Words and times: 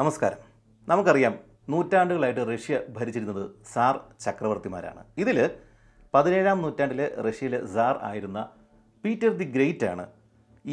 നമസ്കാരം. 0.00 0.40
നമുക്കറിയാം 0.88 1.34
നൂറ്റാണ്ടുകളായിട്ട് 1.72 2.42
റഷ്യ 2.50 2.76
ഭരിച്ചിരുന്നത് 2.96 3.40
സാർ 3.72 3.94
ചക്രവർത്തിമാരാണ്. 4.24 5.00
ഇതിൽ 5.22 5.38
പതിനേഴാം 6.14 6.58
നൂറ്റാണ്ടിലെ 6.64 7.06
റഷ്യയിലെ 7.26 7.60
സാർ 7.74 7.96
ആയിരുന്ന 8.08 8.38
പീറ്റർ 9.04 9.32
ദി 9.40 9.46
ഗ്രേറ്റ് 9.56 9.86
ആണ് 9.92 10.04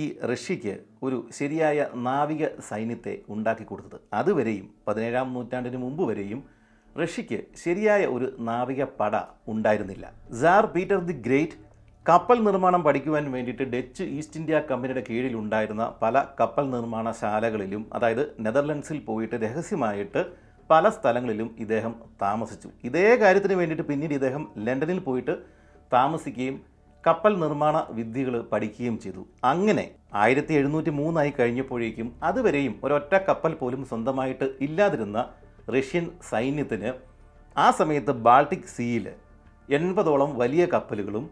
ഈ 0.02 0.04
റഷ്യയ്ക്ക് 0.32 0.76
ഒരു 1.08 1.18
ശരിയായ 1.40 1.88
നാവിക 2.10 2.52
സൈന്യത്തെ 2.70 3.16
ഉണ്ടാക്കി 3.36 3.66
കൊടുത്തത്. 3.72 3.98
അതുവരെയും 4.20 4.68
പതിനേഴാം 4.88 5.34
നൂറ്റാണ്ടിന് 5.38 5.82
മുമ്പ് 5.86 6.04
വരെയും 6.12 6.42
റഷ്യയ്ക്ക് 7.04 7.42
ശരിയായ 7.64 8.06
ഒരു 8.18 8.30
നാവിക 8.52 8.84
പട 9.02 9.16
ഉണ്ടായിരുന്നില്ല. 9.56 10.06
സാർ 10.42 10.66
പീറ്റർ 10.76 11.02
ദി 11.10 11.18
ഗ്രേറ്റ് 11.30 11.58
കപ്പൽ 12.06 12.38
നിർമ്മാണം 12.46 12.82
പഠിക്കുവാൻ 12.86 13.26
വേണ്ടിയിട്ട് 13.34 13.66
ഡച്ച് 13.74 14.04
ഈസ്റ്റ് 14.16 14.38
ഇന്ത്യ 14.40 14.58
കമ്പനിയുടെ 14.70 15.02
കീഴിലുണ്ടായിരുന്ന 15.08 15.84
പല 16.02 16.22
കപ്പൽ 16.40 16.66
നിർമ്മാണ 16.74 17.12
ശാലകളിലും 17.22 17.84
അതായത് 17.96 18.22
നെതർലൻഡ്സിൽ 18.46 18.98
പോയിട്ട് 19.08 19.36
രഹസ്യമായിട്ട് 19.44 20.22
പല 20.70 20.90
സ്ഥലങ്ങളിലും 20.90 21.50
ഇദ്ദേഹം 21.64 21.94
താമസിച്ചു. 22.22 22.70
ഇതേ 22.88 23.06
കാര്യത്തിന് 23.22 23.56
വേണ്ടിയിട്ട് 23.60 23.86
പിന്നീട് 23.90 24.14
ഇദ്ദേഹം 24.18 24.44
ലണ്ടനിൽ 24.66 25.00
പോയിട്ട് 25.08 25.34
താമസിക്കുകയും 25.92 26.58
കപ്പൽ 27.04 27.34
നിർമ്മാണ 27.44 27.76
വിദ്യകൾ 27.98 28.36
പഠിക്കുകയും 28.52 28.96
ചെയ്തു. 29.00 29.24
അങ്ങനെ 29.52 29.86
ആയിരത്തി 30.24 30.54
എഴുന്നൂറ്റി 30.60 30.94
മൂന്നായി 31.00 31.34
കഴിഞ്ഞപ്പോഴേക്കും 31.40 32.08
അതുവരെയും 32.30 32.76
ഒരൊറ്റ 32.84 33.16
കപ്പൽ 33.30 33.56
പോലും 33.62 33.82
സ്വന്തമായിട്ട് 33.92 34.48
ഇല്ലാതിരുന്ന 34.68 35.20
റഷ്യൻ 35.78 36.06
സൈന്യത്തിന് 36.32 36.92
ആ 37.56 37.68
സമയത്ത് 37.80 38.16
ബാൾട്ടിക് 38.28 38.72
സീയിൽ 38.76 39.06
എൺപതോളം 39.70 40.32
വലിയ 40.44 40.64
കപ്പലുകളും 40.74 41.26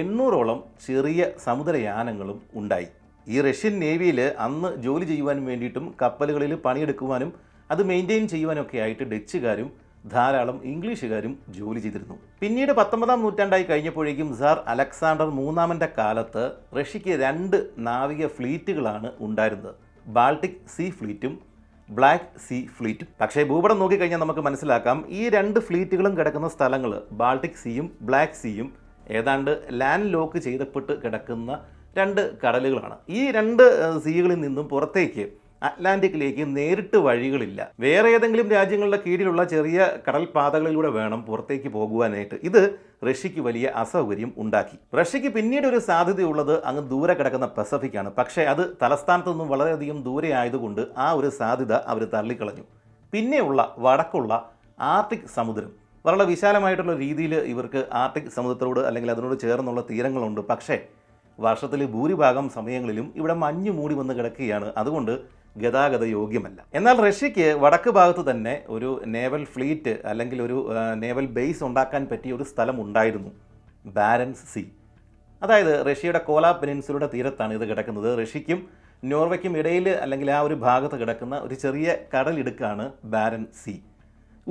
എണ്ണൂറോളം 0.00 0.58
ചെറിയ 0.86 1.22
സമുദ്രയാനങ്ങളും 1.44 2.38
ഉണ്ടായി. 2.60 2.88
ഈ 3.26 3.36
റഷ്യൻ 3.46 3.74
നേവിയിൽ 3.82 4.20
അന്ന് 4.46 4.70
ജോലി 4.84 5.06
ചെയ്യുവാൻ 5.10 5.38
വേണ്ടിയിട്ടും 5.48 5.84
കപ്പലുകളിൽ 6.02 6.52
പണിയെടുക്കുവാനും 6.64 7.30
അത് 7.72 7.82
മെയിന്റെയിൻ 7.90 8.24
ചെയ്യുവാനൊക്കെ 8.32 8.78
ആയിട്ട് 8.84 9.04
ഡച്ചുകാരും 9.12 9.68
ധാരാളം 10.12 10.56
ഇംഗ്ലീഷുകാരും 10.72 11.32
ജോലി 11.58 11.80
ചെയ്തിരുന്നു. 11.84 12.16
പിന്നീട് 12.40 12.72
പത്തൊമ്പതാം 12.78 13.22
നൂറ്റാണ്ടായി 13.24 13.64
കഴിഞ്ഞപ്പോഴേക്കും 13.70 14.28
സാർ 14.40 14.56
അലക്സാണ്ടർ 14.72 15.28
മൂന്നാമന്റെ 15.38 15.88
കാലത്ത് 15.98 16.44
റഷ്യക്ക് 16.78 17.14
രണ്ട് 17.24 17.58
നാവിക 17.88 18.26
ഫ്ലീറ്റുകളാണ് 18.36 19.10
ഉണ്ടായിരുന്നത്. 19.26 19.74
ബാൾട്ടിക് 20.06 20.60
സീ 20.76 20.86
ഫ്ലീറ്റും 20.98 21.34
ബ്ലാക്ക് 21.88 22.30
സീ 22.46 22.58
ഫ്ലീറ്റും. 22.76 23.08
പക്ഷേ 23.20 23.42
ഭൂപടം 23.50 23.78
നോക്കിക്കഴിഞ്ഞാൽ 23.82 24.20
നമുക്ക് 24.24 24.42
മനസ്സിലാക്കാം 24.48 24.98
ഈ 25.20 25.22
രണ്ട് 25.36 25.58
ഫ്ലീറ്റുകളും 25.66 26.14
കിടക്കുന്ന 26.18 26.48
സ്ഥലങ്ങൾ 26.56 26.92
ബാൾട്ടിക് 27.20 27.60
സീയും 27.62 27.88
ബ്ലാക്ക് 28.08 28.38
സീയും 28.42 28.68
ഏതാണ്ട് 29.10 29.62
ലാൻഡ് 29.70 30.12
ലോക്ക് 30.12 30.38
ചെയ്തപ്പെട്ട് 30.38 30.92
കിടക്കുന്ന 31.04 31.60
രണ്ട് 31.98 32.20
കടലുകളാണ്. 32.42 32.96
ഈ 33.08 33.30
രണ്ട് 33.30 33.64
സീകളിൽ 34.04 34.38
നിന്നും 34.40 34.68
പുറത്തേക്ക് 34.68 35.24
അറ്റ്ലാന്റിക്കിലേക്ക് 35.62 36.56
നേരിട്ട് 36.56 36.96
വഴികളില്ല. 36.96 37.70
വേറെ 37.80 38.08
ഏതെങ്കിലും 38.08 38.50
രാജ്യങ്ങളുടെ 38.50 38.98
കീഴിലുള്ള 39.06 39.44
ചെറിയ 39.44 39.86
കടൽപാതകളിലൂടെ 40.08 40.88
വേണം 40.88 41.22
പുറത്തേക്ക് 41.22 41.68
പോകുവാനായിട്ട്. 41.68 42.34
ഇത് 42.42 42.78
റഷ്യക്ക് 43.08 43.40
വലിയ 43.40 43.66
അസൗകര്യം 43.66 44.34
ഉണ്ടാക്കി. 44.36 44.76
റഷ്യക്ക് 45.00 45.28
പിന്നീട് 45.28 45.66
ഒരു 45.66 45.78
സാധ്യതയുള്ളത് 45.78 46.64
അങ്ങ് 46.64 46.90
ദൂരെ 46.90 47.14
കിടക്കുന്ന 47.14 47.48
ആണ് 47.96 48.12
പക്ഷേ 48.12 48.42
അത് 48.42 48.76
തലസ്ഥാനത്ത് 48.82 49.30
നിന്നും 49.30 49.48
വളരെയധികം 49.48 50.02
ദൂരെ 50.02 50.32
ആയതുകൊണ്ട് 50.32 50.82
ആ 50.98 51.12
ഒരു 51.12 51.28
സാധ്യത 51.28 51.72
അവർ 51.72 52.04
തള്ളിക്കളഞ്ഞു. 52.04 52.64
പിന്നെയുള്ള 53.12 53.74
വടക്കുള്ള 53.78 54.32
ആർട്ടിക് 54.80 55.28
സമുദ്രം. 55.34 55.83
വളരെ 56.06 56.24
വിശാലമായിട്ടുള്ള 56.30 56.94
രീതിയിൽ 57.02 57.34
ഇവർക്ക് 57.52 57.80
ആർട്ടിക് 58.00 58.34
സമുദ്രത്തോട് 58.34 58.80
അല്ലെങ്കിൽ 58.88 59.10
അതിനോട് 59.12 59.36
ചേർന്നുള്ള 59.44 59.80
തീരങ്ങളുണ്ട്. 59.90 60.40
പക്ഷേ 60.50 60.76
വർഷത്തിൽ 61.38 61.80
ഭൂരിഭാഗം 61.94 62.46
സമയങ്ങളിലും 62.56 63.06
ഇവിടെ 63.20 63.34
മഞ്ഞ് 63.44 63.72
മൂടി 63.78 63.94
വന്ന് 64.00 64.14
കിടക്കുകയാണ്. 64.18 64.68
അതുകൊണ്ട് 64.80 65.12
ഗതാഗത 65.62 66.04
യോഗ്യമല്ല. 66.16 66.58
എന്നാൽ 66.78 66.96
റഷ്യക്ക് 67.06 67.46
വടക്ക് 67.62 67.90
ഭാഗത്ത് 67.98 68.22
തന്നെ 68.30 68.54
ഒരു 68.74 68.90
നേവൽ 69.14 69.42
ഫ്ലീറ്റ് 69.54 69.94
അല്ലെങ്കിൽ 70.10 70.38
ഒരു 70.46 70.58
നേവൽ 71.02 71.26
ബേസ് 71.38 71.62
ഉണ്ടാക്കാൻ 71.68 72.02
പറ്റിയ 72.12 72.36
ഒരു 72.38 72.46
സ്ഥലം 72.52 72.76
ഉണ്ടായിരുന്നു. 72.84 73.32
ബാരൻസ് 73.98 74.46
സി 74.52 74.64
അതായത് 75.42 75.72
റഷ്യയുടെ 75.90 76.22
കോലാ 76.28 76.50
പെനിൻസുലയുടെ 76.60 77.08
തീരത്താണ് 77.14 77.52
ഇത് 77.58 77.64
കിടക്കുന്നത്. 77.70 78.10
റഷ്യയ്ക്കും 78.22 78.60
നോർവയ്ക്കും 79.12 79.54
ഇടയിൽ 79.60 79.88
അല്ലെങ്കിൽ 80.04 80.28
ആ 80.36 80.38
ഒരു 80.48 80.56
ഭാഗത്ത് 80.66 80.96
കിടക്കുന്ന 81.00 81.38
ഒരു 81.46 81.56
ചെറിയ 81.64 81.88
കടലിടുക്കാണ് 82.14 82.84
ബാരൻ 83.14 83.42
സീ 83.62 83.74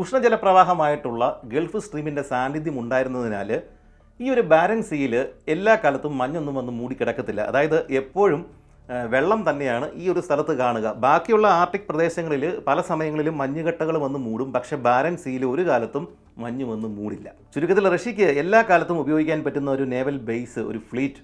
ഉഷ്ണജലപ്രവാഹമായിട്ടുള്ള 0.02 1.24
ഗൾഫ് 1.52 1.80
സ്ട്രീമിന്റെ 1.86 2.24
സാന്നിധ്യം 2.30 2.76
ഉണ്ടായിരുന്നതിനാൽ 2.82 3.50
ഈ 4.20 4.26
ഒരു 4.34 4.44
ബാരൻസ് 4.52 4.90
സീയിൽ 4.90 5.14
എല്ലാ 5.54 5.74
കാലത്തും 5.84 6.14
മഞ്ഞൊന്നും 6.22 6.56
വന്ന് 6.60 6.72
മൂടിക്കിടക്കത്തില്ല 6.72 7.42
അതായത് 7.52 7.80
എപ്പോഴും 8.02 8.42
വെള്ളം 9.14 9.42
തന്നെയാണ് 9.50 9.88
ഈ 10.02 10.06
ഒരു 10.14 10.20
സ്ഥലത്ത് 10.20 10.54
കാണുക. 10.62 10.88
ബാക്കിയുള്ള 11.04 11.48
ആർട്ടിക് 11.60 11.86
പ്രദേശങ്ങളിൽ 11.90 12.44
പല 12.68 12.82
സമയങ്ങളിലും 12.90 13.36
മഞ്ഞുകട്ടകൾ 13.42 13.96
വന്ന് 14.06 14.20
മൂടും. 14.20 14.50
പക്ഷേ 14.56 14.76
ബാരൻ 14.88 15.16
സീയിൽ 15.24 15.44
ഒരു 15.46 15.64
കാലത്തും 15.70 16.06
മഞ്ഞ് 16.44 16.66
വന്ന് 16.72 16.88
മൂടില്ല. 16.98 17.28
ചുരുക്കത്തിൽ 17.54 17.88
റഷ്യക്ക് 17.96 18.28
എല്ലാ 18.44 18.62
കാലത്തും 18.70 19.00
ഉപയോഗിക്കാൻ 19.04 19.40
പറ്റുന്ന 19.46 19.72
ഒരു 19.72 19.86
നേവൽ 19.94 20.18
ബേസ് 20.30 20.64
ഒരു 20.72 20.82
ഫ്ലീറ്റ് 20.90 21.22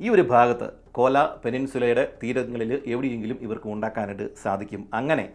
ഈ 0.00 0.08
ഒരു 0.14 0.24
ഭാഗത്ത് 0.32 0.68
കോല 0.98 1.18
പെനിൻസുലയുടെ 1.44 2.04
തീരങ്ങളിൽ 2.22 2.72
എവിടെയെങ്കിലും 2.86 3.38
ഇവർക്ക് 3.46 3.68
ഉണ്ടാക്കാനായിട്ട് 3.74 4.28
സാധിക്കും. 4.42 4.82
അങ്ങനെ 4.94 5.26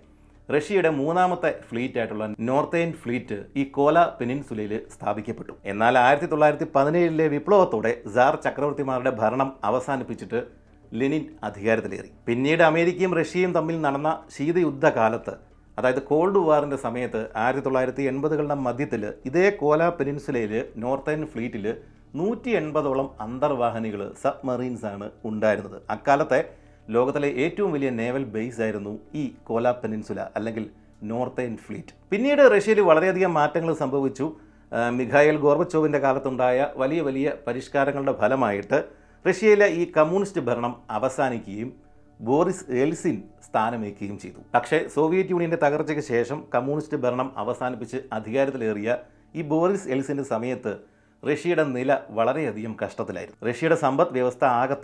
റഷ്യയുടെ 0.50 0.90
മൂന്നാമത്തെ 0.98 1.50
ഫ്ലീറ്റ് 1.68 2.00
ആയിട്ടുള്ള 2.00 2.26
നോർത്തേൺ 2.48 2.90
ഫ്ലീറ്റ് 3.02 3.38
ഈ 3.60 3.64
കോല 3.76 3.98
പെനിൻസുലയിൽ 4.18 4.74
സ്ഥാപിക്കപ്പെട്ടു. 4.96 5.54
എന്നാൽ 5.72 5.94
ആയിരത്തി 6.06 6.28
തൊള്ളായിരത്തി 6.32 6.68
പതിനേഴിലെ 6.76 7.28
വിപ്ലവത്തോടെ 7.34 7.92
സാർ 8.16 8.36
ചക്രവർത്തിമാരുടെ 8.46 9.12
ഭരണം 9.22 9.50
അവസാനിപ്പിച്ചിട്ട് 9.70 10.40
ലെനിൻ 11.00 11.24
അധികാരത്തിലേറി. 11.48 12.10
പിന്നീട് 12.28 12.64
അമേരിക്കയും 12.70 13.14
റഷ്യയും 13.20 13.52
തമ്മിൽ 13.58 13.78
നടന്ന 13.86 14.10
ശീതയുദ്ധ 14.36 14.86
കാലത്ത് 14.98 15.34
അതായത് 15.78 16.02
കോൾഡ് 16.10 16.42
വാറിന്റെ 16.48 16.78
സമയത്ത് 16.86 17.22
ആയിരത്തി 17.44 17.66
തൊള്ളായിരത്തി 17.68 18.04
എൺപതുകളുടെ 18.12 18.58
മധ്യത്തിൽ 18.66 19.04
ഇതേ 19.30 19.46
കോല 19.62 19.84
പെനിൻസുലയിൽ 20.00 20.54
നോർത്തേൺ 20.84 21.22
ഫ്ലീറ്റിൽ 21.32 21.66
നൂറ്റി 22.20 22.52
എൺപതോളം 22.60 23.08
അന്തർവാഹിനികൾ 23.26 24.02
സബ്മറീൻസാണ് 24.24 25.08
ഉണ്ടായിരുന്നത്. 25.30 25.78
അക്കാലത്തെ 25.96 26.40
ലോകത്തിലെ 26.90 27.30
ഏറ്റവും 27.44 27.72
വലിയ 27.72 27.90
നേവൽ 28.00 28.24
ബേസ് 28.36 28.62
ആയിരുന്നു 28.62 28.94
ഈ 29.16 29.24
കോല 29.44 29.72
പെനിൻസുല 29.72 30.22
അല്ലെങ്കിൽ 30.38 30.66
നോർത്തേൺ 31.12 31.54
ഫ്ലീറ്റ് 31.66 31.94
പിന്നീട് 32.12 32.42
റഷ്യയിൽ 32.56 32.80
വളരെയധികം 32.90 33.32
മാറ്റങ്ങൾ 33.34 33.74
സംഭവിച്ചു. 33.84 34.26
മിഖായൽ 34.98 35.38
ഗോർബച്ചോവിന്റെ 35.46 36.00
കാലത്തുണ്ടായ 36.06 36.68
വലിയ 36.82 37.02
വലിയ 37.08 37.34
പരിഷ്കാരങ്ങളുടെ 37.48 38.14
ഫലമായിട്ട് 38.22 38.78
റഷ്യയിലെ 39.26 39.68
ഈ 39.82 39.84
കമ്മ്യൂണിസ്റ്റ് 39.98 40.42
ഭരണം 40.48 40.76
അവസാനിക്കുകയും 40.98 41.70
ബോറിസ് 42.20 42.66
എൽസിൻ 42.84 43.16
സ്ഥാനമേൽക്കുകയും 43.48 44.18
ചെയ്തു. 44.24 44.40
പക്ഷേ 44.56 44.80
സോവിയറ്റ് 44.96 45.34
യൂണിയന്റെ 45.34 45.60
തകർച്ചയ്ക്ക് 45.66 46.04
ശേഷം 46.14 46.40
കമ്മ്യൂണിസ്റ്റ് 46.56 46.98
ഭരണം 47.06 47.30
അവസാനിപ്പിച്ച് 47.44 48.00
അധികാരത്തിലേറിയ 48.18 48.98
ഈ 49.36 49.44
ബോറിസ് 49.52 49.90
എൽസിന്റെ 49.96 50.26
സമയത്ത് 50.34 50.74
റഷ്യയുടെ 51.30 51.64
നില 51.64 51.98
വളരെയധികം 52.10 52.78
കഷ്ടത്തിലായിരുന്നു. 52.82 53.38
റഷ്യയുടെ 53.50 53.76
സമ്പദ് 53.76 54.14
വ്യവസ്ഥ 54.14 54.44
ആകെ 54.46 54.78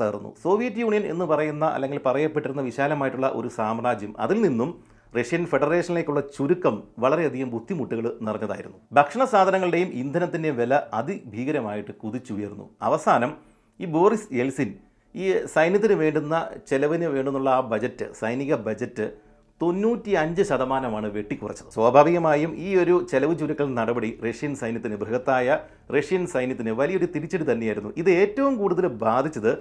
സോവിയറ്റ് 0.43 0.77
യൂണിയൻ 0.77 1.05
എന്ന് 1.13 1.25
പറയുന്ന 1.25 1.65
അല്ലെങ്കിൽ 1.65 1.99
പറയപ്പെട്ടിരുന്ന 2.05 2.61
വിശാലമായിട്ടുള്ള 2.61 3.27
ഒരു 3.35 3.47
സാമ്രാജ്യം 3.47 4.13
അതിൽ 4.19 4.41
നിന്നും 4.41 4.99
റഷ്യൻ 5.17 5.45
ഫെഡറേഷനിലേക്കുള്ള 5.45 6.21
ചുരുക്കം 6.37 6.83
വളരെയധികം 6.99 7.49
ബുദ്ധിമുട്ടുകൾ 7.49 8.05
നിറഞ്ഞതായിരുന്നു. 8.21 8.77
ഭക്ഷണ 8.93 9.25
സാധനങ്ങളുടെയും 9.25 9.87
ഇന്ധനത്തിന്റെയും 9.87 10.57
വില 10.57 10.81
അതിഭീകരമായിട്ട് 10.93 11.91
കുതിച്ചുയർന്നു. 11.91 12.69
അവസാനം 12.81 13.33
ഈ 13.79 13.85
ബോറിസ് 13.85 14.33
എൽസിൻ 14.33 14.73
ഈ 15.15 15.33
സൈന്യത്തിന് 15.45 15.93
വേണ്ടുന്ന 15.93 16.49
ചെലവിന് 16.69 17.05
വേണ്ടുന്നുള്ള 17.05 17.49
ആ 17.49 17.59
ബജറ്റ് 17.59 18.13
സൈനിക 18.19 18.55
ബജറ്റ് 18.55 19.28
തൊണ്ണൂറ്റി 19.61 20.11
അഞ്ച് 20.21 20.43
ശതമാനമാണ് 20.49 21.07
വെട്ടിക്കുറച്ചത്. 21.15 21.69
സ്വാഭാവികമായും 21.77 22.51
ഈ 22.67 22.69
ഒരു 22.81 22.95
ചെലവ് 23.11 23.33
ചുരുക്കൽ 23.39 23.67
നടപടി 23.79 24.11
റഷ്യൻ 24.27 24.53
സൈന്യത്തിന് 24.61 24.97
ബൃഹത്തായ 25.01 25.57
റഷ്യൻ 25.95 26.23
സൈന്യത്തിന് 26.33 26.73
വലിയൊരു 26.79 27.07
തിരിച്ചടി 27.15 27.47
തന്നെയായിരുന്നു. 27.51 27.91
ഇത് 28.01 28.11
ഏറ്റവും 28.21 28.53
കൂടുതൽ 28.61 28.87
ബാധിച്ചത് 29.03 29.51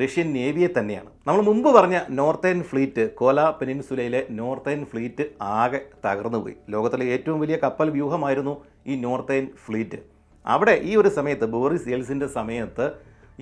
റഷ്യൻ 0.00 0.28
നേവിയെ 0.36 0.68
തന്നെയാണ്. 0.76 1.10
നമ്മൾ 1.26 1.42
മുമ്പ് 1.48 1.68
പറഞ്ഞ 1.76 1.96
നോർത്തേൺ 2.20 2.58
ഫ്ലീറ്റ് 2.68 3.04
കോല 3.20 3.40
പെനിൻസുലയിലെ 3.58 4.20
നോർത്തേൺ 4.40 4.80
ഫ്ലീറ്റ് 4.90 5.24
ആകെ 5.60 5.80
തകർന്നുപോയി 6.06 6.56
ലോകത്തിലെ 6.74 7.06
ഏറ്റവും 7.14 7.38
വലിയ 7.44 7.56
കപ്പൽ 7.64 7.88
വ്യൂഹമായിരുന്നു 7.98 8.54
ഈ 8.90 8.96
നോർത്തേൺ 9.06 9.46
ഫ്ലീറ്റ്. 9.64 9.98
അവിടെ 10.44 10.74
ഈ 10.90 10.92
ഒരു 11.00 11.10
സമയത്ത് 11.16 11.46
ബോറിസ് 11.54 11.90
എൽസിന്റെ 11.96 12.28
സമയത്ത് 12.38 12.86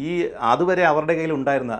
ഈ 0.02 0.10
അതുവരെ 0.52 0.84
അവരുടെ 0.90 1.14
കയ്യിൽ 1.16 1.32
ഉണ്ടായിരുന്ന 1.38 1.74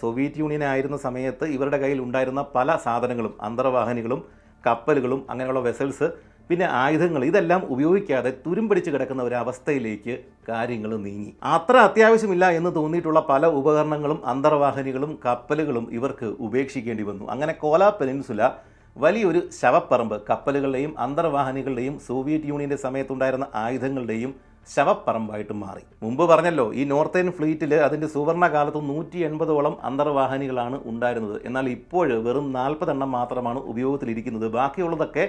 സോവിയറ്റ് 0.00 0.40
യൂണിയൻ 0.42 0.64
ആയിരുന്ന 0.72 0.96
സമയത്ത് 1.06 1.44
ഇവരുടെ 1.56 1.78
കയ്യിൽ 1.82 2.00
ഉണ്ടായിരുന്ന 2.06 2.42
പല 2.56 2.76
സാധനങ്ങളും 2.84 3.34
അന്തർവാഹിനികളും 3.48 4.20
കപ്പലുകളും 4.64 5.20
അങ്ങനെയുള്ള 5.30 5.62
വെസൽസ് 5.68 6.08
പിന്നെ 6.50 6.66
ആയുധങ്ങൾ 6.82 7.22
ഇതെല്ലാം 7.28 7.60
ഉപയോഗിക്കാതെ 7.74 8.30
തുരുമ്പടിച്ച് 8.44 8.90
കിടക്കുന്ന 8.90 9.38
അവസ്ഥയിലേക്ക് 9.42 10.14
കാര്യങ്ങൾ 10.48 10.90
നീങ്ങി. 11.04 11.30
അത്ര 11.54 11.76
അത്യാവശ്യമില്ല 11.88 12.44
എന്ന് 12.58 12.70
തോന്നിയിട്ടുള്ള 12.78 13.20
പല 13.30 13.46
ഉപകരണങ്ങളും 13.60 14.18
അന്തർവാഹിനികളും 14.32 15.12
കപ്പലുകളും 15.26 15.86
ഇവർക്ക് 15.98 16.28
ഉപേക്ഷിക്കേണ്ടി 16.46 17.06
വന്നു. 17.10 17.24
അങ്ങനെ 17.34 17.54
കോലാ 17.64 17.88
പെനിൻസുല 18.00 18.50
വലിയൊരു 18.96 19.40
ശവപ്പറമ്പ് 19.60 20.16
കപ്പലുകളുടെയും 20.30 20.92
അന്തർവാഹിനികളുടെയും 21.04 21.94
സോവിയറ്റ് 22.08 22.50
യൂണിയന്റെ 22.50 22.78
സമയത്തുണ്ടായിരുന്ന 22.86 23.46
ആയുധങ്ങളുടെയും 23.64 24.32
ശവപ്പറമ്പായിട്ട് 24.74 25.54
മാറി. 25.62 25.82
മുമ്പ് 26.02 26.24
പറഞ്ഞല്ലോ 26.30 26.66
ഈ 26.80 26.82
നോർത്തേൺ 26.92 27.28
ഫ്ലീറ്റിൽ 27.36 27.72
അതിന്റെ 27.86 28.08
സുവർണ 28.14 28.44
കാലത്ത് 28.54 28.80
നൂറ്റി 28.90 29.18
എൺപതോളം 29.28 29.74
അന്തർവാഹിനികളാണ് 29.88 30.76
ഉണ്ടായിരുന്നത്. 30.90 31.38
എന്നാൽ 31.48 31.68
ഇപ്പോൾ 31.78 32.10
വെറും 32.26 32.46
നാൽപ്പതെണ്ണം 32.58 33.10
മാത്രമാണ് 33.18 33.62
ഉപയോഗത്തിലിരിക്കുന്നത്. 33.72 34.46
ബാക്കിയുള്ളതൊക്കെ 34.58 35.24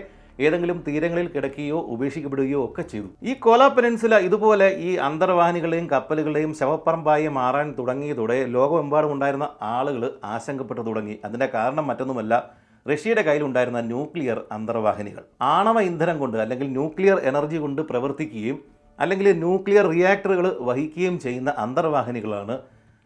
ഏതെങ്കിലും 0.46 0.78
തീരങ്ങളിൽ 0.86 1.28
കിടക്കുകയോ 1.32 1.80
ഉപേക്ഷിക്കപ്പെടുകയോ 1.94 2.60
ഒക്കെ 2.68 2.84
ചെയ്തു. 2.92 3.10
ഈ 3.30 3.34
കോലാപ്പനൻസില 3.44 4.14
പെനിൻസുല 4.14 4.28
ഇതുപോലെ 4.28 4.68
ഈ 4.88 4.92
അന്തർവാഹിനികളെയും 5.08 5.88
കപ്പലുകളെയും 5.92 6.52
ശവപ്പറമ്പായി 6.60 7.28
മാറാൻ 7.38 7.68
തുടങ്ങിയതോടെ 7.80 8.38
ലോകമെമ്പാടും 8.56 9.12
ഉണ്ടായിരുന്ന 9.16 9.48
ആളുകൾ 9.76 10.04
ആശങ്കപ്പെട്ടു 10.34 10.82
തുടങ്ങി. 10.82 11.16
അതിന്റെ 11.26 11.50
കാരണം 11.56 11.88
മറ്റൊന്നുമല്ല 11.88 12.34
റഷ്യയുടെ 12.86 13.22
കയ്യിലുണ്ടായിരുന്ന 13.28 13.82
ന്യൂക്ലിയർ 13.92 14.40
അന്തർവാഹിനികൾ. 14.52 15.24
ആണവ 15.56 15.80
ഇന്ധനം 15.92 16.18
കൊണ്ട് 16.22 16.38
അല്ലെങ്കിൽ 16.44 16.68
ന്യൂക്ലിയർ 16.78 17.20
എനർജി 17.32 17.58
കൊണ്ട് 17.58 17.82
പ്രവർത്തിക്കുകയും 17.92 18.58
അല്ലെങ്കിൽ 19.00 19.34
ന്യൂക്ലിയർ 19.38 19.86
റിയാക്ടറുകൾ 19.90 20.58
വഹിക്കുകയും 20.60 21.20
ചെയ്യുന്ന 21.20 21.54
അന്തർവാഹിനികളാണ് 21.58 22.58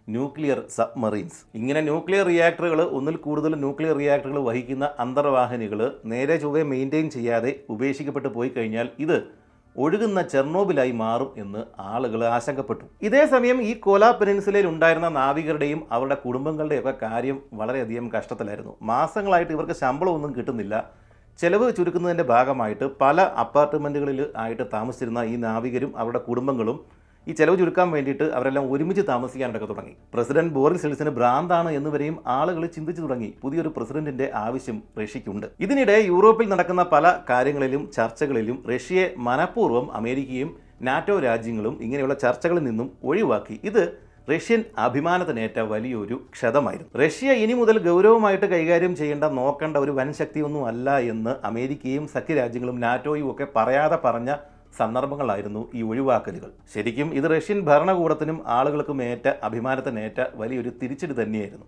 ന്യൂക്ലിയർ 0.07 0.63
സബ്മറീൻസ്. 0.75 1.39
ഇങ്ങനെ 1.56 1.81
ന്യൂക്ലിയർ 1.81 2.25
റിയാക്ടറുകൾ 2.25 2.81
ഒന്നിൽ 2.81 3.16
കൂടുതൽ 3.16 3.56
ന്യൂക്ലിയർ 3.56 3.98
റിയാക്ടറുകൾ 3.98 4.39
വഹിക്കുന്ന 4.39 4.89
അന്തർവാഹിനികൾ 5.00 5.80
നേരെ 6.06 6.38
ചൊവ്വെ 6.38 6.63
മെയിന്റെയിൻ 6.63 7.10
ചെയ്യാതെ 7.10 7.51
ഉപേക്ഷിക്കപ്പെട്ടു 7.69 8.28
പോയി 8.28 8.50
കഴിഞ്ഞാൽ 8.50 8.89
ഇത് 9.00 9.18
ഒഴുകുന്ന 9.75 10.22
ചെർണോബിലായി 10.22 10.92
മാറും 10.92 11.34
എന്ന് 11.38 11.63
ആളുകൾ 11.80 12.25
ആശങ്കപ്പെട്ടു. 12.25 12.86
ഇതേ 13.01 13.25
സമയം 13.25 13.62
ഈ 13.62 13.74
കോലാ 13.74 14.12
പെനിൻസുലയിൽ 14.12 14.68
ഉണ്ടായിരുന്ന 14.68 15.10
നാവികരുടെയും 15.10 15.88
അവരുടെ 15.92 16.16
കുടുംബങ്ങളുടെയും 16.16 16.80
ഒക്കെ 16.80 16.94
കാര്യം 17.01 17.40
വളരെയധികം 17.54 18.12
കഷ്ടത്തിലായിരുന്നു. 18.18 18.75
മാസങ്ങളായിട്ട് 18.81 19.54
ഇവർക്ക് 19.54 19.75
ശമ്പളമൊന്നും 19.81 20.36
കിട്ടുന്നില്ല. 20.38 20.75
ചെലവ് 21.39 21.75
ചുരുക്കുന്നതിന്റെ 21.78 22.24
ഭാഗമായിട്ട് 22.24 22.86
പല 23.01 23.22
അപ്പാർട്ട്മെന്റുകളിൽ 23.22 24.25
ആയിട്ട് 24.36 24.63
താമസിച്ചിരുന്ന 24.74 25.19
ഈ 25.19 25.36
നാവികരും 25.36 25.98
അവരുടെ 25.98 26.18
കുടുംബങ്ങളും 26.18 26.78
ഈ 27.28 27.34
ചെലവ് 27.34 27.60
ചുരുക്കാൻ 27.60 27.92
വേണ്ടിയിട്ട് 27.92 28.24
അവരെല്ലാം 28.24 28.72
ഒരുമിച്ച് 28.72 29.04
താമസിക്കാനൊക്കെ 29.07 29.68
തുടങ്ങി. 29.68 29.94
പ്രസിഡന്റ് 30.13 30.54
ബോറിസ് 30.54 30.86
എൽസിന് 30.86 31.10
ഭ്രാന്താണ് 31.10 31.72
എന്നുവരെയും 31.72 32.24
ആളുകൾ 32.28 32.66
ചിന്തിച്ചു 32.66 33.01
തുടങ്ങി. 33.01 33.34
പുതിയൊരു 33.42 33.74
പ്രസിഡന്റിന്റെ 33.78 34.31
ആവശ്യം 34.36 34.81
റഷ്യയ്ക്കുണ്ട്. 35.01 35.48
ഇതിനിടെ 35.60 35.98
യൂറോപ്പിൽ 36.07 36.50
നടക്കുന്ന 36.50 36.84
പല 36.84 37.19
കാര്യങ്ങളിലും 37.30 37.92
ചർച്ചകളിലും 37.92 38.63
റഷ്യയെ 38.75 39.13
മനഃപൂർവം 39.18 39.94
അമേരിക്കയും 39.94 40.57
നാറ്റോ 40.81 41.19
രാജ്യങ്ങളും 41.19 41.78
ഇങ്ങനെയുള്ള 41.81 42.13
ചർച്ചകളിൽ 42.13 42.63
നിന്നും 42.63 42.92
ഒഴിവാക്കി. 43.04 43.60
ഇത് 43.63 43.83
റഷ്യൻ 44.31 44.62
അഭിമാനത്തിനേറ്റ 44.85 45.57
വലിയൊരു 45.71 46.15
ക്ഷതമായിരുന്നു. 46.33 46.89
റഷ്യ 47.01 47.33
ഇനി 47.44 47.53
മുതൽ 47.59 47.75
ഗൗരവമായിട്ട് 47.88 48.47
കൈകാര്യം 48.53 48.94
ചെയ്യേണ്ട 49.00 49.25
നോക്കേണ്ട 49.39 49.75
ഒരു 49.83 49.91
വൻ 50.00 50.09
ശക്തിയൊന്നും 50.19 50.63
അല്ല 50.71 50.97
എന്ന് 51.12 51.33
അമേരിക്കയും 51.50 52.06
സഖ്യരാജ്യങ്ങളും 52.15 52.77
നാറ്റോയും 52.85 53.27
ഒക്കെ 53.31 53.45
പറയാതെ 53.56 53.97
പറഞ്ഞ 54.06 54.31
സന്ദർഭങ്ങളായിരുന്നു 54.79 55.62
ഈ 55.77 55.81
ഒഴിവാക്കലുകൾ. 55.89 56.50
ശരിക്കും 56.74 57.09
ഇത് 57.19 57.27
റഷ്യൻ 57.33 57.59
ഭരണകൂടത്തിനും 57.69 58.39
ആളുകൾക്കും 58.57 58.97
ഏറ്റ 59.03 59.27
അഭിമാനത്തിനേറ്റ 59.50 60.19
വലിയൊരു 60.41 60.71
തിരിച്ചടി 60.81 61.15
തന്നെയായിരുന്നു. 61.21 61.68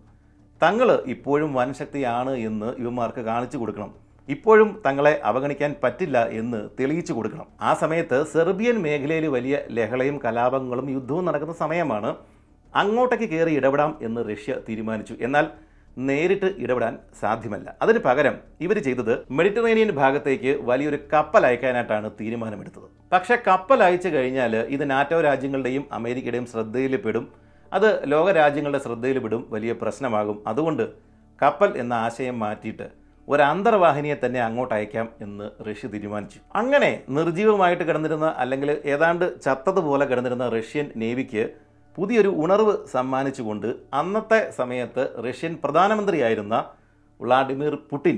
തങ്ങൾ 0.63 0.89
ഇപ്പോഴും 1.13 1.51
വൻശക്തിയാണ് 1.59 2.33
എന്ന് 2.49 2.69
ഇവന്മാർക്ക് 2.81 3.21
കാണിച്ചു 3.29 3.57
കൊടുക്കണം. 3.57 3.91
ഇപ്പോഴും 4.35 4.69
തങ്ങളെ 4.87 5.13
അവഗണിക്കാൻ 5.29 5.71
പറ്റില്ല 5.83 6.17
എന്ന് 6.41 6.59
തെളിയിച്ചു 6.79 7.13
കൊടുക്കണം. 7.13 7.47
ആ 7.61 7.71
സമയത്ത് 7.83 8.17
സെർബിയൻ 8.33 8.77
മേഖലയിൽ 8.87 9.27
വലിയ 9.37 9.55
ലഹളയും 9.77 10.19
കലാപങ്ങളും 10.25 10.89
യുദ്ധവും 10.97 11.25
നടക്കുന്ന 11.29 11.55
സമയമാണ് 11.63 12.11
അങ്ങോട്ടേക്ക് 12.75 13.29
കയറി 13.29 13.55
ഇടപെടാം 13.55 13.99
എന്ന് 14.01 14.29
റഷ്യ 14.29 14.55
തീരുമാനിച്ചു. 14.69 15.15
എന്നാൽ 15.21 15.47
നേരിട്ട് 15.97 16.53
ഇടപെടാൻ 16.57 16.97
സാധ്യമല്ല. 17.19 17.75
അതിന് 17.81 17.99
പകരം 17.99 18.37
ഇവർ 18.61 18.79
ചെയ്തത് 18.79 19.25
മെഡിറ്ററേനിയൻ 19.31 19.91
ഭാഗത്തേക്ക് 19.91 20.59
വലിയൊരു 20.61 20.99
കപ്പൽ 21.13 21.45
അയക്കാനായിട്ടാണ് 21.45 22.11
തീരുമാനമെടുത്തത്. 22.21 22.83
പക്ഷെ 23.11 23.37
കപ്പൽ 23.47 23.83
അയച്ചു 23.83 24.09
കഴിഞ്ഞാൽ 24.09 24.55
ഇത് 24.55 24.91
നാറ്റോ 24.91 25.21
രാജ്യങ്ങളുടെയും 25.21 25.85
അമേരിക്കയുടെയും 25.91 26.45
ശ്രദ്ധയിൽ 26.45 26.95
പെടും 26.95 27.33
അത് 27.73 28.11
ലോകരാജ്യങ്ങളുടെ 28.11 28.77
ശ്രദ്ധയിൽ 28.77 29.19
പെടും 29.19 29.47
വലിയ 29.49 29.71
പ്രശ്നമാകും. 29.71 30.43
അതുകൊണ്ട് 30.47 30.89
കപ്പൽ 31.41 31.77
എന്ന 31.77 31.93
ആശയം 31.93 32.39
മാറ്റിയിട്ട് 32.39 32.89
ഒരു 33.29 33.41
അന്തർവാഹിനിയെ 33.41 34.15
തന്നെ 34.25 34.39
അങ്ങോട്ട് 34.39 34.73
അയക്കാം 34.73 35.09
എന്ന് 35.21 35.49
റഷ്യ 35.69 35.87
തീരുമാനിച്ചു. 35.87 36.39
അങ്ങനെ 36.55 37.03
നിർജീവമായിട്ട് 37.09 37.83
കിടന്നിരുന്ന 37.83 38.35
അല്ലെങ്കിൽ 38.37 38.77
ഏതാണ്ട് 38.85 39.41
ചത്തതുപോലെ 39.41 40.05
കിടന്നിരുന്ന 40.05 40.49
റഷ്യൻ 40.49 40.91
നേവിക്ക് 40.95 41.49
പുതിയൊരു 41.97 42.31
ഉണർവ് 42.43 42.73
സമ്മാനിച്ചുകൊണ്ട് 42.91 43.69
അന്നത്തെ 43.93 44.41
സമയത്ത് 44.57 45.03
റഷ്യൻ 45.25 45.53
പ്രധാനമന്ത്രിയായിരുന്ന 45.63 46.55
വ്ളാഡിമിർ 47.19 47.75
പുടിൻ 47.91 48.17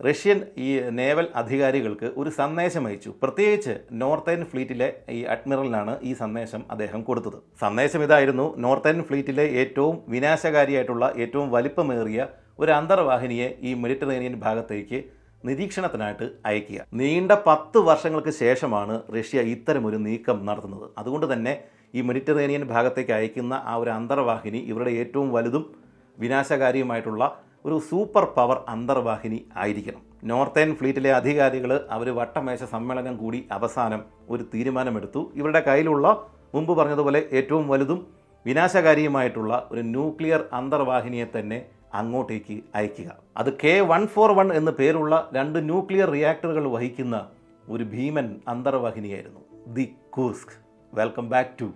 റഷ്യൻ 0.00 0.38
ഈ 0.58 0.70
നേവൽ 0.98 1.26
അധികാരികൾക്ക് 1.40 2.08
ഒരു 2.20 2.30
സന്ദേശം 2.38 2.86
അയച്ചു. 2.86 3.10
പ്രത്യേകിച്ച് 3.22 3.74
നോർത്തേൺ 4.02 4.40
ഫ്ലീറ്റിലെ 4.50 4.88
ഈ 5.10 5.20
അഡ്മിറലിനാണ് 5.34 5.94
ഈ 6.02 6.12
സന്ദേശം 6.14 6.62
അദ്ദേഹം 6.70 7.02
കൊടുത്തത്. 7.02 7.38
സന്ദേശം 7.60 8.02
ഇതായിരുന്നു 8.06 8.46
നോർത്തേൺ 8.64 8.98
ഫ്ലീറ്റിലെ 9.08 9.46
ഏറ്റവും 9.60 9.96
വിനാശകാരിയായിട്ടുള്ള 10.14 11.06
ഏറ്റവും 11.16 11.48
വലിപ്പമേറിയ 11.56 12.26
ഒരു 12.58 12.72
അന്തർവാഹിനിയെ 12.72 13.48
ഈ 13.68 13.72
മെഡിറ്ററേനിയൻ 13.74 14.36
ഭാഗത്തേക്ക് 14.44 15.00
നിരീക്ഷണത്തിനായിട്ട് 15.44 16.26
അയക്കുക. 16.50 16.78
നീണ്ട 17.00 17.32
പത്ത് 17.46 17.78
വർഷങ്ങൾക്ക് 17.88 18.32
ശേഷമാണ് 18.42 18.94
റഷ്യ 19.16 19.40
ഇത്തരമൊരു 19.54 19.98
നീക്കം 20.06 20.38
നടത്തുന്നത്. 20.46 20.86
അതുകൊണ്ട് 20.98 21.26
തന്നെ 21.32 21.54
ഈ 21.94 22.00
മെഡിറ്ററേനിയൻ 22.00 22.64
ഭാഗത്തേക്ക് 22.64 23.12
അയക്കുന്ന 23.12 23.62
ആ 23.64 23.76
ഒരു 23.76 23.90
അന്തർവാഹിനി 23.90 24.58
ഇവരുടെ 24.58 24.90
ഏറ്റവും 24.90 25.32
വലുതും 25.32 25.74
വിനാശകാരിയുമായിട്ടുള്ള 26.18 27.42
ഒരു 27.66 27.82
സൂപ്പർ 27.90 28.24
പവർ 28.24 28.64
അന്തർവാഹിനി 28.68 29.46
ആയിരിക്കണം. 29.56 30.02
നോർത്തേൺ 30.24 30.74
ഫ്ലീറ്റിലെ 30.74 31.12
അധികാരികൾ 31.12 31.86
അവർ 31.90 32.14
വട്ടമേശ 32.14 32.64
സമ്മേളനം 32.64 33.16
കൂടി 33.16 33.48
അവസാനം 33.52 34.02
ഒരു 34.30 34.42
തീരുമാനമെടുത്തു. 34.54 35.32
ഇവരുടെ 35.34 35.60
കയ്യിലുള്ള 35.60 36.26
മുമ്പ് 36.54 36.78
പറഞ്ഞതുപോലെ 36.78 37.28
ഏറ്റവും 37.32 37.68
വലുതും 37.68 38.06
വിനാശകാരിയുമായിട്ടുള്ള 38.46 39.68
ഒരു 39.72 39.80
ന്യൂക്ലിയർ 39.80 40.44
അന്തർവാഹിനിയെ 40.52 41.26
തന്നെ 41.38 41.64
അങ്ങോട്ടേക്ക് 41.94 42.60
അയക്കുക. 42.74 43.16
അത് 43.36 43.52
കെ 43.64 43.80
വൺ 43.80 44.06
ഫോർ 44.06 44.32
വൺ 44.32 44.52
എന്ന് 44.52 44.72
പേരുള്ള 44.72 45.30
രണ്ട് 45.34 45.58
ന്യൂക്ലിയർ 45.64 46.10
റിയാക്ടറുകൾ 46.10 46.68
വഹിക്കുന്ന 46.68 47.26
ഒരു 47.68 47.84
ഭീമൻ 47.84 48.36
അന്തർവാഹിനിയായിരുന്നു. 48.48 49.40
The 49.74 49.94
Kursk. 50.10 50.65
Welcome 50.92 51.28
back 51.28 51.54
to 51.60 51.68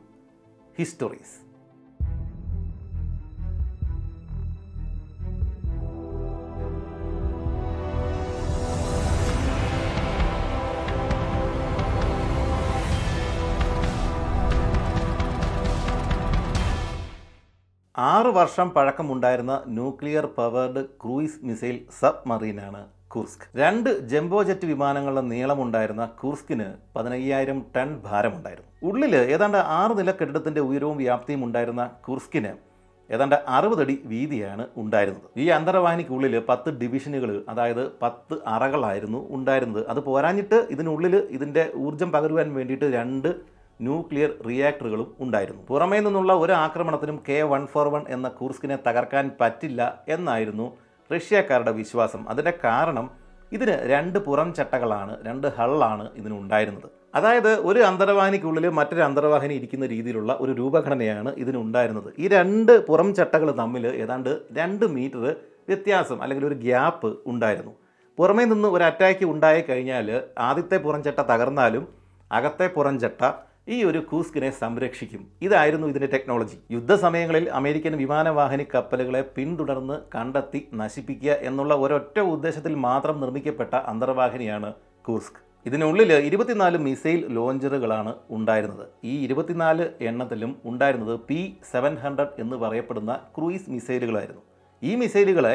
histories 0.79 1.37
ആറ് 17.95 18.27
വർഷം 18.27 18.71
പഴക്കമുണ്ടായിരുന്ന 18.71 19.63
ന്യൂക്ലിയർ 19.67 20.27
പവേർഡ് 20.37 20.85
ക്രൂയിസ് 21.03 21.41
മിസൈൽ 21.43 21.79
സബ്മറീനാണ് 22.01 23.00
കുർസ്ക്. 23.15 23.45
രണ്ട് 23.59 24.09
ജംബോ 24.09 24.43
ജെറ്റ് 24.43 24.67
വിമാനങ്ങളുടെ 24.67 25.21
നീളമുണ്ടായിരുന്ന 25.21 26.05
കൂർസ്കിന് 26.21 26.67
പതിനയ്യായിരം 26.97 27.65
ടൺ 27.77 27.89
ഭാരമുണ്ടായിരുന്നു. 28.05 28.91
ഉള്ളിൽ 28.91 29.17
ഏതാണ്ട് 29.17 29.59
ആറ് 29.59 29.99
നില 29.99 30.11
കെട്ടിടത്തിന്റെ 30.11 30.61
ഉയരവും 30.61 30.97
വ്യാപ്തിയും 30.97 31.45
ഉണ്ടായിരുന്ന 31.45 31.91
കുർസ്കിന് 32.09 32.53
ഏതാണ്ട് 33.11 33.37
അറുപതടി 33.49 34.03
വീതിയാണ് 34.05 34.67
ഉണ്ടായിരുന്നത്. 34.77 35.29
ഈ 35.37 35.47
അന്തർവാഹിനിക്കുള്ളിൽ 35.49 36.43
പത്ത് 36.49 36.71
ഡിവിഷനുകൾ 36.71 37.45
അതായത് 37.49 37.93
പത്ത് 38.03 38.37
അറകളായിരുന്നു 38.47 39.27
ഉണ്ടായിരുന്നത്. 39.31 39.89
അത് 39.89 40.01
പോരാഞ്ഞിട്ട് 40.01 40.67
ഇതിനുള്ളിൽ 40.71 41.17
ഇതിന്റെ 41.17 41.73
ഊർജം 41.77 42.13
പകരുവാൻ 42.13 42.55
വേണ്ടിയിട്ട് 42.55 42.85
രണ്ട് 42.85 43.29
ന്യൂക്ലിയർ 43.81 44.31
റിയാക്ടറുകളും 44.49 45.17
ഉണ്ടായിരുന്നു. 45.21 45.63
പുറമേ 45.69 46.01
നിന്നുള്ള 46.01 46.33
ഒരു 46.33 46.53
ആക്രമണത്തിനും 46.53 47.23
കെ 47.29 47.43
വൺ 47.43 47.67
ഫോർ 47.67 47.89
വൺ 47.89 48.05
എന്ന 48.09 48.29
കൂർസ്കിനെ 48.29 48.79
തകർക്കാൻ 48.89 49.31
പറ്റില്ല 49.41 49.81
എന്നായിരുന്നു 50.09 50.77
റഷ്യക്കാരുടെ 51.13 51.71
വിശ്വാസം. 51.71 52.29
അതിന്റെ 52.29 52.53
കാരണം 52.65 53.11
ഇതിന് 53.53 53.75
രണ്ട് 53.93 54.19
പുറം 54.19 54.55
ചട്ടകളാണ് 54.55 55.13
രണ്ട് 55.27 55.47
ഹള്ളാണ് 55.47 56.09
ഇതിനുണ്ടായിരുന്നത്. 56.15 56.89
അതായത് 57.15 57.53
ഒരു 57.61 57.81
അന്തർവാഹിനിക്കുള്ളിൽ 57.81 58.69
മറ്റൊരു 58.69 59.01
അന്തർവാഹിനി 59.01 59.55
ഇരിക്കുന്ന 59.55 59.87
രീതിയിലുള്ള 59.87 60.37
ഒരു 60.41 60.53
രൂപഘടനയാണ് 60.53 61.35
ഇതിനുണ്ടായിരുന്നത്. 61.35 62.13
ഈ 62.19 62.29
രണ്ട് 62.29 62.87
പുറം 62.87 63.15
ചട്ടകൾ 63.15 63.51
തമ്മിൽ 63.51 63.87
ഏതാണ്ട് 63.87 64.41
രണ്ട് 64.53 64.85
മീറ്റർ 64.87 65.25
വ്യത്യാസം 65.69 66.23
അല്ലെങ്കിൽ 66.23 66.47
ഒരു 66.47 66.55
ഗ്യാപ്പ് 66.55 67.19
ഉണ്ടായിരുന്നു. 67.27 67.73
പുറമേ 68.19 68.45
നിന്ന് 68.45 68.69
ഒരു 68.69 68.85
അറ്റാക്ക് 68.85 69.25
ഉണ്ടായി 69.25 69.61
കഴിഞ്ഞാൽ 69.69 70.23
ആദ്യത്തെ 70.39 70.77
പുറംചട്ട 70.77 71.21
തകർന്നാലും 71.21 71.89
അകത്തെ 72.33 72.67
പുറംചട്ട 72.67 73.23
ഈ 73.75 73.77
ഒരു 73.85 73.99
കൂസ്കിനെ 74.11 74.51
സംരക്ഷിക്കും. 74.61 75.23
ഇതായിരുന്നു 75.47 75.87
ഇതിന്റെ 75.87 76.09
ടെക്നോളജി 76.15 76.57
യുദ്ധസമയങ്ങളിൽ 76.75 77.45
അമേരിക്കൻ 77.59 77.93
വിമാനവാഹിനി 78.03 78.65
കപ്പലുകളെ 78.75 79.21
പിന്തുടർന്ന് 79.37 79.97
കണ്ടെത്തി 80.15 80.61
നശിപ്പിക്കുക 80.81 81.33
എന്നുള്ള 81.49 81.75
ഒരൊറ്റ 81.75 82.19
ഉദ്ദേശത്തിൽ 82.35 82.75
മാത്രം 82.87 83.21
നിർമ്മിക്കപ്പെട്ട 83.21 83.75
അന്തർവാഹിനിയാണ് 83.93 84.71
കൂസ്ക്. 85.07 85.39
ഇതിനുള്ളിൽ 85.67 86.13
ഇരുപത്തിനാല് 86.13 86.79
മിസൈൽ 86.79 87.21
ലോഞ്ചറുകളാണ് 87.37 88.15
ഉണ്ടായിരുന്നത്. 88.31 88.87
ഈ 89.05 89.25
ഇരുപത്തിനാല് 89.25 89.87
എണ്ണത്തിലും 90.01 90.53
ഉണ്ടായിരുന്നത് 90.65 91.21
പി 91.29 91.41
സെവൻ 91.73 91.95
ഹൺഡ്രഡ് 91.95 92.37
എന്ന് 92.39 92.57
പറയപ്പെടുന്ന 92.57 93.21
ക്രൂയിസ് 93.37 93.71
മിസൈലുകളായിരുന്നു. 93.71 94.43
ഈ 94.83 94.95
മിസൈലുകളെ 94.95 95.55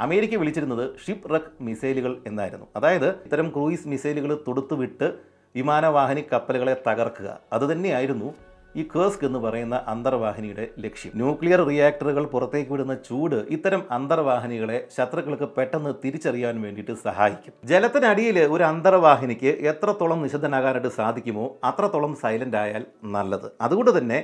അമേരിക്ക 0.00 0.34
വിളിച്ചിരുന്നത് 0.36 0.84
ഷിപ്പ് 1.06 1.34
റക്ക് 1.34 1.52
മിസൈലുകൾ 1.60 2.22
എന്നായിരുന്നു. 2.26 2.66
അതായത് 2.76 3.08
ഇത്തരം 3.26 3.48
ക്രൂയിസ് 3.48 3.88
മിസൈലുകൾ 3.88 4.32
തൊടുത്തുവിട്ട് 4.48 5.35
വിമാനവാഹിനി 5.56 6.24
കപ്പലുകളെ 6.32 6.76
തകർക്കുക. 6.88 7.38
അതുതന്നെയായിരുന്നു 7.52 8.34
ഈ 8.76 8.82
കേസ്ക് 8.82 9.24
എന്ന് 9.26 9.38
പറയുന്ന 9.38 9.76
അന്തർവാഹിനിയുടെ 9.88 10.64
ലക്ഷ്യം. 10.78 11.12
ന്യൂക്ലിയർ 11.14 11.60
റിയാക്ടറുകൾ 11.68 12.24
പുറത്തേക്ക് 12.24 12.70
വിടുന്ന 12.70 12.94
ചൂട് 13.08 13.34
ഇത്തരം 13.34 13.82
അന്തർവാഹിനികളെ 13.90 14.78
ശത്രുക്കൾക്ക് 14.96 15.48
പെട്ടെന്ന് 15.58 15.92
തിരിച്ചറിയാൻ 16.04 16.56
വേണ്ടിയിട്ട് 16.62 16.94
സഹായിക്കും. 17.04 17.54
ജലത്തിനടിയിൽ 17.64 18.38
ഒരു 18.54 18.64
അന്തർവാഹിനിക്ക് 18.64 19.52
എത്രത്തോളം 19.70 20.22
നിശബ്ദനാകാനായിട്ട് 20.22 20.88
സാധിക്കുമോ 20.88 21.46
അത്രത്തോളം 21.64 22.14
സൈലന്റ് 22.14 22.56
ആയാൽ 22.56 22.84
നല്ലത്. 23.04 23.48
അതുകൊണ്ട് 23.60 23.98
തന്നെ 23.98 24.18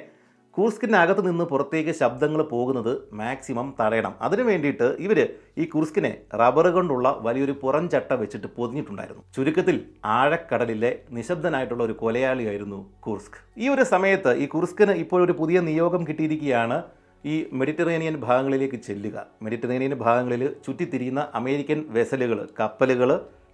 കൂർസ്കിനകത്ത് 0.56 1.22
നിന്ന് 1.26 1.44
പുറത്തേക്ക് 1.44 1.92
ശബ്ദങ്ങൾ 2.00 2.40
പോകുന്നത് 2.42 2.90
മാക്സിമം 3.20 3.68
തടയണം. 3.80 4.14
അതിനു 4.22 4.42
വേണ്ടിയിട്ട് 4.42 4.88
ഇവർ 5.06 5.18
ഈ 5.58 5.64
കുർസ്കിനെ 5.64 6.10
റബ്ബർ 6.40 6.66
കൊണ്ടുള്ള 6.76 7.08
വലിയൊരു 7.26 7.54
പുറംചട്ട 7.62 8.12
വെച്ചിട്ട് 8.22 8.46
പൊതിഞ്ഞിട്ടുണ്ടായിരുന്നു. 8.56 9.22
ചുരുക്കത്തിൽ 9.36 9.76
ആഴക്കടലിലെ 10.18 10.92
നിശബ്ദനായിട്ടുള്ള 11.18 11.82
ഒരു 11.88 11.92
കൊലയാളിയായിരുന്നു 12.02 12.80
കുർസ്ക് 13.06 13.38
ഈ 13.58 13.68
ഒരു 13.68 13.84
സമയത്ത് 13.94 14.32
ഈ 14.44 14.46
കുർസ്കിന് 14.46 14.96
ഇപ്പോൾ 15.04 15.22
ഒരു 15.22 15.36
പുതിയ 15.40 15.60
നിയോഗം 15.70 16.04
കിട്ടിയിരിക്കുകയാണ് 16.08 16.78
ഈ 17.24 17.34
മെഡിറ്ററേനിയൻ 17.58 18.14
ഭാഗങ്ങളിലേക്ക് 18.28 18.78
ചെല്ലുക. 18.88 19.26
മെഡിറ്ററേനിയൻ 19.42 19.94
ഭാഗങ്ങളിൽ 20.06 20.48
ചുറ്റിത്തിരിയുന്ന 20.66 21.22
അമേരിക്കൻ 21.34 21.80
വെസലുകൾ 21.96 22.38
കപ്പലുകൾ 22.60 23.10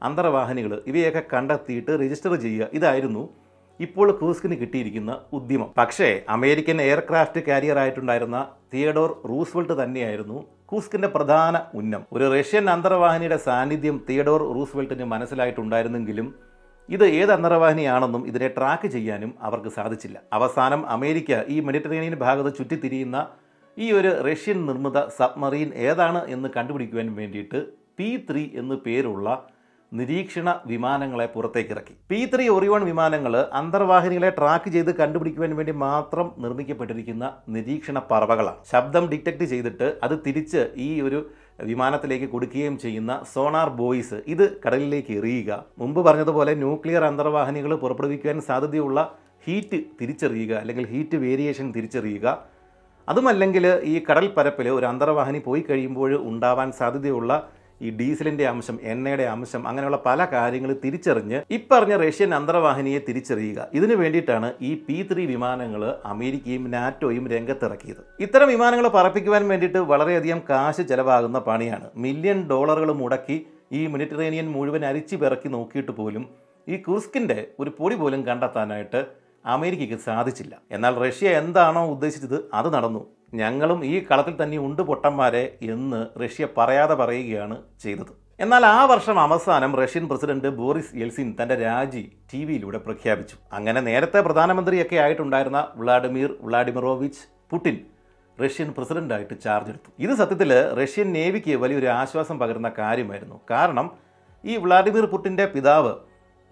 അന്തർവാഹിനികൾ 0.09 0.73
ഇവയൊക്കെ 0.87 1.23
കണ്ടെത്തിയിട്ട് 1.33 1.93
രജിസ്റ്റർ 2.02 2.35
ചെയ്യുക. 2.47 2.67
ഇതായിരുന്നു 2.78 3.23
ഇപ്പോൾ 3.81 4.09
ക്രൂസ്കിന് 4.19 4.57
കിട്ടിയിരിക്കുന്ന 4.61 5.13
ഉദ്യമം. 5.39 5.69
പക്ഷേ 5.79 6.09
അമേരിക്കൻ 6.37 6.79
എയർക്രാഫ്റ്റ് 6.83 7.41
കാരിയർ 7.49 7.79
ആയിട്ടുണ്ടായിരുന്ന 7.79 8.39
തിയഡോർ 8.73 9.11
റൂസ്വെൽട്ട് 9.31 9.75
തന്നെയായിരുന്നു 9.83 10.39
കൂസ്കിന്റെ 10.71 11.09
പ്രധാന 11.09 11.57
ഉന്നം. 11.75 12.03
ഒരു 12.13 12.25
റഷ്യൻ 12.35 12.71
അന്തർവാഹിനിയുടെ 12.71 13.39
സാന്നിധ്യം 13.47 13.97
തിയഡോർ 14.09 14.41
റൂസ്വെൽട്ടിന് 14.57 15.05
മനസ്സിലായിട്ടുണ്ടായിരുന്നെങ്കിലും 15.05 16.29
ഇത് 16.89 17.05
ഏത് 17.21 17.33
അന്തർവാഹിനിയാണെന്നും 17.33 18.23
ഇതിനെ 18.27 18.49
ട്രാക്ക് 18.49 18.89
ചെയ്യാനും 18.95 19.35
അവർക്ക് 19.43 19.69
സാധിച്ചില്ല. 19.69 20.19
അവസാനം 20.33 20.83
അമേരിക്ക 20.97 21.41
ഈ 21.49 21.61
മെഡിറ്ററേനിയൻ 21.61 22.15
ഭാഗത്ത് 22.25 22.53
ചുറ്റിത്തിരിയുന്ന 22.59 23.19
ഈ 23.77 23.89
ഒരു 23.93 24.11
റഷ്യൻ 24.29 24.59
നിർമ്മിത 24.67 24.99
സബ്മറീൻ 25.19 25.69
ഏതാണ് 25.89 26.21
എന്ന് 26.35 26.49
കണ്ടുപിടിക്കുവാൻ 26.57 27.09
വേണ്ടിയിട്ട് 27.15 27.59
പി 27.99 28.09
ത്രീ 28.31 28.43
എന്ന് 28.55 28.75
പേരുള്ള 28.87 29.29
നിരീക്ഷണ 29.92 30.49
വിമാനങ്ങളെ 30.71 31.26
പുറത്തേക്കിറക്കി. 31.35 31.95
പി 32.11 32.18
ത്രീ 32.33 32.45
ഒറിവൺ 32.54 32.83
വിമാനങ്ങൾ 32.88 33.35
അന്തർവാഹിനികളെ 33.61 34.30
ട്രാക്ക് 34.38 34.71
ചെയ്ത് 34.75 34.90
കണ്ടുപിടിക്കുവാൻ 34.99 35.52
വേണ്ടി 35.59 35.73
മാത്രം 35.85 36.26
നിർമ്മിക്കപ്പെട്ടിരിക്കുന്ന 36.45 37.25
നിരീക്ഷണ 37.54 38.02
പറവകളാണ്. 38.11 38.61
ശബ്ദം 38.73 39.04
ഡിറ്റക്ട് 39.12 39.47
ചെയ്തിട്ട് 39.52 39.88
അത് 40.07 40.14
തിരിച്ച് 40.26 40.62
ഈ 40.87 40.88
ഒരു 41.07 41.21
വിമാനത്തിലേക്ക് 41.71 42.28
കൊടുക്കുകയും 42.35 42.76
ചെയ്യുന്ന 42.85 43.12
സോണാർ 43.35 43.68
ബോയ്സ് 43.80 44.18
ഇത് 44.35 44.45
കടലിലേക്ക് 44.64 45.12
എറിയുക. 45.21 45.50
മുമ്പ് 45.78 46.00
പറഞ്ഞതുപോലെ 46.09 46.54
ന്യൂക്ലിയർ 46.64 47.04
അന്തർവാഹിനികൾ 47.11 47.73
പുറപ്പെടുവിക്കാൻ 47.85 48.38
സാധ്യതയുള്ള 48.50 49.00
ഹീറ്റ് 49.47 49.80
തിരിച്ചറിയുക 50.00 50.52
അല്ലെങ്കിൽ 50.62 50.87
ഹീറ്റ് 50.92 51.16
വേരിയേഷൻ 51.16 51.66
തിരിച്ചറിയുക. 51.76 52.26
അതുമല്ലെങ്കിൽ 53.09 53.64
ഈ 53.92 53.95
കടൽ 54.07 54.26
പരപ്പിൽ 54.37 54.66
ഒരു 54.68 54.87
അന്തർവാഹിനി 54.87 55.40
പോയി 55.45 55.62
കഴിയുമ്പോൾ 55.68 56.11
ഉണ്ടാവാൻ 56.30 56.68
സാധ്യതയുള്ള 56.80 57.33
ഈ 57.81 57.91
ഡീസലിന്റെ 57.99 58.45
അംശം 58.53 58.77
എണ്ണയുടെ 58.83 59.25
അംശം 59.35 59.63
അങ്ങനെയുള്ള 59.69 59.99
പല 60.07 60.25
കാര്യങ്ങൾ 60.33 60.71
തിരിച്ചറിഞ്ഞ് 60.85 61.41
ഇപ്പറഞ്ഞ 61.51 61.97
റഷ്യൻ 61.97 62.35
അന്തർവാഹിനിയെ 62.35 63.01
തിരിച്ചറിയുക. 63.09 63.69
ഇതിനു 63.79 63.95
വേണ്ടിയിട്ടാണ് 63.95 64.49
ഈ 64.69 64.71
പി 64.87 64.97
ത്രീ 65.13 65.25
വിമാനങ്ങൾ 65.27 65.85
അമേരിക്കയും 66.13 66.65
നാറ്റോയും 66.71 67.27
രംഗത്തിറക്കിയത്. 67.35 68.03
ഇത്തരം 68.21 68.49
വിമാനങ്ങൾ 68.49 68.89
പറപ്പിക്കുവാൻ 68.89 69.49
വേണ്ടിയിട്ട് 69.49 69.79
വളരെയധികം 69.79 70.43
കാശ് 70.51 70.83
ചെലവാകുന്ന 70.83 71.39
പണിയാണ്. 71.39 71.89
മില്യൺ 71.97 72.41
ഡോളറുകൾ 72.51 72.93
മുടക്കി 73.03 73.39
ഈ 73.73 73.87
മെഡിറ്ററേനിയൻ 73.87 74.47
മുഴുവൻ 74.53 74.85
അരിച്ചു 74.91 75.17
പിറക്കി 75.17 75.49
നോക്കിയിട്ട് 75.49 75.93
പോലും 75.93 76.27
ഈ 76.69 76.77
കുർസ്കിന്റെ 76.77 77.39
ഒരു 77.61 77.71
പൊടി 77.79 77.97
പോലും 77.97 78.27
കണ്ടെത്താനായിട്ട് 78.27 79.01
അമേരിക്കയ്ക്ക് 79.47 79.99
സാധിച്ചില്ല. 80.05 80.55
എന്നാൽ 80.73 80.95
റഷ്യ 81.05 81.29
എന്താണോ 81.41 81.83
ഉദ്ദേശിച്ചത് 81.95 82.39
അത് 82.55 82.69
നടന്നു. 82.75 83.03
ഞങ്ങളും 83.35 83.85
ഈ 83.85 84.05
കളത്തിൽ 84.05 84.43
തന്നെ 84.43 84.59
ഉണ്ട് 84.59 84.83
പൊട്ടന്മാരെ 84.83 85.59
എന്ന് 85.63 86.07
റഷ്യ 86.21 86.47
പറയാതെ 86.59 86.95
പറയുകയാണ് 86.95 87.57
ചെയ്തത്. 87.83 88.13
എന്നാൽ 88.41 88.67
ആ 88.67 88.85
വർഷം 88.85 89.21
അവസാനം 89.21 89.77
റഷ്യൻ 89.77 90.09
പ്രസിഡന്റ് 90.09 90.49
ബോറിസ് 90.49 90.97
യെൽസിൻ 90.97 91.37
തന്റെ 91.43 91.55
രാജി 91.55 92.13
ടി 92.35 92.45
വിയിലൂടെ 92.45 92.79
പ്രഖ്യാപിച്ചു. 92.79 93.37
അങ്ങനെ 93.53 93.81
നേരത്തെ 93.81 94.21
പ്രധാനമന്ത്രിയൊക്കെ 94.21 94.97
ആയിട്ടുണ്ടായിരുന്ന 94.97 95.69
വ്ളാഡിമിർ 95.77 96.37
വ്ളാഡിമിറോവിച്ച് 96.41 97.21
പുടിൻ 97.51 97.79
റഷ്യൻ 98.45 98.71
പ്രസിഡന്റായിട്ട് 98.71 99.41
ചാർജ് 99.45 99.71
എടുത്തു. 99.71 99.91
ഇത് 99.99 100.11
സത്യത്തിൽ 100.11 100.53
റഷ്യൻ 100.81 101.13
നേവിക്ക് 101.13 101.57
വലിയൊരു 101.57 101.87
ആശ്വാസം 101.87 102.39
പകരുന്ന 102.39 102.73
കാര്യമായിരുന്നു. 102.79 103.41
കാരണം 103.51 103.91
ഈ 104.45 104.57
വ്ളാഡിമിർ 104.57 105.07
പുടിന്റെ 105.07 105.47
പിതാവ് 105.47 105.93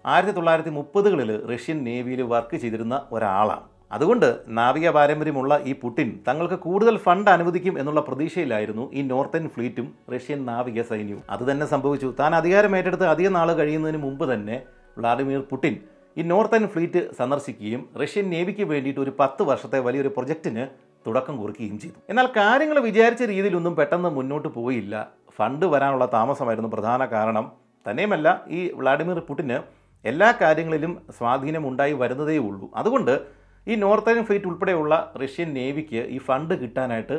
ആയിരത്തി 0.05 0.33
തൊള്ളായിരത്തി 0.33 0.69
മുപ്പതുകളിൽ 0.69 1.47
റഷ്യൻ 1.53 1.83
നേവിയിൽ 1.83 2.21
വർക്ക് 2.21 2.55
ചെയ്തിരുന്ന 2.55 3.07
ഒരാളാണ്. 3.11 3.76
അതുകൊണ്ട് 3.91 4.37
നാവിക 4.47 4.89
പാരമ്പര്യമുള്ള 4.89 5.59
ഈ 5.63 5.75
പുടിൻ 5.75 6.19
തങ്ങൾക്ക് 6.27 6.53
കൂടുതൽ 6.53 6.97
ഫണ്ട് 6.97 7.29
അനുവദിക്കും 7.31 7.79
എന്നുള്ള 7.79 8.01
പ്രതീക്ഷയിലായിരുന്നു 8.01 8.93
ഈ 8.93 9.01
നോർത്തേൺ 9.01 9.49
ഫ്ലീറ്റും 9.49 9.95
റഷ്യൻ 10.13 10.45
നാവിക 10.45 10.81
സൈന്യവും. 10.81 11.23
അത് 11.29 11.51
തന്നെ 11.51 11.65
സംഭവിച്ചു. 11.65 12.15
താൻ 12.19 12.35
അധികാരം 12.35 12.77
ഏറ്റെടുത്ത് 12.77 13.05
അധികം 13.05 13.33
നാൾ 13.33 13.53
കഴിയുന്നതിന് 13.53 13.97
മുമ്പ് 13.97 14.33
തന്നെ 14.33 14.61
വ്ളാഡിമിർ 14.97 15.39
പുടിൻ 15.39 15.77
ഈ 16.17 16.21
നോർത്തേൺ 16.21 16.67
ഫ്ലീറ്റ് 16.67 17.15
സന്ദർശിക്കുകയും 17.17 17.89
റഷ്യൻ 18.03 18.29
നേവിക്ക് 18.29 18.63
വേണ്ടിയിട്ട് 18.63 18.99
ഒരു 18.99 19.13
പത്ത് 19.19 19.43
വർഷത്തെ 19.43 19.79
വലിയൊരു 19.79 20.07
പ്രൊജക്റ്റിന് 20.07 20.67
തുടക്കം 21.07 21.37
കുറിക്കുകയും 21.37 21.79
ചെയ്തു. 21.79 21.95
എന്നാൽ 22.09 22.27
കാര്യങ്ങൾ 22.37 22.79
വിചാരിച്ച 22.79 23.23
രീതിയിലൊന്നും 23.23 23.75
പെട്ടെന്ന് 23.75 24.09
മുന്നോട്ട് 24.09 24.47
പോയില്ല. 24.47 25.07
ഫണ്ട് 25.35 25.65
വരാനുള്ള 25.65 26.05
താമസമായിരുന്നു 26.13 26.69
പ്രധാന 26.69 27.05
കാരണം. 27.05 27.51
തന്നെയുമല്ല 27.89 28.45
ഈ 28.47 28.71
വ്ളാഡിമിർ 28.71 29.19
പുടിന് 29.19 29.59
എല്ലാ 30.05 30.33
കാര്യങ്ങളിലും 30.41 31.01
സ്വാധീനം 31.17 31.67
ഉണ്ടായി 31.67 31.93
വരുന്നതേ 31.93 32.37
ഉള്ളൂ 32.37 32.71
അതുകൊണ്ട് 32.75 33.36
ഈ 33.67 33.75
നോർത്തേൺ 33.75 34.25
ഫ്ലീറ്റ് 34.25 34.45
ഉൾപ്പെടെയുള്ള 34.45 34.93
റഷ്യൻ 35.21 35.53
നേവിക്ക് 35.53 36.01
ഈ 36.15 36.17
ഫണ്ട് 36.17 36.53
കിട്ടാനായിട്ട് 36.61 37.15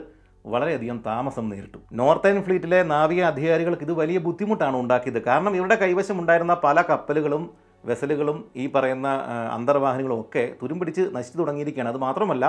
വളരെയധികം 0.46 1.02
താമസം 1.06 1.48
നേരിട്ടു. 1.48 1.78
നോർത്തേൺ 1.92 2.42
ഫ്ലീറ്റിലെ 2.42 2.82
നാവിക 2.82 3.22
അധികാരികൾക്ക് 3.22 3.82
ഇത് 3.82 3.92
വലിയ 3.92 4.18
ബുദ്ധിമുട്ടാണ് 4.18 4.76
ഉണ്ടാക്കിയത്. 4.76 5.22
കാരണം 5.22 5.56
ഇവരുടെ 5.56 5.74
കൈവശം 5.74 6.20
ഉണ്ടായിരുന്ന 6.20 6.54
പല 6.64 6.82
കപ്പലുകളും 6.82 7.50
വെസലുകളും 7.84 8.38
ഈ 8.56 8.64
പറയുന്ന 8.66 9.08
അന്തർവാഹിനികളും 9.56 10.20
ഒക്കെ 10.20 10.54
തുരുമ്പിടിച്ച് 10.62 11.02
നശിച്ചു 11.16 11.38
തുടങ്ങിയിരിക്കുകയാണ്. 11.38 11.90
അത് 11.92 11.98
മാത്രമല്ല 12.06 12.44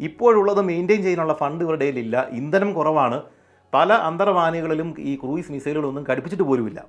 ഇപ്പോഴുള്ളത് 0.00 0.62
മെയിന്റെയിൻ 0.62 1.02
ചെയ്യാനുള്ള 1.02 1.32
ഫണ്ട് 1.32 1.64
ഇവരുടെ 1.64 1.84
കയ്യിലില്ല. 1.84 2.28
ഇന്ധനം 2.40 2.72
കുറവാണ്. 2.72 3.22
പല 3.74 3.92
അന്തർവാഹിനികളിലും 3.92 4.94
ഈ 4.98 5.16
ക്രൂയിസ് 5.16 5.52
മിസൈലുകളൊന്നും 5.52 6.04
ഘടിപ്പിച്ചിട്ട് 6.10 6.44
പോലുമില്ല. 6.44 6.80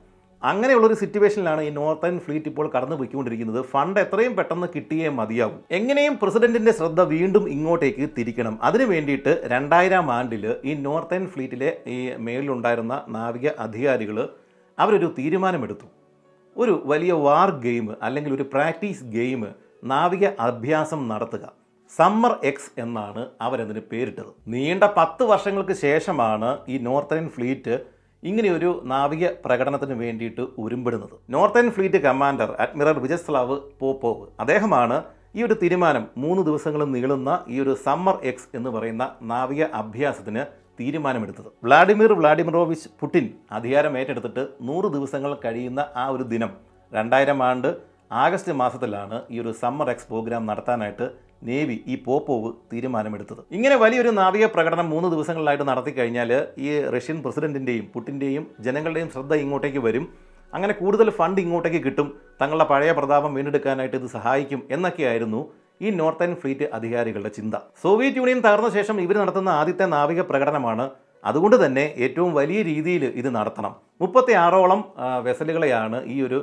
അങ്ങനെയുള്ളൊരു 0.44 0.94
സിറ്റുവേഷനിലാണ് 0.94 1.62
ഈ 1.62 1.70
നോർത്തേൺ 1.70 2.20
ഫ്ലീറ്റ് 2.20 2.48
ഇപ്പോൾ 2.48 2.72
കടന്നു 2.76 2.96
പോയിക്കൊണ്ടിരിക്കുന്നത്. 2.96 3.62
ഫണ്ട് 3.62 4.00
എത്രയും 4.00 4.36
പെട്ടെന്ന് 4.36 4.68
കിട്ടിയേ 4.76 5.10
മതിയാവും. 5.10 5.60
എങ്ങനെയും 5.72 6.20
പ്രസിഡന്റിന്റെ 6.22 6.72
ശ്രദ്ധ 6.72 7.02
വീണ്ടും 7.02 7.50
ഇങ്ങോട്ടേക്ക് 7.50 8.10
തിരിക്കണം. 8.18 8.60
അതിനു 8.62 8.86
വേണ്ടിയിട്ട് 8.86 9.42
രണ്ടായിരം 9.46 10.12
ആണ്ടിൽ 10.12 10.56
ഈ 10.66 10.74
നോർത്തേൺ 10.74 11.28
ഫ്ലീറ്റിലെ 11.28 11.78
ഈ 11.88 12.16
മേളിലുണ്ടായിരുന്ന 12.18 13.02
നാവിക 13.10 13.48
അധികാരികൾ 13.60 14.30
അവരൊരു 14.80 15.16
തീരുമാനമെടുത്തു. 15.20 15.88
ഒരു 16.58 16.82
വലിയ 16.86 17.12
വാർ 17.12 17.52
ഗെയിം 17.52 17.96
അല്ലെങ്കിൽ 18.04 18.34
ഒരു 18.34 18.44
പ്രാക്ടീസ് 18.54 19.04
ഗെയിം 19.04 19.48
നാവിക 19.84 20.26
അഭ്യാസം 20.40 21.08
നടത്തുക. 21.08 21.54
സമ്മർ 21.98 22.40
എക്സ് 22.44 22.72
എന്നാണ് 22.80 23.28
അവരതിന് 23.42 23.80
പേരിട്ടത്. 23.80 24.32
നീണ്ട 24.48 24.84
പത്ത് 24.98 25.24
വർഷങ്ങൾക്ക് 25.24 25.74
ശേഷമാണ് 25.74 26.58
ഈ 26.70 26.78
നോർത്തേൺ 26.78 27.30
ഫ്ലീറ്റ് 27.30 27.97
ഇങ്ങനെയൊരു 28.24 28.82
നാവിക 28.86 29.28
പ്രകടനത്തിന് 29.46 29.94
വേണ്ടിയിട്ട് 29.94 30.42
ഉരുമ്പിടുന്നത്. 30.58 31.16
Northern 31.30 31.72
fleet 31.72 31.98
commander 31.98 32.56
admiral 32.60 33.00
Vyacheslav 33.00 33.58
Popov. 33.80 34.26
അദ്ദേഹമാണ് 34.40 35.04
ഈ 35.36 35.44
ഒരു 35.44 35.54
തീരുമാനം 35.54 36.08
മൂന്ന് 36.18 36.44
ദിവസങ്ങൾ 36.44 36.86
നീളുന്ന 36.86 37.32
ഈ 37.48 37.60
ഒരു 37.60 37.74
സമ്മർ 37.86 38.16
എക്സ് 38.24 38.50
എന്ന് 38.56 38.70
പറയുന്ന 38.70 39.12
നാവിക 39.22 39.64
അഭ്യാസത്തിന് 39.64 40.46
തീരുമാനമെടുത്തത്. 40.80 41.50
വ്ളാഡിമിർ 41.64 42.14
വ്ളാഡിമിറോവിച്ച് 42.14 42.90
പുടിൻ 43.00 43.30
അധികാരം 43.52 43.98
ഏറ്റെടുത്തിട്ട് 43.98 44.48
നൂറ് 44.62 44.86
ദിവസങ്ങൾ 44.86 45.38
കഴിയുന്ന 45.46 45.88
ആ 45.96 46.08
ഒരു 46.08 46.24
ദിനം. 46.24 46.52
രണ്ടായിരം 46.94 47.44
ആണ്ട് 47.44 47.78
ആഗസ്റ്റ് 48.12 48.52
മാസത്തിലാണ് 48.52 49.22
ഈ 49.32 49.40
ഒരു 49.40 49.52
സമ്മർ 49.62 49.90
എക്സ് 49.90 50.08
പ്രോഗ്രാം 50.08 50.46
നടത്താനായിട്ട് 50.46 51.27
നേവി 51.44 51.80
ഈ 51.88 51.96
പോപ്പോവ് 51.96 52.54
തീരുമാനമെടുത്തത്. 52.74 53.42
ഇങ്ങനെ 53.52 53.76
വലിയൊരു 53.76 54.10
നാവിക 54.10 54.46
പ്രകടനം 54.46 54.90
മൂന്ന് 54.90 55.10
ദിവസങ്ങളിലായിട്ട് 55.10 55.68
നടത്തി 55.68 55.92
കഴിഞ്ഞാൽ 55.92 56.32
ഈ 56.58 56.70
റഷ്യൻ 56.96 57.22
പ്രസിഡന്റിന്റെയും 57.24 57.86
പുട്ടിന്റെയും 57.94 58.48
ജനങ്ങളുടെയും 58.60 59.10
ശ്രദ്ധ 59.10 59.34
ഇങ്ങോട്ടേക്ക് 59.34 59.78
വരും. 59.78 60.08
അങ്ങനെ 60.54 60.74
കൂടുതൽ 60.74 61.10
ഫണ്ട് 61.10 61.42
ഇങ്ങോട്ടേക്ക് 61.42 61.82
കിട്ടും. 61.86 62.08
തങ്ങളുടെ 62.42 62.64
പഴയ 62.64 62.92
പ്രതാപം 62.92 63.34
വീണ്ടെടുക്കാനായിട്ട് 63.34 63.98
ഇത് 63.98 64.08
സഹായിക്കും 64.08 64.64
എന്നൊക്കെയായിരുന്നു 64.72 65.42
ഈ 65.82 65.90
നോർത്തേൺ 65.90 66.36
ഫ്ലീറ്റ് 66.36 66.64
അധികാരികളുടെ 66.74 67.30
ചിന്ത. 67.30 67.56
സോവിയറ്റ് 67.82 68.18
യൂണിയൻ 68.18 68.40
തകർന്ന 68.40 68.70
ശേഷം 68.70 69.02
ഇവർ 69.02 69.18
നടത്തുന്ന 69.18 69.50
ആദ്യത്തെ 69.50 69.86
നാവിക 69.86 70.22
പ്രകടനമാണ്. 70.22 70.90
അതുകൊണ്ട് 71.26 71.66
തന്നെ 71.66 71.94
ഏറ്റവും 71.98 72.34
വലിയ 72.34 72.62
രീതിയിൽ 72.62 73.06
ഇത് 73.06 73.36
നടത്തണം. 73.36 73.76
മുപ്പത്തി 74.02 74.34
ആറോളം 74.34 74.84
വെസലുകളെയാണ് 75.24 76.06
ഈ 76.06 76.22
ഒരു 76.22 76.40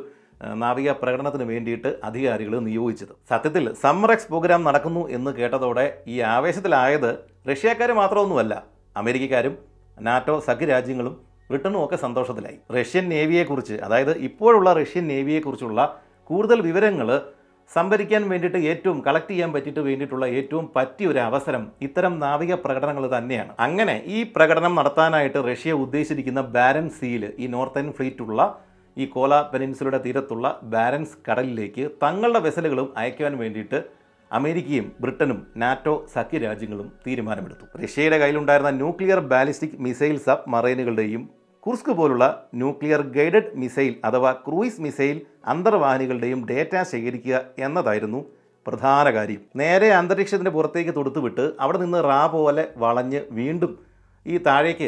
നാവിക 0.63 0.91
പ്രകടനത്തിന് 0.91 1.43
വേണ്ടിയിട്ട് 1.43 2.01
അധികാരികൾ 2.05 2.59
നിയോഗിച്ചത്. 2.59 3.13
സത്യത്തിൽ 3.31 3.75
സമ്മർ 3.83 4.13
എക്സ് 4.13 4.29
പ്രോഗ്രാം 4.29 4.65
നടക്കുന്നു 4.65 5.09
എന്ന് 5.09 5.31
കേട്ടതോടെ 5.31 5.99
ഈ 6.07 6.21
ആവേശത്തിലായത് 6.21 7.19
റഷ്യക്കാർ 7.51 7.93
മാത്രമൊന്നുമല്ല. 7.93 8.63
അമേരിക്കക്കാരും 8.97 9.59
നാറ്റോ 10.01 10.41
സഖ്യരാജ്യങ്ങളും 10.41 11.21
ബ്രിട്ടനും 11.51 11.85
ഒക്കെ 11.85 11.97
സന്തോഷത്തിലായി. 11.97 12.59
റഷ്യൻ 12.77 13.09
നേവിയെക്കുറിച്ച് 13.09 13.75
അതായത് 13.75 14.19
ഇപ്പോഴുള്ള 14.19 14.73
റഷ്യൻ 14.73 15.09
നേവിയെക്കുറിച്ചുള്ള 15.09 15.99
കൂടുതൽ 16.25 16.61
വിവരങ്ങൾ 16.61 17.21
സംഭരിക്കാൻ 17.71 18.29
വേണ്ടിയിട്ട് 18.29 18.59
ഏറ്റവും 18.59 19.01
കളക്ട് 19.07 19.31
ചെയ്യാൻ 19.31 19.53
പറ്റിയിട്ട് 19.53 19.81
വേണ്ടിയിട്ടുള്ള 19.81 20.27
ഏറ്റവും 20.27 20.71
പറ്റിയ 20.77 21.07
ഒരു 21.07 21.19
അവസരം 21.19 21.73
ഇത്തരം 21.83 22.19
നാവിക 22.19 22.55
പ്രകടനങ്ങൾ 22.55 23.19
തന്നെയാണ്. 23.19 23.55
അങ്ങനെ 23.59 24.03
ഈ 24.07 24.23
പ്രകടനം 24.37 24.75
നടത്താനായിട്ട് 24.75 25.39
റഷ്യ 25.51 25.73
ഉദ്ദേശിച്ചിരിക്കുന്ന 25.73 26.41
ബാരൻ 26.41 26.89
സീൽ 26.89 27.33
ഈ 27.39 27.47
നോർത്തേൺ 27.47 27.93
ഫ്ലീറ്റുള്ള 27.93 28.64
ഈ 28.97 29.05
കോല 29.07 29.35
പെനിൻസുലയുടെ 29.53 30.01
തീരത്തുള്ള 30.05 30.47
ബാരൻസ് 30.73 31.17
കടലിലേക്ക് 31.27 31.85
തങ്ങളുടെ 32.03 32.41
വെസലുകളും 32.47 32.89
അയക്കുവാൻ 32.97 33.35
വേണ്ടിയിട്ട് 33.39 33.79
അമേരിക്കയും 34.31 34.87
ബ്രിട്ടനും 35.03 35.39
നാറ്റോ 35.63 35.95
സഖ്യരാജ്യങ്ങളും 36.15 36.93
തീരുമാനമെടുത്തു. 37.07 37.65
റഷ്യയുടെ 37.83 38.19
കയ്യിലുണ്ടായിരുന്ന 38.19 38.71
ന്യൂക്ലിയർ 38.81 39.21
ബാലിസ്റ്റിക് 39.33 39.81
മിസൈൽ 39.87 40.17
സബ് 40.27 40.49
മറൈനുകളുടെയും 40.55 41.23
കുർസ്ക് 41.67 41.93
പോലുള്ള 41.99 42.25
ന്യൂക്ലിയർ 42.55 43.03
ഗൈഡഡ് 43.17 43.53
മിസൈൽ 43.63 43.93
അഥവാ 44.05 44.31
ക്രൂയിസ് 44.47 44.83
മിസൈൽ 44.87 45.19
അന്തർവാഹിനികളുടെയും 45.53 46.41
ഡേറ്റ 46.51 46.75
ശേഖരിക്കുക 46.93 47.37
എന്നതായിരുന്നു 47.59 48.21
പ്രധാന 48.67 49.07
കാര്യം. 49.15 49.41
നേരെ 49.57 49.89
അന്തരീക്ഷത്തിന്റെ 50.01 50.51
പുറത്തേക്ക് 50.51 50.93
തൊടുത്തുവിട്ട് 50.97 51.45
അവിടെ 51.61 51.79
നിന്ന് 51.79 52.01
റാ 52.05 52.21
പോലെ 52.35 52.65
വളഞ്ഞ് 52.77 53.21
വീണ്ടും 53.39 53.73
ഈ 54.33 54.35
താഴേക്ക് 54.45 54.87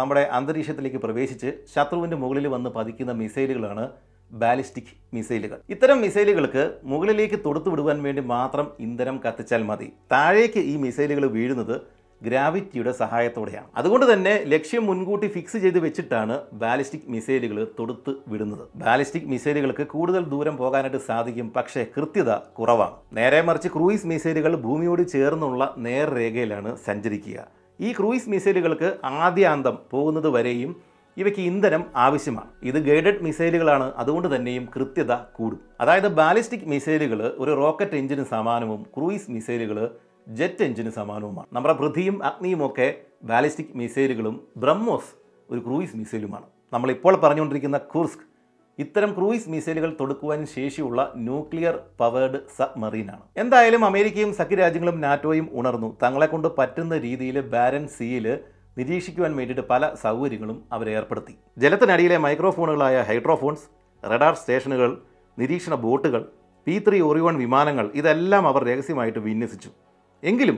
നമ്മുടെ 0.00 0.20
അന്തരീക്ഷത്തിലേക്ക് 0.36 0.98
പ്രവേശിച്ച് 1.04 1.50
ശത്രുവിന്റെ 1.72 2.16
മുകളിൽ 2.22 2.46
വന്ന് 2.54 2.70
പതിക്കുന്ന 2.76 3.12
മിസൈലുകളാണ് 3.22 3.84
ബാലിസ്റ്റിക് 4.30 4.94
മിസൈലുകൾ. 5.16 5.58
ഇത്തരം 5.74 5.98
മിസൈലുകൾക്ക് 6.04 6.62
മുകളിലേക്ക് 6.92 7.38
തൊടുത്തു 7.44 7.68
വിടുവാൻ 7.72 7.98
വേണ്ടി 8.06 8.22
മാത്രം 8.34 8.66
ഇന്ധനം 8.86 9.16
കത്തിച്ചാൽ 9.24 9.62
മതി. 9.70 9.88
താഴേക്ക് 10.12 10.60
ഈ 10.70 10.74
മിസൈലുകൾ 10.84 11.24
വീഴുന്നത് 11.36 11.76
ഗ്രാവിറ്റിയുടെ 12.20 12.92
സഹായത്തോടെയാണ്. 13.00 13.68
അതുകൊണ്ട് 13.80 14.06
തന്നെ 14.12 14.32
ലക്ഷ്യം 14.52 14.84
മുൻകൂട്ടി 14.88 15.28
ഫിക്സ് 15.34 15.58
ചെയ്ത് 15.64 15.78
വെച്ചിട്ടാണ് 15.84 16.36
ബാലിസ്റ്റിക് 16.62 17.06
മിസൈലുകൾ 17.14 17.58
തൊടുത്ത് 17.78 18.14
വിടുന്നത്. 18.32 18.64
ബാലിസ്റ്റിക് 18.84 19.28
മിസൈലുകൾക്ക് 19.34 19.86
കൂടുതൽ 19.94 20.24
ദൂരം 20.32 20.56
പോകാനായിട്ട് 20.62 21.02
സാധിക്കും 21.10 21.50
പക്ഷേ 21.58 21.84
കൃത്യത 21.96 22.30
കുറവാണ്. 22.58 22.96
നേരെ 23.20 23.42
മറിച്ച് 23.50 23.70
ക്രൂയിസ് 23.76 24.10
മിസൈലുകൾ 24.14 24.54
ഭൂമിയോട് 24.66 25.04
ചേർന്നുള്ള 25.14 25.70
നേർരേഖയിലാണ് 25.88 26.72
സഞ്ചരിക്കുക. 26.88 27.38
ഈ 27.80 27.92
ക്രൂയിസ് 27.92 28.28
മിസൈലുകൾക്ക് 28.28 28.96
ആദ്യാന്തം 29.04 29.78
പോകുന്നത് 29.90 30.28
വരെയും 30.28 30.76
ഇവയ്ക്ക് 31.16 31.40
ഇന്ധനം 31.40 31.84
ആവശ്യമാണ്. 31.96 32.50
ഇത് 32.62 32.74
ഗൈഡഡ് 32.74 33.22
മിസൈലുകളാണ്. 33.22 33.92
അതുകൊണ്ട് 33.96 34.36
തന്നെയും 34.36 34.68
കൃത്യത 34.76 35.12
കൂടും. 35.12 35.60
അതായത് 35.80 36.08
ബാലിസ്റ്റിക് 36.08 36.66
മിസൈലുകൾ 36.66 37.34
ഒരു 37.38 37.54
റോക്കറ്റ് 37.54 37.96
എഞ്ചിന് 37.96 38.24
സമാനവും 38.24 38.82
ക്രൂയിസ് 38.82 39.30
മിസൈലുകൾ 39.30 39.90
ജെറ്റ് 40.28 40.62
എഞ്ചിന് 40.62 40.90
സമാനവുമാണ്. 40.90 41.46
നമ്മുടെ 41.52 41.74
പൃഥ്വിയും 41.74 42.24
അഗ്നിയും 42.24 42.66
ഒക്കെ 42.66 43.00
ബാലിസ്റ്റിക് 43.22 43.74
മിസൈലുകളും 43.74 44.48
ബ്രഹ്മോസ് 44.56 45.10
ഒരു 45.50 45.60
ക്രൂയിസ് 45.60 45.96
മിസൈലുമാണ്. 45.96 46.44
നമ്മളിപ്പോൾ 46.72 47.16
പറഞ്ഞുകൊണ്ടിരിക്കുന്ന 47.16 47.78
കുർസ്ക് 47.78 48.27
ഇത്തരം 48.82 49.10
ക്രൂയിസ് 49.14 49.50
മിസൈലുകൾ 49.52 49.90
തൊടുക്കുവാൻ 50.00 50.40
ശേഷിയുള്ള 50.56 50.98
ന്യൂക്ലിയർ 51.26 51.76
പവേർഡ് 52.00 52.38
സബ്മറീനാണ്. 52.58 53.24
എന്തായാലും 53.42 53.82
അമേരിക്കയും 53.88 54.32
സഖ്യരാജ്യങ്ങളും 54.40 54.96
നാറ്റോയും 55.04 55.46
ഉണർന്നു. 55.60 55.88
തങ്ങളെ 56.02 56.28
കൊണ്ട് 56.32 56.48
പറ്റുന്ന 56.58 56.96
രീതിയിൽ 57.06 57.36
ബാരൻ 57.54 57.84
സിയിൽ 57.96 58.26
നിരീക്ഷിക്കുവാൻ 58.78 59.32
വേണ്ടിയിട്ട് 59.38 59.64
പല 59.72 59.82
സൗകര്യങ്ങളും 60.04 60.58
അവർ 60.76 60.88
ഏർപ്പെടുത്തി. 60.96 61.34
ജലത്തിനടിയിലെ 61.62 62.18
മൈക്രോഫോണുകളായ 62.26 62.96
ഹൈഡ്രോഫോൺസ് 63.08 63.66
റഡാർ 64.02 64.34
സ്റ്റേഷനുകൾ 64.40 64.90
നിരീക്ഷണ 65.38 65.74
ബോട്ടുകൾ 65.86 66.22
പി 66.66 66.76
ത്രീ 66.86 67.00
ഒറിയോൺ 67.10 67.36
വിമാനങ്ങൾ 67.44 67.86
ഇതെല്ലാം 68.00 68.44
അവർ 68.52 68.62
രഹസ്യമായിട്ട് 68.70 69.20
വിന്യസിച്ചു. 69.28 69.70
എങ്കിലും 70.22 70.56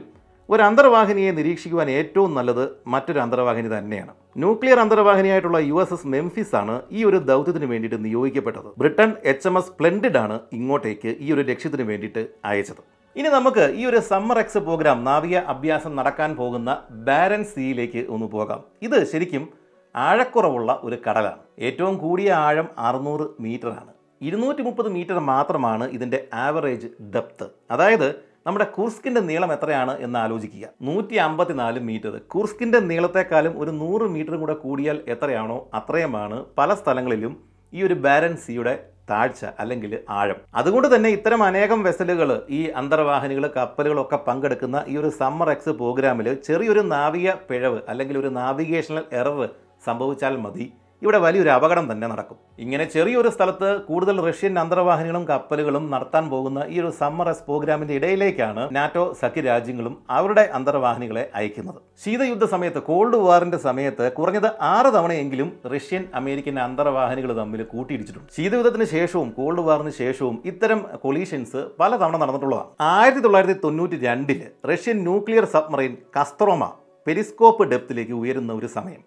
ഒരു 0.52 0.62
അന്തർവാഹിനിയെ 0.68 1.32
നിരീക്ഷിക്കുവാൻ 1.38 1.88
ഏറ്റവും 1.98 2.30
നല്ലത് 2.36 2.62
മറ്റൊരു 2.92 3.18
അന്തർവാഹിനി 3.24 3.68
തന്നെയാണ്. 3.74 4.12
ന്യൂക്ലിയർ 4.42 4.78
അന്തർവാഹിനിയായിട്ടുള്ള 4.84 5.58
യു 5.70 5.76
എസ് 5.82 5.94
എസ് 5.96 6.08
മെംഫിസ് 6.14 6.54
ആണ് 6.60 6.74
ഈ 6.98 7.00
ഒരു 7.08 7.18
ദൗത്യത്തിന് 7.28 7.66
വേണ്ടിയിട്ട് 7.72 7.98
നിയോഗിക്കപ്പെട്ടത്. 8.06 8.70
Britain 8.80 9.10
H 9.32 9.46
M 9.50 9.56
S 9.58 9.68
Splendid 9.70 10.18
ആണ് 10.22 10.36
ഇങ്ങോട്ടേക്ക് 10.58 11.10
ഈ 11.24 11.28
ഒരു 11.34 11.42
ലക്ഷ്യത്തിന് 11.50 11.84
വേണ്ടിയിട്ട് 11.90 12.22
അയച്ചത്. 12.50 12.82
ഇനി 13.16 13.28
നമുക്ക് 13.36 13.64
ഈ 13.80 13.84
ഒരു 13.90 14.00
സമ്മർ 14.08 14.38
എക്സ് 14.42 14.62
പ്രോഗ്രാം 14.66 14.98
നാവിക 15.04 15.36
അഭ്യാസം 15.52 15.94
നടക്കാൻ 16.00 16.32
പോകുന്ന 16.40 16.70
ബാരൻ 17.08 17.44
സീയിലേക്ക് 17.52 18.02
ഒന്ന് 18.16 18.28
പോകാം. 18.34 18.62
ഇത് 18.88 18.98
ശരിക്കും 19.12 19.46
ആഴക്കുറവുള്ള 19.94 20.70
ഒരു 20.88 20.98
കടലാണ്. 21.06 21.42
ഏറ്റവും 21.68 21.94
കൂടിയ 21.98 22.32
ആഴം 22.46 22.68
അറുന്നൂറ് 22.88 23.26
മീറ്ററാണ്. 23.46 23.92
ഇരുന്നൂറ്റി 24.28 24.62
മുപ്പത് 24.66 24.88
മീറ്റർ 24.96 25.18
മാത്രമാണ് 25.32 25.84
ഇതിന്റെ 25.98 26.18
ആവറേജ് 26.46 26.90
ഡെപ്ത്. 27.14 27.46
അതായത് 27.70 28.08
നമ്മുടെ 28.46 28.64
കുർസ്കിന്റെ 28.64 29.20
നീളം 29.20 29.52
എത്രയാണ് 29.52 29.98
എന്ന് 29.98 30.18
ആലോചിക്കുക. 30.18 30.66
നൂറ്റി 30.82 31.14
അമ്പത്തിനാല് 31.14 31.80
മീറ്റർ. 31.80 32.18
കുർസ്കിന്റെ 32.18 32.78
നീളത്തെക്കാളും 32.80 33.60
ഒരു 33.62 33.70
നൂറ് 33.70 34.02
മീറ്റർ 34.02 34.36
കൂടെ 34.36 34.54
കൂടിയാൽ 34.54 35.00
എത്രയാണോ 35.08 35.70
അത്രയുമാണ് 35.74 36.44
പല 36.58 36.74
സ്ഥലങ്ങളിലും 36.74 37.32
ഈ 37.72 37.82
ഒരു 37.82 37.94
ബാരൻസിയുടെ 37.94 38.74
താഴ്ച 39.10 39.44
അല്ലെങ്കിൽ 39.58 39.98
ആഴം. 40.10 40.36
അതുകൊണ്ട് 40.54 40.88
തന്നെ 40.94 41.10
ഇത്തരം 41.10 41.42
അനേകം 41.42 41.82
വെസലുകൾ 41.82 42.42
ഈ 42.50 42.60
അന്തർവാഹിനികൾ 42.80 43.46
കപ്പലുകളൊക്കെ 43.56 44.16
പങ്കെടുക്കുന്ന 44.16 44.84
ഈ 44.88 44.96
ഒരു 44.96 45.08
സമ്മർ 45.08 45.50
എക്സ് 45.50 45.68
പ്രോഗ്രാമിൽ 45.68 46.34
ചെറിയൊരു 46.34 46.80
നാവിക 46.80 47.30
പിഴവ് 47.50 47.80
അല്ലെങ്കിൽ 47.88 48.18
ഒരു 48.18 48.28
നാവിഗേഷണൽ 48.28 49.04
എറർ 49.12 49.48
സംഭവിച്ചാൽ 49.84 50.36
മതി. 50.36 50.72
ഇവിടെ 51.02 51.18
വലിയൊരു 51.24 51.50
അപകടം 51.56 51.84
തന്നെ 51.90 52.06
നടക്കും. 52.12 52.38
ഇങ്ങനെ 52.64 52.84
ചെറിയൊരു 52.94 53.30
സ്ഥലത്ത് 53.34 53.68
കൂടുതൽ 53.88 54.16
റഷ്യൻ 54.26 54.54
അന്തർവാഹിനികളും 54.62 55.24
കപ്പലുകളും 55.30 55.84
നടത്താൻ 55.92 56.24
പോകുന്ന 56.32 56.60
ഈ 56.74 56.76
ഒരു 56.82 56.90
സമ്മർ 57.00 57.28
എസ് 57.32 57.44
പ്രോഗ്രാമിന്റെ 57.46 57.94
ഇടയിലേക്കാണ് 57.98 58.62
നാറ്റോ 58.76 59.04
സഖ്യ 59.20 59.42
രാജ്യങ്ങളും 59.50 59.94
അവരുടെ 60.18 60.44
അന്തർവാഹിനികളെ 60.58 61.24
അയക്കുന്നത്. 61.40 61.78
ശീതയുദ്ധ 62.04 62.44
സമയത്ത് 62.54 62.82
കോൾഡ് 62.88 63.20
വാറിന്റെ 63.26 63.60
സമയത്ത് 63.66 64.06
കുറഞ്ഞത് 64.18 64.48
ആറ് 64.74 64.90
തവണയെങ്കിലും 64.96 65.50
റഷ്യൻ 65.74 66.04
അമേരിക്കൻ 66.20 66.58
അന്തർവാഹിനികൾ 66.66 67.32
തമ്മിൽ 67.40 67.62
കൂട്ടിയിടിച്ചിട്ടുണ്ട്. 67.72 68.28
ശീതയുദ്ധത്തിന് 68.38 68.88
ശേഷവും 68.96 69.30
കോൾഡ് 69.38 69.64
വാറിന് 69.68 69.92
ശേഷവും 70.02 70.36
ഇത്തരം 70.52 70.82
കൊളീഷൻസ് 71.04 71.62
പലതവണ 71.80 72.16
നടന്നിട്ടുള്ളതാണ്. 72.24 72.70
ആയിരത്തി 72.80 73.22
തൊള്ളായിരത്തി 73.26 73.58
തൊണ്ണൂറ്റി 73.64 73.98
രണ്ടിൽ 74.08 74.42
Russian 74.72 74.98
nuclear 75.08 75.46
submarine 75.54 75.94
Kostroma 76.18 76.64
periscope 77.06 77.64
ഡെപ്തിലേക്ക് 77.72 78.12
ഉയരുന്ന 78.22 78.52
ഒരു 78.52 78.70
സമയം. 78.76 79.02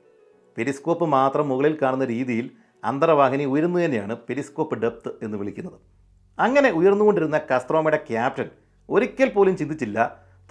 പെരിസ്കോപ്പ് 0.57 1.05
മാത്രം 1.05 1.47
മുകളിൽ 1.49 1.77
കാണുന്ന 1.81 2.05
രീതിയിൽ 2.05 2.45
അന്തർവാഹിനി 2.83 3.45
ഉയരുന്നു 3.45 3.79
തന്നെയാണ് 3.79 4.17
പെരിസ്കോപ്പ് 4.17 4.75
ഡെപ്ത് 4.83 5.11
എന്ന് 5.25 5.37
വിളിക്കുന്നത്. 5.37 5.77
അങ്ങനെ 6.39 6.71
ഉയർന്നുകൊണ്ടിരുന്ന 6.71 7.37
കസ്ത്രോമയുടെ 7.51 7.99
ക്യാപ്റ്റൻ 8.09 8.47
ഒരിക്കൽ 8.89 9.29
പോലും 9.33 9.55
ചിന്തിച്ചില്ല 9.57 9.97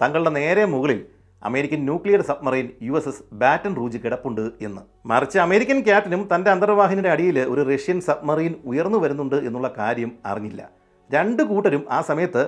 തങ്ങളുടെ 0.01 0.29
നേരെ 0.29 0.65
മുകളിൽ 0.65 1.01
American 1.43 1.79
nuclear 1.85 2.21
submarine 2.21 2.67
U 2.81 2.93
S 2.93 3.09
S 3.09 3.23
Baton 3.33 3.75
Rouge 3.75 3.97
കിടപ്പുണ്ട് 4.03 4.41
എന്ന്. 4.61 4.81
മറിച്ച് 5.05 5.37
അമേരിക്കൻ 5.39 5.79
ക്യാപ്റ്റനും 5.87 6.21
തന്റെ 6.35 6.51
അന്തർവാഹിനിയുടെ 6.51 7.09
അടിയിൽ 7.09 7.39
ഒരു 7.39 7.61
റഷ്യൻ 7.71 8.01
സബ്മറൈൻ 8.01 8.53
ഉയർന്നു 8.65 8.97
വരുന്നുണ്ട് 8.97 9.35
എന്നുള്ള 9.35 9.73
കാര്യം 9.77 10.11
അറിഞ്ഞില്ല. 10.25 10.69
രണ്ട് 11.09 11.43
കൂട്ടരും 11.43 11.83
ആ 11.91 12.01
സമയത്ത് 12.01 12.43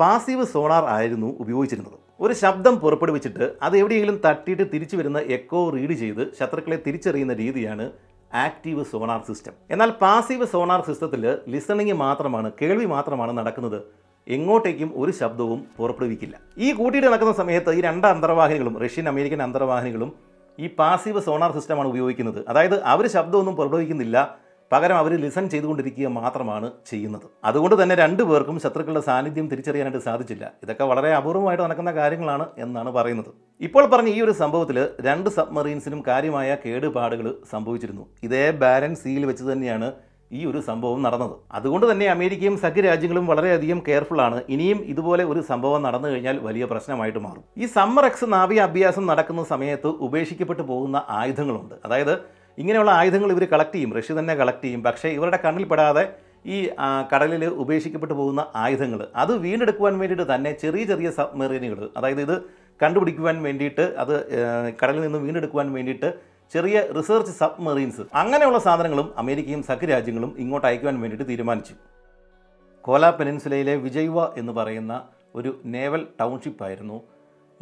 പാസീവ് 0.00 0.44
സോണാർ 0.44 0.84
ആയിരുന്നു 0.96 1.26
ഉപയോഗിച്ചിരുന്നത്. 1.26 1.98
ഒരു 2.24 2.34
ശബ്ദം 2.40 2.74
പുറപ്പെടുവിച്ചിട്ട് 2.82 3.44
അത് 3.66 3.74
എവിടെയെങ്കിലും 3.76 4.16
തട്ടിയിട്ട് 4.26 4.64
തിരിച്ചു 4.72 4.96
വരുന്ന 4.96 5.18
എക്കോ 5.36 5.60
റീഡ് 5.74 5.94
ചെയ്ത് 6.02 6.22
ശത്രുക്കളെ 6.38 6.78
തിരിച്ചറിയുന്ന 6.86 7.32
രീതിയാണ് 7.32 7.84
ആക്റ്റീവ് 8.34 8.82
സോണാർ 8.90 9.20
സിസ്റ്റം 9.28 9.54
എന്നാൽ 9.70 9.90
പാസീവ് 10.02 10.46
സോണാർ 10.52 10.80
സിസ്റ്റത്തിൽ 10.88 11.24
ലിസണിങ് 11.54 11.96
മാത്രമാണ് 12.04 12.48
കേൾവി 12.62 12.86
മാത്രമാണ് 12.92 13.32
നടക്കുന്നത്. 13.38 13.78
എങ്ങോട്ടേക്കും 14.28 14.92
ഒരു 14.96 15.12
ശബ്ദവും 15.20 15.60
പുറപ്പെടുവിക്കില്ല. 15.78 16.36
ഈ 16.58 16.72
കൂട്ടിയിട്ട് 16.72 17.08
നടക്കുന്ന 17.08 17.34
സമയത്ത് 17.40 17.74
ഈ 17.78 17.80
രണ്ട് 17.88 18.06
അന്തർവാഹിനികളും 18.06 18.76
റഷ്യൻ 18.84 19.08
അമേരിക്കൻ 19.12 19.42
അന്തർവാഹിനികളും 19.48 20.12
ഈ 20.58 20.68
പാസീവ് 20.78 21.22
സോണാർ 21.28 21.52
സിസ്റ്റമാണ് 21.58 21.88
ഉപയോഗിക്കുന്നത്. 21.88 22.40
അതായത് 22.48 22.76
അവർ 22.94 23.06
ശബ്ദമൊന്നും 23.16 23.56
പുറപ്പെടുവിക്കുന്നില്ല. 23.60 24.16
പകരം 24.72 24.96
അവർ 25.02 25.12
ലിസൺ 25.22 25.44
ചെയ്തുകൊണ്ടിരിക്കുക 25.52 26.08
മാത്രമാണ് 26.18 26.68
ചെയ്യുന്നത്. 26.90 27.26
അതുകൊണ്ട് 27.48 27.76
തന്നെ 27.82 27.94
രണ്ടു 28.02 28.22
പേർക്കും 28.28 28.56
ശത്രുക്കളുടെ 28.64 29.02
സാന്നിധ്യം 29.08 29.48
തിരിച്ചറിയാനായിട്ട് 29.52 30.04
സാധിച്ചില്ല. 30.08 30.44
ഇതൊക്കെ 30.64 30.84
വളരെ 30.92 31.10
അപൂർവമായിട്ട് 31.20 31.64
നടക്കുന്ന 31.64 31.92
കാര്യങ്ങളാണ് 32.00 32.46
എന്നാണ് 32.64 32.92
പറയുന്നത്. 32.98 33.30
ഇപ്പോൾ 33.60 33.84
പറഞ്ഞ 33.94 34.12
ഈ 34.18 34.20
ഒരു 34.26 34.34
സംഭവത്തിൽ 34.42 34.78
രണ്ട് 35.08 35.28
സബ്മറീൻസിനും 35.38 36.00
കാര്യമായ 36.08 36.56
കേടുപാടുകൾ 36.64 37.28
സംഭവിച്ചിരുന്നു. 37.52 38.06
ഇതേ 38.28 38.46
ബാരൻ 38.62 38.94
സീൽ 39.02 39.24
വെച്ച് 39.32 39.44
തന്നെയാണ് 39.52 39.90
ഈ 40.32 40.42
ഒരു 40.50 40.60
സംഭവം 40.66 41.00
നടന്നത്. 41.06 41.34
അതുകൊണ്ട് 41.56 41.84
തന്നെ 41.90 42.06
അമേരിക്കയും 42.12 42.54
സഖ്യ 42.56 42.70
സഖ്യരാജ്യങ്ങളും 42.72 43.26
വളരെയധികം 43.30 43.78
കെയർഫുള്ളാണ് 43.86 44.38
ഇനിയും 44.54 44.78
ഇതുപോലെ 44.92 45.24
ഒരു 45.32 45.40
സംഭവം 45.48 45.80
നടന്നു 45.86 46.08
കഴിഞ്ഞാൽ 46.08 46.36
വലിയ 46.46 46.64
പ്രശ്നമായിട്ട് 46.70 47.20
മാറും. 47.26 47.42
ഈ 47.62 47.66
സമ്മർ 47.74 48.04
എക്സ് 48.08 48.26
നാവിക 48.34 48.60
അഭ്യാസം 48.60 49.04
നടക്കുന്ന 49.10 49.42
സമയത്ത് 49.50 49.90
ഉപേക്ഷിക്കപ്പെട്ടു 50.06 50.64
പോകുന്ന 50.70 51.02
ആയുധങ്ങളുണ്ട്. 51.18 51.74
അതായത് 51.84 52.14
ഇങ്ങനെയുള്ള 52.58 52.90
ആയുധങ്ങൾ 52.90 53.30
ഇവർ 53.32 53.44
കളക്ട് 53.44 53.74
ചെയ്യും. 53.74 53.92
റഷ്യ 53.92 54.14
തന്നെ 54.18 54.34
കളക്ട് 54.34 54.64
ചെയ്യും. 54.64 54.82
പക്ഷേ 54.82 55.08
ഇവരുടെ 55.08 55.38
കണ്ണിൽപ്പെടാതെ 55.44 56.14
ഈ 56.46 56.70
കടലിൽ 57.14 57.44
ഉപേക്ഷിക്കപ്പെട്ടു 57.44 58.14
പോകുന്ന 58.14 58.46
ആയുധങ്ങൾ 58.54 59.08
അത് 59.16 59.38
വീണ്ടെടുക്കുവാൻ 59.38 59.98
വേണ്ടിയിട്ട് 59.98 60.34
തന്നെ 60.34 60.52
ചെറിയ 60.52 60.84
ചെറിയ 60.84 61.10
സബ്മെറീനുകൾ 61.10 61.90
അതായത് 61.96 62.20
ഇത് 62.20 62.42
കണ്ടുപിടിക്കുവാൻ 62.82 63.42
വേണ്ടിയിട്ട് 63.42 63.80
അത് 63.80 64.14
കടലിൽ 64.82 65.00
നിന്ന് 65.00 65.18
വീണ്ടെടുക്കുവാൻ 65.18 65.72
വേണ്ടിയിട്ട് 65.72 66.14
ചെറിയ 66.52 66.80
റിസർച്ച് 66.80 67.32
സബ്മെറീൻസ് 67.32 68.00
അങ്ങനെയുള്ള 68.14 68.58
സാധനങ്ങളും 68.58 69.14
അമേരിക്കയും 69.16 69.62
സഖ്യ 69.62 69.86
രാജ്യങ്ങളും 69.86 70.34
ഇങ്ങോട്ട് 70.38 70.66
അയക്കുവാൻ 70.66 71.00
വേണ്ടിയിട്ട് 71.00 71.28
തീരുമാനിച്ചു. 71.28 71.74
കോലാ 72.80 73.10
പെനിൻസുലയിലെ 73.10 73.76
വിജയ്വ 73.76 74.24
എന്ന് 74.36 74.52
പറയുന്ന 74.52 75.04
ഒരു 75.34 75.60
നേവൽ 75.64 76.06
ടൗൺഷിപ്പായിരുന്നു 76.20 77.02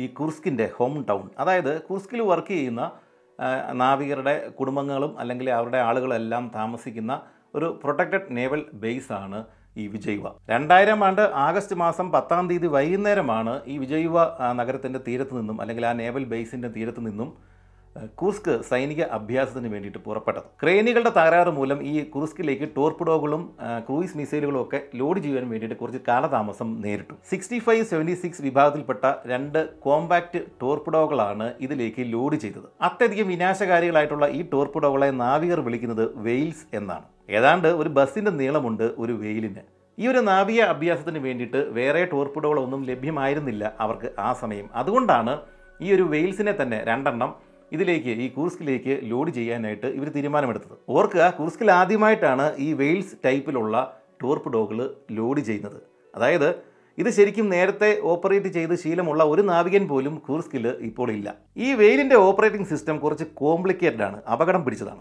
ഈ 0.01 0.07
കുർസ്കിന്റെ 0.07 0.71
ഹോം 0.77 1.07
ടൗൺ 1.09 1.31
അതായത് 1.39 1.81
കുർസ്കിൽ 1.81 2.21
വർക്ക് 2.21 2.49
ചെയ്യുന്ന 2.49 2.91
നാവികരുടെ 3.75 4.35
കുടുംബങ്ങളും 4.59 5.13
അല്ലെങ്കിൽ 5.19 5.47
അവരുടെ 5.51 5.81
ആളുകളെല്ലാം 5.81 6.45
താമസിക്കുന്ന 6.55 7.13
ഒരു 7.55 7.69
പ്രൊട്ടക്റ്റഡ് 7.85 8.29
നേവൽ 8.31 8.63
ബേസാണ് 8.75 9.39
ഈ 9.77 9.85
വിജയ്വ 9.87 10.29
രണ്ടായിരം 10.49 11.01
ആണ്ട് 11.05 11.23
ആഗസ്റ്റ് 11.41 11.77
മാസം 11.77 12.07
പത്താം 12.11 12.47
തീയതി 12.49 12.69
വൈകുന്നേരമാണ് 12.69 13.53
ഈ 13.67 13.75
വിജയ്വ 13.79 14.25
നഗരത്തിന്റെ 14.53 15.01
തീരത്ത് 15.07 15.35
നിന്നും 15.37 15.57
അല്ലെങ്കിൽ 15.61 15.85
ആ 15.87 15.93
നേവൽ 15.93 16.25
ബേസിന്റെ 16.25 16.69
തീരത്ത് 16.69 17.03
നിന്നും 17.07 17.29
കുർസ്ക് 18.21 18.53
സൈനിക 18.69 19.03
അഭ്യാസത്തിന് 19.17 19.69
വേണ്ടിയിട്ട് 19.73 20.01
പുറപ്പെട്ടത്. 20.05 20.45
ക്രെയിനുകളുടെ 20.61 21.13
തകരാറ് 21.17 21.53
മൂലം 21.57 21.79
ഈ 21.91 21.95
കുർസ്കിലേക്ക് 22.15 22.67
ടോർപിഡോകളും 22.77 23.43
ക്രൂയിസ് 23.87 24.17
മിസൈലുകളും 24.19 24.61
ഒക്കെ 24.63 24.81
ലോഡ് 25.01 25.21
ചെയ്യാൻ 25.25 25.47
വേണ്ടിയിട്ട് 25.53 25.79
കുറച്ച് 25.81 26.01
കാലതാമസം 26.09 26.69
നേരിട്ടു. 26.85 27.15
സിക്സ്റ്റി 27.31 27.59
ഫൈവ് 27.67 27.85
സെവന്റി 27.91 28.15
സിക്സ് 28.23 28.43
വിഭാഗത്തിൽപ്പെട്ട 28.47 29.05
രണ്ട് 29.33 29.61
കോമ്പാക്റ്റ് 29.87 30.43
ടോർപിഡോകളാണ് 30.63 31.49
ഇതിലേക്ക് 31.67 32.05
ലോഡ് 32.15 32.39
ചെയ്തത്. 32.45 32.69
അത്യധികം 32.89 33.29
വിനാശകാരികളായിട്ടുള്ള 33.35 34.29
ഈ 34.39 34.43
ടോർപിഡോകളെ 34.55 35.11
നാവികർ 35.25 35.61
വിളിക്കുന്നത് 35.69 36.05
വെയിൽസ് 36.29 36.67
എന്നാണ്. 36.81 37.07
ഏതാണ്ട് 37.39 37.69
ഒരു 37.83 37.93
ബസ്സിന്റെ 37.99 38.31
നീളമുണ്ട് 38.41 38.87
ഒരു 39.03 39.13
വെയിലിന്. 39.25 39.63
ഈ 39.99 40.07
ഒരു 40.09 40.21
നാവിക 40.31 40.61
അഭ്യാസത്തിന് 40.73 41.21
വേണ്ടിയിട്ട് 41.29 41.61
വേറെ 41.79 42.03
ടോർപിഡോകളൊന്നും 42.13 42.83
ലഭ്യമായിരുന്നില്ല 42.91 43.65
അവർക്ക് 43.85 44.11
ആ 44.19 44.33
സമയം. 44.43 44.67
അതുകൊണ്ടാണ് 44.81 45.33
ഈ 45.81 45.89
ഒരു 45.95 46.05
വെയിൽസിനെ 46.13 46.53
തന്നെ 46.63 46.79
രണ്ടെണ്ണം 46.87 47.31
ഇതിലേക്ക് 47.73 48.09
ഈ 48.09 48.29
കൂർസ്കിലേക്ക് 48.29 49.01
ലോഡ് 49.03 49.31
ചെയ്യാനായിട്ട് 49.31 49.87
ഇവർ 49.87 50.09
തീരുമാനമെടുത്തത്. 50.09 50.79
ഓർക്കുക 50.89 51.35
കൂർസ്കിൽ 51.39 51.71
ആദ്യമായിട്ടാണ് 51.71 52.57
ഈ 52.59 52.73
വെയിൽസ് 52.73 53.15
ടൈപ്പിലുള്ള 53.25 54.01
ടോർപിഡോകൾ 54.23 54.95
ലോഡ് 55.11 55.41
ചെയ്യുന്നത്. 55.41 55.83
അതായത് 56.15 56.55
ഇത് 56.99 57.11
ശരിക്കും 57.11 57.51
നേരത്തെ 57.51 58.01
ഓപ്പറേറ്റ് 58.03 58.47
ചെയ്ത് 58.47 58.75
ശീലമുള്ള 58.75 59.25
ഒരു 59.25 59.43
നാവികൻ 59.43 59.89
പോലും 59.89 60.23
കൂർസ്കിൽ 60.27 60.69
ഇപ്പോൾ 60.69 61.11
ഇല്ല. 61.11 61.35
ഈ 61.57 61.73
വെയിലിന്റെ 61.73 62.17
ഓപ്പറേറ്റിംഗ് 62.17 62.67
സിസ്റ്റം 62.67 62.99
കുറച്ച് 62.99 63.25
കോംപ്ലിക്കേറ്റഡ് 63.25 64.03
ആണ് 64.03 64.23
അപകടം 64.23 64.65
പിടിച്ചതാണ്. 64.65 65.01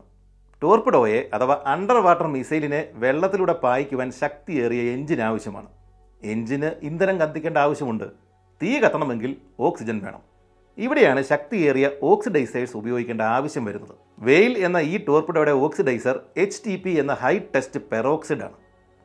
ടോർപ്പിഡോയെ 0.64 1.30
അഥവാ 1.34 1.64
അണ്ടർ 1.66 1.98
വാട്ടർ 1.98 2.28
മിസൈലിനെ 2.28 2.88
വെള്ളത്തിലൂടെ 2.94 3.54
പായിക്കുവാൻ 3.54 4.12
ശക്തിയേറിയ 4.12 4.82
എഞ്ചിൻ 4.82 5.22
ആവശ്യമാണ്. 5.22 5.68
എഞ്ചിന് 6.24 6.72
ഇന്ധനം 6.84 7.20
കത്തിക്കേണ്ട 7.20 7.58
ആവശ്യമുണ്ട്. 7.58 8.04
തീ 8.64 8.80
കത്തണമെങ്കിൽ 8.80 9.36
ഓക്സിജൻ 9.60 10.00
വേണം. 10.04 10.29
ഇവിടെയാണ് 10.80 11.24
ശക്തിയേറിയ 11.24 11.92
ഓക്സിഡൈസേഴ്സ് 12.04 12.78
ഉപയോഗിക്കേണ്ട 12.78 13.22
ആവശ്യം 13.22 13.66
വരുന്നത്. 13.66 13.96
വെയിൽ 14.20 14.58
എന്ന 14.58 14.78
ഈ 14.78 14.98
ടോർപിഡോയുടെ 15.08 15.52
ഓക്സിഡൈസർ 15.52 16.20
എച്ച് 16.38 16.62
ടി 16.66 16.76
പി 16.76 16.90
എന്ന 16.90 17.14
ഹൈ 17.14 17.40
ടെസ്റ്റ് 17.56 17.80
പെറോക്സിഡ് 17.92 18.44
ആണ് 18.44 18.58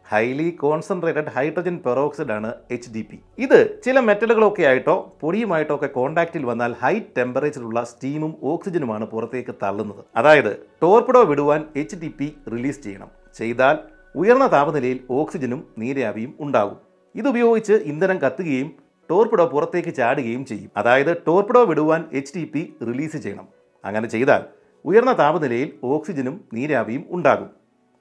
ഹൈലി 0.07 0.51
കോൺസെൻട്രേറ്റഡ് 0.51 1.31
ഹൈഡ്രജൻ 1.37 1.77
പെറോക്സിഡ് 1.87 2.33
ആണ് 2.33 2.55
എച്ച് 2.71 2.91
ഡി 2.95 3.03
പി 3.11 3.19
ഇത് 3.39 3.81
ചില 3.85 4.01
മെറ്റലുകളൊക്കെ 4.01 4.63
ആയിട്ടോ 4.63 5.17
പൊടിയുമായിട്ടോ 5.21 5.75
ഒക്കെ 5.75 5.87
കോണ്ടാക്റ്റിൽ 5.87 6.45
വന്നാൽ 6.45 6.73
ഹൈ 6.83 7.01
ടെമ്പറേച്ചറുള്ള 7.19 7.85
സ്റ്റീമും 7.85 8.35
ഓക്സിജനുമാണ് 8.43 9.07
പുറത്തേക്ക് 9.07 9.55
തള്ളുന്നത്. 9.63 10.05
അതായത് 10.17 10.53
ടോർപിഡോ 10.83 11.23
വിടുവാൻ 11.23 11.65
എച്ച് 11.77 11.97
ഡി 11.97 12.15
പി 12.21 12.37
റിലീസ് 12.53 12.83
ചെയ്യണം. 12.83 13.11
ചെയ്താൽ 13.39 13.79
ഉയർന്ന 14.17 14.47
താപനിലയിൽ 14.47 15.01
ഓക്സിജനും 15.11 15.67
നീരാവിയും 15.79 16.35
ഉണ്ടാകും. 16.41 16.77
ഇതുപയോഗിച്ച് 17.15 17.73
ഇന്ധനം 17.73 18.19
കത്തുകയും 18.19 18.84
ടോർപിഡോ 19.11 19.47
പുറത്തേക്ക് 19.47 19.95
ചാടുകയും 19.95 20.45
ചെയ്യും. 20.45 20.71
അതായത് 20.77 21.17
ടോർപിഡോ 21.27 21.64
വിടുവാൻ 21.64 22.05
എച്ച് 22.12 22.35
ടി 22.35 22.45
പി 22.45 22.75
റിലീസ് 22.83 23.17
ചെയ്യണം. 23.17 23.49
അങ്ങനെ 23.85 24.09
ചെയ്താൽ 24.09 24.43
ഉയർന്ന 24.85 25.12
താപനിലയിൽ 25.12 25.73
ഓക്സിജനും 25.85 26.45
നീരാവിയും 26.55 27.05
ഉണ്ടാകും. 27.11 27.51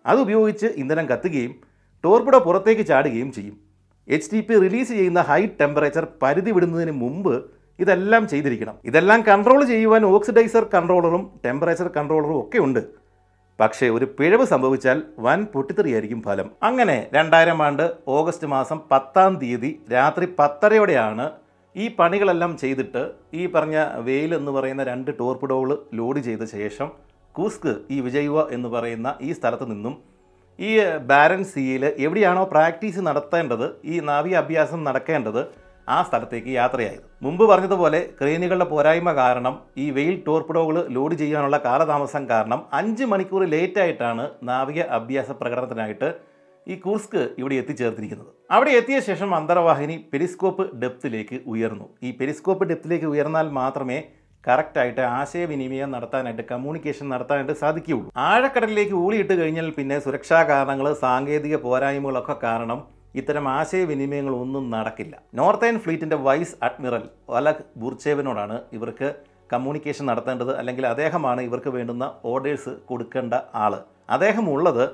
അതുപയോഗിച്ച് 0.06 0.66
ഇന്ധനം 0.66 1.06
കത്തുകയും 1.06 1.56
ടോർപിഡോ 2.04 2.39
പുറത്തേക്ക് 2.39 2.86
ചാടുകയും 2.86 3.32
ചെയ്യും. 3.32 3.60
എച്ച് 4.08 4.32
ടി 4.32 4.42
പി 4.42 4.54
റിലീസ് 4.54 4.89
ചെയ്യുന്ന 4.89 5.22
ഹൈ 5.22 5.48
ടെമ്പറേച്ചർ 5.62 6.08
പരിധി 6.22 6.52
വിടുന്നതിന് 6.52 6.92
മുമ്പ് 6.92 7.52
ഇതെല്ലാം 7.80 8.28
ചെയ്തിരിക്കണം. 8.28 8.76
ഇതെല്ലാം 8.86 9.22
കൺട്രോൾ 9.22 9.63
ചെയ്യുവാൻ 9.63 10.06
ഓക്സിഡൈസർ 10.06 10.63
കൺട്രോളറും 10.74 11.39
ടെമ്പറേച്ചർ 11.46 11.88
കൺട്രോളറും 11.88 12.39
ഒക്കെ 12.39 12.58
ഉണ്ട്. 12.58 13.03
പക്ഷേ 13.60 13.89
ഒരു 13.89 14.06
പിഴവ് 14.18 14.46
സംഭവിച്ചാൽ 14.46 14.98
വൻ 15.20 15.46
പൊട്ടിത്തെറിയായിരിക്കും 15.46 16.22
ഫലം. 16.24 16.48
അങ്ങനെ 16.62 16.98
രണ്ടായിരം 17.13 17.60
ആണ്ട് 17.63 17.86
ഓഗസ്റ്റ് 18.08 18.48
മാസം 18.48 18.78
പത്താം 18.92 19.34
തീയതി 19.36 19.72
രാത്രി 19.92 20.26
പത്തരയോടെയാണ് 20.39 21.26
ഈ 21.76 21.96
പണികളെല്ലാം 22.00 22.52
ചെയ്തിട്ട് 22.58 23.04
ഈ 23.34 23.46
പറഞ്ഞ 23.46 23.78
വെയിൽ 24.00 24.36
എന്ന് 24.36 24.52
പറയുന്ന 24.52 24.84
രണ്ട് 24.84 25.12
ടോർപിഡോകൾ 25.20 25.70
ലോഡ് 25.94 26.20
ചെയ്ത 26.20 26.44
ശേഷം 26.56 26.89
കൂസ്ക് 27.36 27.72
ഈ 27.89 28.00
വിജയുവ 28.00 28.48
എന്ന് 28.52 28.70
പറയുന്ന 28.70 29.16
ഈ 29.22 29.32
സ്ഥലത്ത് 29.32 29.72
നിന്നും 29.72 29.94
ഈ 30.60 30.72
ബാരൻ 31.06 31.44
സിയിൽ 31.44 31.84
എവിടെയാണോ 32.00 32.44
പ്രാക്ടീസ് 32.44 33.00
നടത്തേണ്ടത് 33.00 33.66
ഈ 33.86 34.00
നാവിക 34.00 34.36
അഭ്യാസം 34.36 34.84
നടക്കേണ്ടത് 34.84 35.42
ആ 35.88 35.98
സ്ഥലത്തേക്ക് 36.04 36.52
യാത്രയായത്. 36.60 37.06
മുമ്പ് 37.22 37.43
പറഞ്ഞതുപോലെ 37.52 38.00
ക്രെയിനുകളുടെ 38.19 38.67
പോരായ്മ 38.74 39.10
കാരണം 39.13 39.56
ഈ 39.78 39.88
വെയിൽ 39.98 40.15
ടോർപിഡോകൾ 40.28 40.78
ലോഡ് 40.96 41.15
ചെയ്യാനുള്ള 41.15 41.58
കാലതാമസം 41.65 42.24
കാരണം 42.30 42.62
അഞ്ച് 42.80 43.06
മണിക്കൂർ 43.13 43.43
ലേറ്റായിട്ടാണ് 43.54 44.26
നാവിക 44.52 44.82
അഭ്യാസ 45.00 45.32
പ്രകടനത്തിനായിട്ട് 45.41 46.10
ഈ 46.67 46.76
കൂർസ്ക് 46.84 47.22
ഇവിടെ 47.39 47.56
എത്തിച്ചേർത്തിരിക്കുന്നത്. 47.62 48.32
അവിടെ 48.56 48.72
എത്തിയ 48.80 48.98
ശേഷം 49.08 49.30
അന്തർവാഹിനി 49.36 49.96
പെരിസ്കോപ്പ് 50.12 50.65
ഡെപ്തിലേക്ക് 50.82 51.39
ഉയർന്നു. 51.54 51.88
ഈ 52.04 52.12
പെരിസ്കോപ്പ് 52.19 52.65
ഡെപ്തിലേക്ക് 52.69 53.06
ഉയർന്നാൽ 53.06 53.48
മാത്രമേ 53.60 53.98
കറക്റ്റായിട്ട് 54.43 55.02
ആശയവിനിമയം 55.02 55.89
നടത്താനായിട്ട് 55.96 56.43
കമ്മ്യൂണിക്കേഷൻ 56.52 57.06
നടത്താനായിട്ട് 57.10 57.56
സാധിക്കുകയുള്ളൂ. 57.62 58.10
ആഴക്കടലിലേക്ക് 58.30 58.96
ഊളിയിട്ട് 59.04 59.34
കഴിഞ്ഞാൽ 59.41 59.69
പിന്നെ 59.78 59.98
സുരക്ഷാ 60.06 60.39
കാരണങ്ങൾ 60.50 60.88
സാങ്കേതിക 61.04 61.56
പോരായ്മകളൊക്കെ 61.65 62.36
കാരണം 62.43 62.82
ഇത്തരം 63.15 63.45
ആശയവിനിമയങ്ങളൊന്നും 63.58 64.65
നടക്കില്ല. 64.76 65.15
നോർത്തേൺ 65.39 65.76
ഫ്ലീറ്റിന്റെ 65.84 66.17
വൈസ് 66.28 66.56
അഡ്മിറൽ 66.67 67.04
ഒലഗ് 67.38 67.65
ബുർച്ചേവിനോടാണ് 67.82 68.58
ഇവർക്ക് 68.78 69.10
കമ്മ്യൂണിക്കേഷൻ 69.54 70.04
നടത്തേണ്ടത് 70.10 70.52
അല്ലെങ്കിൽ 70.60 70.84
അദ്ദേഹമാണ് 70.91 71.41
ഇവർക്ക് 71.47 71.71
വേണ്ടുന്ന 71.78 72.06
ഓർഡേഴ്സ് 72.32 72.73
കൊടുക്കേണ്ട 72.89 73.34
ആൾ 73.63 73.73
അദ്ദേഹം 74.15 74.45
ഉള്ളത് 74.54 74.86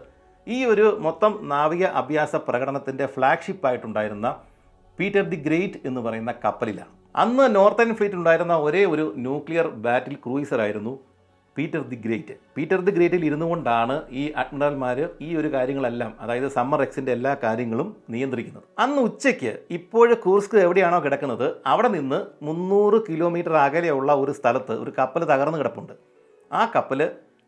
ഈ 0.48 0.58
ഒരു 0.66 0.86
മൊത്തം 1.06 1.34
നാവിക 1.52 1.86
അഭ്യാസ 2.02 2.36
പ്രകടനത്തിന്റെ 2.48 3.06
ഫ്ലാഗ്ഷിപ്പായിട്ടുണ്ടായിരുന്ന 3.16 4.28
പീറ്റർ 5.00 5.24
ദി 5.32 5.38
ഗ്രേറ്റ് 5.48 5.80
എന്ന് 5.88 6.02
പറയുന്ന 6.06 6.32
കപ്പലിലാണ്. 6.46 6.92
അന്ന് 7.16 7.46
നോർത്തേൺ 7.56 7.92
ഫ്ലീറ്റ് 7.98 8.16
ഉണ്ടായിരുന്ന 8.16 8.56
ഒരേ 8.66 8.82
ഒരു 8.86 9.06
ന്യൂക്ലിയർ 9.26 9.68
ബാറ്റിൽ 9.86 10.16
ക്രൂയിസർ 10.26 10.62
ആയിരുന്നു 10.66 10.94
Peter 11.58 11.82
the 11.92 11.98
great. 12.06 12.34
Peter 12.56 12.80
the 12.86 12.92
ഗ്രേറ്റിൽ 12.98 13.24
ഇരുന്നു 13.30 13.46
കൊണ്ടാണ് 13.46 13.96
ഈ 14.22 14.24
അഡ്മിറൽമാർ 14.42 14.98
ഈ 15.22 15.30
ഒരു 15.40 15.50
കാര്യങ്ങളെല്ലാം 15.56 16.12
അതായത് 16.24 16.48
സമ്മർ 16.58 16.82
എക്സിന്റെ 16.86 17.12
എല്ലാ 17.18 17.34
കാര്യങ്ങളും 17.44 17.88
നിയന്ത്രിക്കുന്നത്. 18.14 18.64
അന്ന് 18.84 19.02
ഉച്ചയ്ക്ക് 19.08 19.52
ഇപ്പോൾ 19.78 20.14
കൂർസ്ക് 20.26 20.56
എവിടെയാണോ 20.66 21.00
കിടക്കുന്നത് 21.06 21.48
അവിടെ 21.74 21.90
നിന്ന് 21.98 22.20
മുന്നൂറ് 22.48 23.00
കിലോമീറ്റർ 23.10 23.56
അകലെയുള്ള 23.66 24.14
ഒരു 24.24 24.36
സ്ഥലത്ത് 24.40 24.76
ഒരു 24.84 24.94
കപ്പൽ 25.00 25.24
തകർന്നു 25.34 25.60
കിടപ്പുണ്ട്. 25.62 25.94
ആ 26.52 26.64
കപ്പൽ 26.76 27.02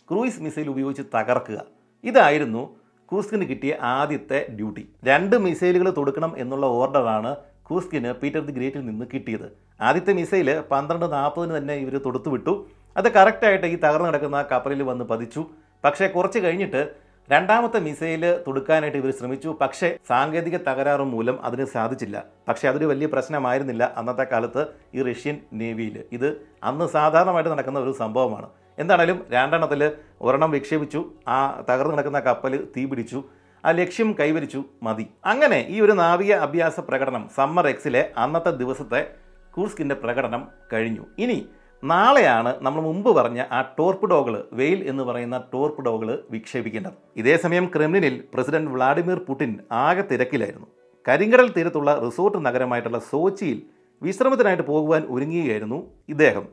ക്രൂയിസ് 0.09 0.43
മിസൈൽ 0.45 0.69
ഉപയോഗിച്ച് 0.69 1.03
തകർക്കുക. 1.15 1.59
ഇതായിരുന്നു 2.03 2.63
കൂസ്കിന് 3.11 3.45
കിട്ടിയ 3.47 3.71
ആദ്യത്തെ 3.95 4.37
ഡ്യൂട്ടി. 4.57 4.83
രണ്ട് 5.09 5.37
മിസൈലുകൾ 5.45 5.87
തൊടുക്കണം 5.95 6.31
എന്നുള്ള 6.37 6.65
ഓർഡറാണ് 6.65 7.31
കൂസ്കിന് 7.69 8.11
പീറ്റർ 8.21 8.41
ദി 8.45 8.53
ഗ്രേറ്റിൽ 8.57 8.81
നിന്ന് 8.85 9.05
കിട്ടിയത്. 9.13 9.47
ആദ്യത്തെ 9.87 10.13
മിസൈൽ 10.13 10.49
പന്ത്രണ്ട് 10.71 11.05
നാൽപ്പതിന് 11.13 11.53
തന്നെ 11.57 11.75
ഇവർ 11.83 11.95
തൊടുത്തു 12.05 12.29
വിട്ടു 12.29 12.53
അത് 12.97 13.07
കറക്റ്റായിട്ട് 13.11 13.65
ഈ 13.65 13.75
തകർന്നു 13.75 14.07
കിടക്കുന്ന 14.07 14.41
കപ്പലിൽ 14.51 14.83
വന്ന് 14.83 15.05
പതിച്ചു. 15.05 15.45
പക്ഷേ 15.83 16.07
കുറച്ച് 16.07 16.39
കഴിഞ്ഞിട്ട് 16.39 16.81
രണ്ടാമത്തെ 17.31 17.79
മിസൈൽ 17.79 18.23
തുടുക്കാനായിട്ട് 18.47 18.97
ഇവർ 18.97 19.11
ശ്രമിച്ചു. 19.11 19.57
പക്ഷേ 19.61 19.97
സാങ്കേതിക 20.09 20.57
തകരാറും 20.57 21.11
മൂലം 21.11 21.45
അതിന് 21.45 21.65
സാധിച്ചില്ല. 21.65 22.23
പക്ഷേ 22.47 22.67
അതൊരു 22.69 22.85
വലിയ 22.85 23.07
പ്രശ്നമായിരുന്നില്ല 23.07 23.93
അന്നത്തെ 23.97 24.25
കാലത്ത് 24.31 24.65
ഈ 24.95 25.01
റഷ്യൻ 25.01 25.37
നേവിയിൽ. 25.53 26.03
ഇത് 26.11 26.29
അന്ന് 26.63 26.87
സാധാരണമായിട്ട് 26.87 27.51
നടക്കുന്ന 27.51 27.79
ഒരു 27.79 27.91
സംഭവമാണ്. 27.91 28.49
എന്താണേലും 28.79 29.25
രണ്ടെണ്ണത്തിൽ 29.29 29.91
ഒരെണ്ണം 30.21 30.51
വിക്ഷേപിച്ചു 30.51 31.05
ആ 31.27 31.61
തകർന്നു 31.69 31.95
കിടക്കുന്ന 31.95 32.19
കപ്പൽ 32.19 32.67
തീപിടിച്ചു 32.77 33.23
ആ 33.65 33.71
ലക്ഷ്യം 33.71 34.15
കൈവരിച്ചു 34.19 34.63
മതി. 34.83 35.07
അങ്ങനെ 35.25 35.65
ഈ 35.69 35.81
ഒരു 35.81 35.91
നാവിക 35.91 36.33
അഭ്യാസ 36.33 36.79
പ്രകടനം 36.79 37.29
സമ്മർ 37.35 37.67
എക്സിലെ 37.67 38.11
അന്നത്തെ 38.17 38.51
ദിവസത്തെ 38.51 39.01
കൂർസ്കിന്റെ 39.51 39.95
പ്രകടനം 39.95 40.47
കഴിഞ്ഞു. 40.73 41.05
ഇനി 41.17 41.37
നാളെയാണ് 41.83 42.55
നമ്മൾ 42.61 42.81
മുമ്പ് 42.81 43.09
പറഞ്ഞ 43.15 43.43
ആ 43.51 43.59
ടോർപ്പിഡോകൾ 43.79 44.43
വെയിൽ 44.53 44.83
എന്ന് 44.83 45.03
പറയുന്ന 45.03 45.43
ടോർപ്പിഡോകൾ 45.53 46.23
വിക്ഷേപിക്കേണ്ടത്. 46.31 46.97
ഇതേസമയം 47.15 47.71
ക്രെംലിനിൽ 47.75 48.23
പ്രസിഡന്റ് 48.33 48.71
വ്ളാഡിമിർ 48.71 49.19
പുടിൻ 49.27 49.59
ആകെ 49.71 50.03
തിരക്കിലായിരുന്നു. 50.11 50.67
കരിങ്കടൽ 51.07 51.47
തീരത്തുള്ള 51.51 51.91
റിസോർട്ട് 52.05 52.45
നഗരമായിട്ടുള്ള 52.45 52.99
സോച്ചിയിൽ 53.11 53.61
വിശ്രമത്തിനായിട്ട് 54.01 54.63
പോകുവാൻ 54.63 55.01
ഒരുങ്ങുകയായിരുന്നു 55.09 55.79
ഇദ്ദേഹം. 56.09 56.45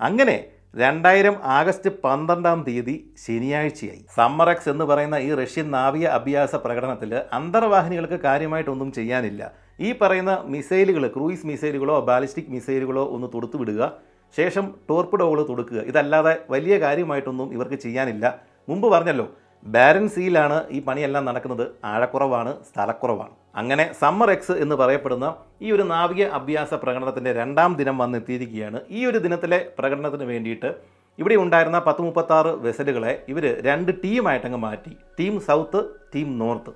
അങ്ങനെ 0.00 0.36
രണ്ടായിരം 0.76 1.34
ആഗസ്റ്റ് 1.44 1.90
പന്ത്രണ്ടാം 2.04 2.64
തീയതി 2.68 3.14
ശനിയാഴ്ചയായി. 3.26 4.04
സമ്മറക്സ് 4.16 4.68
എന്ന് 4.68 4.84
പറയുന്ന 4.84 5.16
ഈ 5.16 5.34
റഷ്യൻ 5.34 5.70
നാവിക 5.70 6.06
അഭ്യാസ 6.06 6.54
പ്രകടനത്തിൽ 6.54 7.10
അന്തർവാഹിനികൾക്ക് 7.32 8.20
കാര്യമായിട്ടൊന്നും 8.20 8.92
ചെയ്യാനില്ല. 8.92 9.52
ഈ 9.80 9.90
പറയുന്ന 9.92 10.42
മിസൈലുകൾ 10.44 11.06
ക്രൂയിസ് 11.08 11.46
മിസൈലുകളോ 11.46 12.00
ബാലിസ്റ്റിക് 12.00 12.50
മിസൈലുകളോ 12.50 13.04
ഒന്ന് 13.04 13.28
തൊടുത്തു 13.34 13.56
വിടുക 13.56 13.92
ശേഷം 14.36 14.64
ടോർപ്പിഡോകൾ 14.88 15.38
തൊടുക്കുക. 15.50 15.80
ഇതല്ലാതെ 15.90 16.34
വലിയ 16.50 16.74
കാര്യമായിട്ടൊന്നും 16.78 17.48
ഇവർക്ക് 17.56 17.78
ചെയ്യാനില്ല. 17.84 18.26
മുമ്പ് 18.68 18.88
പറഞ്ഞല്ലോ 18.94 19.26
ബാരൻ 19.66 20.06
സീലാണ് 20.08 20.56
ഈ 20.76 20.78
പണിയെല്ലാം 20.86 21.24
നടക്കുന്നത്. 21.24 21.66
ആഴക്കുറവാണ് 21.84 22.52
സ്ഥലക്കുറവാണ്. 22.68 23.34
അങ്ങനെ 23.60 23.84
സമ്മർ 24.00 24.30
എക്സ് 24.30 24.52
എന്ന് 24.52 24.76
പറയപ്പെടുന്ന 24.80 25.26
ഈ 25.62 25.70
ഒരു 25.70 25.82
നാവിക 25.82 26.22
അഭ്യാസ 26.38 26.74
പ്രകടനത്തിന്റെ 26.74 27.32
രണ്ടാം 27.32 27.74
ദിനം 27.80 27.98
വന്നെത്തിയിരിക്കുകയാണ്. 27.98 28.80
ഈ 28.90 29.06
ഒരു 29.06 29.18
ദിനത്തിലെ 29.18 29.58
പ്രകടനത്തിന് 29.78 30.24
വേണ്ടിയിട്ട് 30.24 30.70
ഇവിടെ 31.18 31.34
ഉണ്ടായിരുന്ന 31.34 31.78
പത്ത് 31.78 32.02
മുപ്പത്താറ് 32.02 32.52
വെസലുകളെ 32.66 33.12
ഇവർ 33.28 33.44
രണ്ട് 33.66 33.92
ടീമായിട്ടങ്ങ് 34.04 34.58
മാറ്റി. 34.58 34.92
ടീം 35.20 35.40
സൗത്ത് 35.40 35.82
ടീം 36.14 36.38
നോർത്ത് 36.38 36.72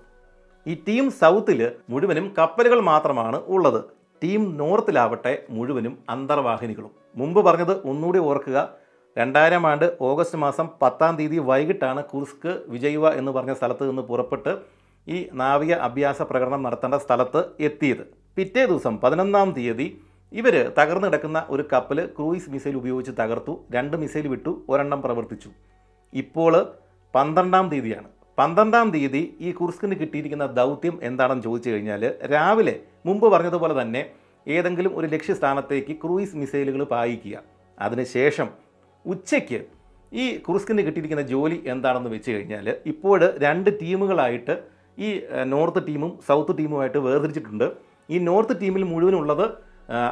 ഈ 0.66 0.74
ടീം 0.88 1.10
സൗത്തിൽ 1.10 1.60
മുഴുവനും 1.90 2.34
കപ്പലുകൾ 2.38 2.80
മാത്രമാണ് 2.80 3.40
ഉള്ളത്. 3.46 3.80
ടീം 4.22 4.42
നോർത്തിലാവട്ടെ 4.58 5.32
മുഴുവനും 5.50 5.94
അന്തർവാഹിനികളും. 6.08 6.92
മുമ്പ് 7.16 7.40
പറഞ്ഞത് 7.46 7.74
ഒന്നുകൂടി 7.90 8.18
ഓർക്കുക 8.18 8.58
രണ്ടായിരം 9.16 9.66
ആണ്ട് 9.66 9.86
ഓഗസ്റ്റ് 10.00 10.38
മാസം 10.38 10.66
പത്താം 10.82 11.16
തീയതി 11.16 11.38
വൈകിട്ടാണ് 11.38 12.00
കുർസ്ക് 12.04 12.50
വിജയുവ 12.68 13.10
എന്ന് 13.20 13.32
പറഞ്ഞ 13.32 13.52
സ്ഥലത്ത് 13.54 13.84
നിന്ന് 13.90 14.02
പുറപ്പെട്ട് 14.02 14.52
ഈ 15.06 15.18
നാവിക 15.32 15.72
അഭ്യാസ 15.88 16.22
പ്രകടനം 16.22 16.62
നടത്തേണ്ട 16.62 16.94
സ്ഥലത്ത് 16.94 17.40
എത്തിയത്. 17.60 18.04
പിറ്റേ 18.36 18.66
ദിവസം 18.66 18.94
പതിനൊന്നാം 18.98 19.50
തീയതി 19.50 19.86
ഇവർ 20.32 20.54
തകർന്നു 20.78 21.06
കിടക്കുന്ന 21.06 21.46
ഒരു 21.48 21.64
കപ്പൽ 21.72 21.98
ക്രൂയിസ് 22.16 22.50
മിസൈൽ 22.50 22.76
ഉപയോഗിച്ച് 22.76 23.12
തകർത്തു 23.20 23.52
രണ്ട് 23.74 23.96
മിസൈൽ 23.96 24.26
വിട്ടു 24.28 24.52
ഒരെണ്ണം 24.68 25.02
പ്രവർത്തിച്ചു. 25.02 25.50
ഇപ്പോൾ 26.12 26.52
പന്ത്രണ്ടാം 27.14 27.66
തീയതിയാണ്. 27.72 28.08
പന്ത്രണ്ടാം 28.38 28.88
തീയതി 28.94 29.20
ഈ 29.46 29.50
കുർസ്കിന് 29.58 29.94
കിട്ടിയിരിക്കുന്ന 30.00 30.46
ദൗത്യം 30.58 30.96
എന്താണെന്ന് 31.08 31.44
ചോദിച്ചു 31.46 31.68
കഴിഞ്ഞാൽ 31.72 32.02
രാവിലെ 32.32 32.74
മുമ്പ് 33.06 33.26
പറഞ്ഞതുപോലെ 33.34 33.74
തന്നെ 33.80 34.02
ഏതെങ്കിലും 34.56 34.92
ഒരു 34.98 35.06
ലക്ഷ്യസ്ഥാനത്തേക്ക് 35.14 35.94
ക്രൂയിസ് 36.02 36.36
മിസൈലുകൾ 36.40 36.82
പായിക്കുക. 36.92 37.36
അതിനുശേഷം 37.78 38.48
ഉച്ചയ്ക്ക് 39.12 39.60
ഈ 40.22 40.24
കുർസ്കിന് 40.46 40.82
കിട്ടിയിരിക്കുന്ന 40.86 41.24
ജോലി 41.32 41.58
എന്താണെന്ന് 41.72 42.10
വെച്ച് 42.14 42.30
കഴിഞ്ഞാൽ 42.34 42.66
ഇപ്പോൾ 42.92 43.18
രണ്ട് 43.44 43.70
ടീമുകളായിട്ട് 43.82 44.54
ഈ 45.06 45.08
നോർത്ത് 45.54 45.80
ടീമും 45.88 46.12
സൗത്ത് 46.28 46.52
ടീമുമായിട്ട് 46.58 47.00
വേർതിരിച്ചിട്ടുണ്ട്. 47.06 47.66
ഈ 48.14 48.18
നോർത്ത് 48.28 48.54
ടീമിൽ 48.60 48.84
മുഴുവനുള്ളത് 48.92 49.46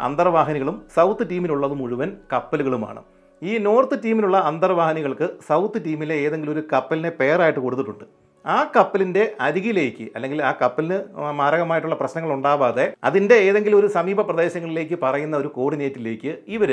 അന്തർവാഹിനികളും 0.06 0.76
സൗത്ത് 0.96 1.24
ടീമിലുള്ളത് 1.30 1.74
മുഴുവൻ 1.82 2.10
കപ്പലുകളുമാണ്. 2.32 3.00
ഈ 3.50 3.52
നോർത്ത് 3.66 3.96
ടീമിലുള്ള 4.02 4.38
അന്തർവാഹിനികൾക്ക് 4.48 5.26
സൗത്ത് 5.46 5.78
ടീമിലെ 5.86 6.16
ഏതെങ്കിലും 6.24 6.52
ഒരു 6.56 6.62
കപ്പലിനെ 6.72 7.10
പെയറായിട്ട് 7.18 7.60
കൊടുത്തിട്ടുണ്ട്. 7.64 8.04
ആ 8.44 8.56
കപ്പലിന്റെ 8.76 9.22
അരികിലേക്ക് 9.46 10.04
അല്ലെങ്കിൽ 10.16 10.38
ആ 10.48 10.50
കപ്പലിന് 10.62 10.98
മാരകമായിട്ടുള്ള 11.40 11.96
പ്രശ്നങ്ങൾ 12.02 12.30
ഉണ്ടാവാതെ 12.36 12.84
അതിന്റെ 13.08 13.36
ഏതെങ്കിലും 13.48 13.78
ഒരു 13.82 13.88
സമീപ 13.96 14.20
പ്രദേശങ്ങളിലേക്ക് 14.28 14.96
പറയുന്ന 15.04 15.34
ഒരു 15.42 15.50
കോർഡിനേറ്റിലേക്ക് 15.56 16.32
ഇവർ 16.56 16.70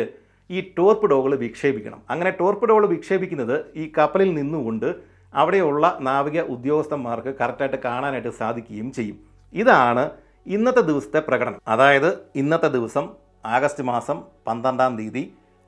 ഈ 0.49 0.61
ടോർപ്പിഡോകൾ 0.77 1.31
വിക്ഷേപിക്കണം. 1.45 1.99
അങ്ങനെ 2.11 2.31
ടോർപ്പിഡോകൾ 2.39 2.85
വിക്ഷേപിക്കുന്നത് 2.95 3.55
ഈ 3.81 3.85
കപ്പലിൽ 3.97 4.31
നിന്നുകൊണ്ട് 4.39 4.89
അവിടെയുള്ള 5.33 5.85
നാവിക 6.09 6.39
ഉദ്യോഗസ്ഥന്മാർക്ക് 6.55 7.31
കറക്റ്റായിട്ട് 7.41 7.79
കാണാനായിട്ട് 7.87 8.31
സാധിക്കുകയും 8.39 8.89
ചെയ്യും. 8.97 9.17
ഇതാണ് 9.53 10.03
ഇന്നത്തെ 10.55 10.83
ദിവസത്തെ 10.89 11.19
പ്രകടനം. 11.27 11.61
അതായത് 11.73 12.09
ഇന്നത്തെ 12.41 12.71
ദിവസം 12.77 13.05
ആഗസ്റ്റ് 13.55 13.83
മാസം 13.91 14.17
പന്ത്രണ്ടാം 14.47 14.95
തീയതി 14.97 15.23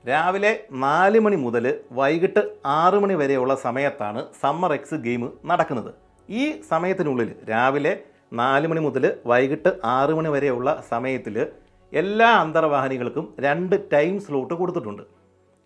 രാവിലെ 0.08 0.50
നാല് 0.84 1.18
മണി 1.24 1.36
മുതൽ 1.42 1.66
വൈകിട്ട് 1.98 2.40
ആറ് 2.78 2.96
മണി 3.02 3.14
വരെയുള്ള 3.20 3.52
സമയത്താണ് 3.62 4.20
സമ്മർ 4.40 4.72
എക്സ് 4.72 4.96
ഗെയിം 5.04 5.22
നടക്കുന്നത്. 5.50 5.92
ഈ 6.28 6.42
സമയത്തിനുള്ളിൽ 6.70 7.30
രാവിലെ 7.50 7.92
നാല് 8.40 8.66
മണി 8.70 8.80
മുതൽ 8.86 9.04
വൈകിട്ട് 9.26 9.70
ആറ് 9.84 10.14
മണി 10.18 10.30
വരെയുള്ള 10.34 10.68
സമയത്തിൽ 10.90 11.36
എല്ലാ 11.92 12.28
അന്തർവാഹിനികൾക്കും 12.40 13.26
രണ്ട് 13.44 13.76
ടൈം 13.92 14.20
സ്ലോട്ട് 14.26 14.54
കൊടുത്തിട്ടുണ്ട്. 14.54 15.02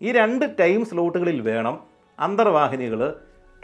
ഈ 0.01 0.11
രണ്ട് 0.19 0.45
ടൈം 0.59 0.85
സ്ലോട്ടുകളിൽ 0.91 1.41
വേണം 1.49 1.75
അന്തർവാഹിനികൾ 2.19 3.01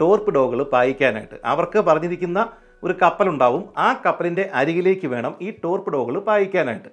ടോർപിഡോകൾ 0.00 0.62
പായിക്കാനായിട്ട്. 0.74 1.36
അവർക്ക് 1.52 1.78
പറഞ്ഞിരിക്കുന്ന 1.78 2.40
ഒരു 2.84 2.94
കപ്പലുണ്ടാവും 3.02 3.64
ആ 3.86 3.88
കപ്പലിന്റെ 4.06 4.44
അരികിലേക്ക് 4.60 5.06
വേണം 5.14 5.34
ഈ 5.46 5.50
ടോർപിഡോകൾ 5.64 6.18
പായിക്കാനായിട്ട്. 6.28 6.90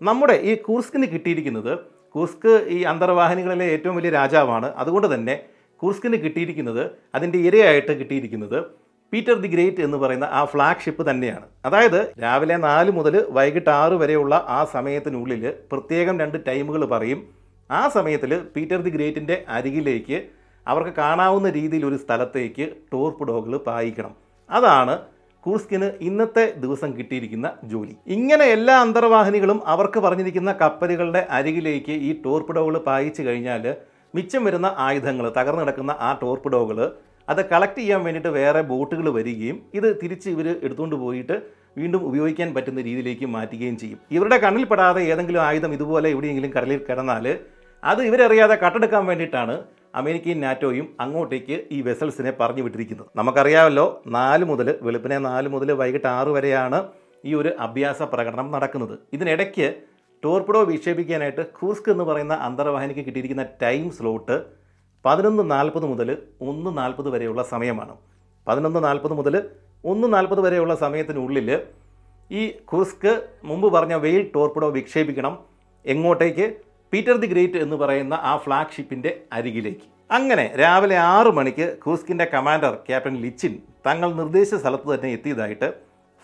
നമ്മുടെ 0.00 0.36
ഈ 0.50 0.54
കുർസ്കിന് 0.68 1.06
കിട്ടിയിരിക്കുന്നത് 1.14 1.93
കുർസ്ക് 2.14 2.66
ഈ 2.68 2.82
അന്തർവാഹിനികളിലെ 2.82 3.64
ഏറ്റവും 3.64 3.96
വലിയ 3.96 4.10
രാജാവാണ്. 4.10 4.66
അതുകൊണ്ട് 4.76 5.14
തന്നെ 5.14 5.34
കുർസ്കിന് 5.82 6.16
കിട്ടിയിരിക്കുന്നത് 6.16 6.90
അതിന്റെ 7.14 7.38
ഇരയായിട്ട് 7.38 7.92
കിട്ടിയിരിക്കുന്നത് 8.00 8.58
പീറ്റർ 9.12 9.34
ദി 9.34 9.48
ഗ്രേറ്റ് 9.48 9.80
എന്ന് 9.80 9.96
പറയുന്ന 9.96 10.24
ആ 10.24 10.44
ഫ്ലാഗ് 10.44 10.84
ഷിപ്പ് 10.84 11.10
തന്നെയാണ്. 11.10 11.46
അതായത് 11.64 12.12
രാവിലെ 12.22 12.56
നാല് 12.56 12.90
മുതൽ 12.90 13.26
വൈകിട്ട് 13.30 13.70
ആറ് 13.70 13.92
വരെയുള്ള 13.92 14.44
ആ 14.48 14.64
സമയത്തിനുള്ളിൽ 14.64 15.54
പ്രത്യേകം 15.72 16.20
രണ്ട് 16.20 16.38
ടൈമുകൾ 16.48 16.84
പറയും. 16.84 17.20
ആ 17.70 17.88
സമയത്തിൽ 17.88 18.38
പീറ്റർ 18.56 18.80
ദി 18.82 18.90
ഗ്രേറ്റിന്റെ 18.90 19.44
അരികിലേക്ക് 19.48 20.22
അവർക്ക് 20.68 20.90
കാണാവുന്ന 20.98 21.50
രീതിയിൽ 21.50 21.86
ഒരു 21.86 21.96
സ്ഥലത്തേക്ക് 21.96 22.66
ഡോഗുകൾ 22.94 23.56
പായിക്കണം. 23.56 24.14
അതാണ് 24.50 25.13
കൂർസ്കിന് 25.44 25.88
ഇന്നത്തെ 26.08 26.44
ദിവസം 26.62 26.90
കിട്ടിയിരിക്കുന്ന 26.98 27.48
ജോലി. 27.72 27.94
ഇങ്ങനെ 28.16 28.44
എല്ലാ 28.56 28.74
അന്തർവാഹിനികളും 28.84 29.58
അവർക്ക് 29.72 29.98
പറഞ്ഞിരിക്കുന്ന 30.04 30.52
കപ്പലുകളുടെ 30.62 31.22
അരികിലേക്ക് 31.38 31.94
ഈ 32.08 32.12
ടോർപിഡോകൾ 32.24 32.76
പായിച്ചു 32.88 33.22
കഴിഞ്ഞാൽ 33.26 33.64
മിച്ചം 34.14 34.42
വരുന്ന 34.46 34.68
ആയുധങ്ങൾ 34.86 35.26
തകർന്നു 35.38 35.64
കിടക്കുന്ന 35.64 35.92
ആ 36.08 36.10
ടോർപിഡോകൾ 36.22 36.78
അത് 37.28 37.40
കളക്ട് 37.50 37.78
ചെയ്യാൻ 37.80 38.00
വേണ്ടിയിട്ട് 38.06 38.30
വേറെ 38.38 38.60
ബോട്ടുകൾ 38.70 39.06
വരികയും 39.18 39.56
ഇത് 39.78 39.88
തിരിച്ച് 40.00 40.28
ഇവർ 40.34 40.46
എടുത്തുകൊണ്ട് 40.64 40.96
പോയിട്ട് 41.02 41.36
വീണ്ടും 41.80 42.02
ഉപയോഗിക്കാൻ 42.08 42.48
പറ്റുന്ന 42.56 42.80
രീതിയിലേക്ക് 42.88 43.26
മാറ്റുകയും 43.36 43.76
ചെയ്യും. 43.82 43.98
ഇവരുടെ 44.16 44.36
കണ്ണിൽപ്പെടാതെ 44.44 45.02
ഏതെങ്കിലും 45.12 45.42
ആയുധം 45.46 45.72
ഇതുപോലെ 45.76 46.08
എവിടെയെങ്കിലും 46.14 46.50
കടലിൽ 46.56 46.82
കിടന്നാൽ 46.88 47.26
അത് 47.82 48.00
ഇവരറിയാതെ 48.08 48.56
കട്ടെടുക്കാൻ 48.64 49.02
വേണ്ടിയിട്ടാണ് 49.10 49.54
അമേരിക്കയും 50.00 50.38
നാറ്റോയും 50.44 50.86
അങ്ങോട്ടേക്ക് 51.04 51.56
ഈ 51.76 51.78
വെസൽസിനെ 51.88 52.32
പറഞ്ഞു 52.40 52.62
വിട്ടിരിക്കുന്നത് 52.66 53.08
നമുക്കറിയാമല്ലോ 53.18 53.86
നാല് 54.16 54.44
മുതൽ 54.50 54.68
വെളുപ്പിനെ 54.86 55.18
നാല് 55.28 55.48
മുതൽ 55.54 55.70
വൈകിട്ട് 55.80 56.08
ആറ് 56.18 56.30
വരെയാണ് 56.36 56.78
ഈ 57.28 57.32
ഒരു 57.40 57.50
അഭ്യാസ 57.66 58.00
പ്രകടനം 58.12 58.48
നടക്കുന്നത്. 58.54 58.94
ഇതിനിടയ്ക്ക് 59.16 59.68
ടോർപിഡോ 60.22 60.60
വിക്ഷേപിക്കാനായിട്ട് 60.70 61.42
ഖൂസ്ക് 61.58 61.88
എന്ന് 61.92 62.04
പറയുന്ന 62.08 62.34
അന്തർവാഹിനിക്ക് 62.48 63.02
കിട്ടിയിരിക്കുന്ന 63.06 63.44
ടൈം 63.62 63.86
സ്ലോട്ട് 63.98 64.36
പതിനൊന്ന് 65.04 65.44
നാൽപ്പത് 65.54 65.86
മുതൽ 65.92 66.10
ഒന്ന് 66.50 66.70
നാൽപ്പത് 66.78 67.08
വരെയുള്ള 67.14 67.42
സമയമാണ്. 67.52 67.94
പതിനൊന്ന് 68.46 68.80
നാൽപ്പത് 68.84 69.14
മുതൽ 69.20 69.34
ഒന്ന് 69.92 70.06
നാൽപ്പത് 70.14 70.40
വരെയുള്ള 70.44 70.74
സമയത്തിനുള്ളിൽ 70.84 71.48
ഈ 72.30 72.42
കുർസ്ക് 72.70 73.10
മുമ്പ് 73.48 73.66
പറഞ്ഞ 73.74 73.94
വെയിൽ 74.04 74.22
ടോർപിഡോ 74.34 74.68
വിക്ഷേപിക്കണം 74.76 75.34
എങ്ങോട്ടേക്ക്? 75.84 76.46
പീറ്റർ 76.92 77.16
ദി 77.16 77.26
ഗ്രേറ്റ് 77.26 77.58
എന്ന് 77.58 77.76
പറയുന്ന 77.76 78.14
ആ 78.14 78.36
ഫ്ലാഗ്ഷിപ്പിന്റെ 78.36 79.20
അരികിലേക്ക്. 79.32 79.86
അങ്ങനെ 80.10 80.56
രാവിലെ 80.58 80.96
ആറ് 80.96 81.26
മണിക്ക് 81.26 81.76
ക്രൂസ്കിന്റെ 81.84 82.24
കമാൻഡർ 82.24 82.74
ക്യാപ്റ്റൻ 82.88 83.16
ലിച്ചിൻ 83.16 83.58
തങ്ങൾ 83.86 84.12
നിർദ്ദേശ 84.12 84.54
സ്ഥലത്ത് 84.54 84.94
തന്നെ 84.94 85.10
എത്തിയതായിട്ട് 85.10 85.68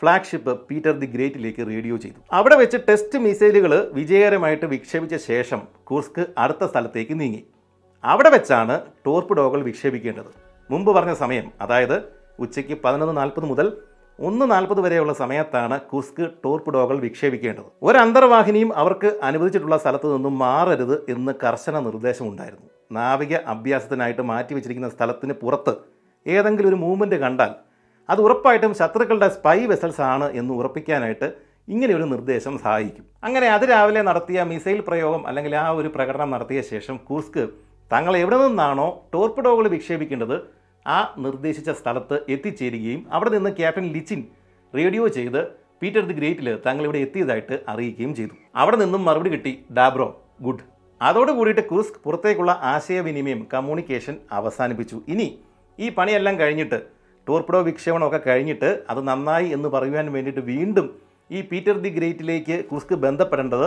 ഫ്ലാഗ്ഷിപ്പ് 0.03 0.61
പീറ്റർ 0.69 0.93
ദി 0.93 1.07
ഗ്രേറ്റിലേക്ക് 1.07 1.67
റേഡിയോ 1.67 1.97
ചെയ്തു. 1.97 2.21
അവിടെ 2.33 2.57
വെച്ച് 2.57 2.77
ടെസ്റ്റ് 2.89 3.19
മിസൈലുകൾ 3.19 3.91
വിജയകരമായിട്ട് 3.93 4.67
വിക്ഷേപിച്ച 4.67 5.17
ശേഷം 5.27 5.63
കുർസ്ക് 5.85 6.27
അടുത്ത 6.39 6.65
സ്ഥലത്തേക്ക് 6.67 7.21
നീങ്ങി. 7.21 7.43
അവിടെ 8.05 8.31
വെച്ചാണ് 8.31 8.81
ടോർപിഡോകൾ 9.07 9.63
വിക്ഷേപിക്കേണ്ടത്. 9.63 10.31
മുമ്പ് 10.71 10.93
പറഞ്ഞ 10.93 11.15
സമയം 11.15 11.53
അതായത് 11.61 11.97
ഉച്ചയ്ക്ക് 12.39 12.79
പതിനൊന്ന് 12.85 13.17
നാൽപ്പത് 13.17 13.45
മുതൽ 13.45 13.73
ഒന്ന് 14.29 14.47
നാൽപ്പത് 14.51 14.81
വരെയുള്ള 14.85 15.13
സമയത്താണ് 15.21 15.81
കുസ്ക് 15.91 16.25
ടോർപിഡോകൾ 16.45 16.97
വിക്ഷേപിക്കേണ്ടത്. 17.05 17.69
ഒരു 17.83 17.99
അന്തർവാഹിനിയും 17.99 18.71
അവർക്ക് 18.77 19.11
അനുവദിച്ചിട്ടുള്ള 19.23 19.77
സ്ഥലത്ത് 19.79 20.09
നിന്നും 20.15 20.35
മാറരുത് 20.39 20.97
എന്ന് 21.13 21.33
കർശന 21.45 21.79
നിർദ്ദേശമുണ്ടായിരുന്നു. 21.79 22.69
നാവിക 22.93 23.35
അഭ്യാസത്തിനായിട്ട് 23.53 24.23
മാറ്റിവെച്ചിരിക്കുന്ന 24.23 24.89
സ്ഥലത്തിന് 24.89 25.33
പുറത്ത് 25.33 25.75
ഏതെങ്കിലും 26.27 26.69
ഒരു 26.69 26.75
മൂവ്മെന്റ് 26.75 27.15
കണ്ടാൽ 27.15 27.55
അത് 28.09 28.21
ഉറപ്പായിട്ടും 28.21 28.75
ശത്രുക്കളുടെ 28.75 29.29
സ്പൈ 29.29 29.59
വെസൽസ് 29.67 30.05
ആണ് 30.13 30.33
എന്ന് 30.33 30.53
ഉറപ്പിക്കാനായിട്ട് 30.55 31.29
ഇങ്ങനെ 31.69 31.93
ഒരു 31.95 32.07
നിർദ്ദേശം 32.13 32.55
സഹായിക്കും. 32.59 33.05
അങ്ങനെ 33.25 33.49
അത് 33.49 33.65
രാവിലെ 33.71 34.03
നടത്തിയ 34.03 34.43
മിസൈൽ 34.43 34.81
പ്രയോഗം 34.81 35.29
അല്ലെങ്കിൽ 35.29 35.53
ആ 35.57 35.69
ഒരു 35.71 35.89
പ്രകടനം 35.89 36.31
നടത്തിയ 36.31 36.61
ശേഷം 36.73 36.97
കുസ്ക് 37.11 37.43
തങ്ങൾ 37.93 38.15
എവിടെ 38.17 38.39
നിന്നാണോ 38.47 38.89
ടോർപിഡോകൾ 39.15 39.65
വിക്ഷേപിക്കേണ്ടത് 39.69 40.37
ആ 40.95 40.99
നിർദ്ദേശിച്ച 41.25 41.71
സ്ഥലത്ത് 41.81 42.17
എത്തിച്ചേരുകയും 42.35 43.01
അവിടെ 43.17 43.31
നിന്ന് 43.37 43.51
ക്യാപ്റ്റൻ 43.59 43.87
ലിച്ചിൻ 43.95 44.21
റേഡിയോ 44.75 45.05
ചെയ്ത് 45.17 45.41
പീറ്റർ 45.83 46.03
ദി 46.09 46.15
ഗ്രേറ്റിൽ 46.19 46.49
താങ്കൾ 46.65 46.85
ഇവിടെ 46.87 47.01
എത്തിയതായിട്ട് 47.07 47.57
അറിയിക്കുകയും 47.73 48.13
ചെയ്തു. 48.19 48.35
അവിടെ 48.63 48.77
നിന്നും 48.83 49.03
മറുപടി 49.09 49.31
കിട്ടി 49.35 49.53
ഡാബ്രോ 49.77 50.09
ഗുഡ്. 50.47 50.65
അതോട് 51.01 51.31
കൂടിയിട്ട് 51.39 51.63
കുർസ്ക് 51.71 52.01
പുറത്തേക്കുള്ള 52.05 52.53
ആശയവിനിമയം 52.73 53.41
കമ്മ്യൂണിക്കേഷൻ 53.53 54.17
അവസാനിപ്പിച്ചു. 54.39 54.97
ഇനി 55.13 55.29
ഈ 55.79 55.89
പണിയെല്ലാം 55.99 56.37
കഴിഞ്ഞിട്ട് 56.43 56.79
ടോർപിഡോ 57.27 57.61
വിക്ഷേപണമൊക്കെ 57.69 58.21
കഴിഞ്ഞിട്ട് 58.27 58.71
അത് 58.93 59.01
നന്നായി 59.09 59.49
എന്ന് 59.57 59.69
പറയുവാൻ 59.75 60.07
വേണ്ടിയിട്ട് 60.17 60.43
വീണ്ടും 60.53 60.87
ഈ 61.31 61.41
പീറ്റർ 61.51 61.77
ദി 61.85 61.91
ഗ്രേറ്റിലേക്ക് 61.99 62.57
കുസ്ക് 62.71 62.95
ബന്ധപ്പെടേണ്ടത് 63.05 63.67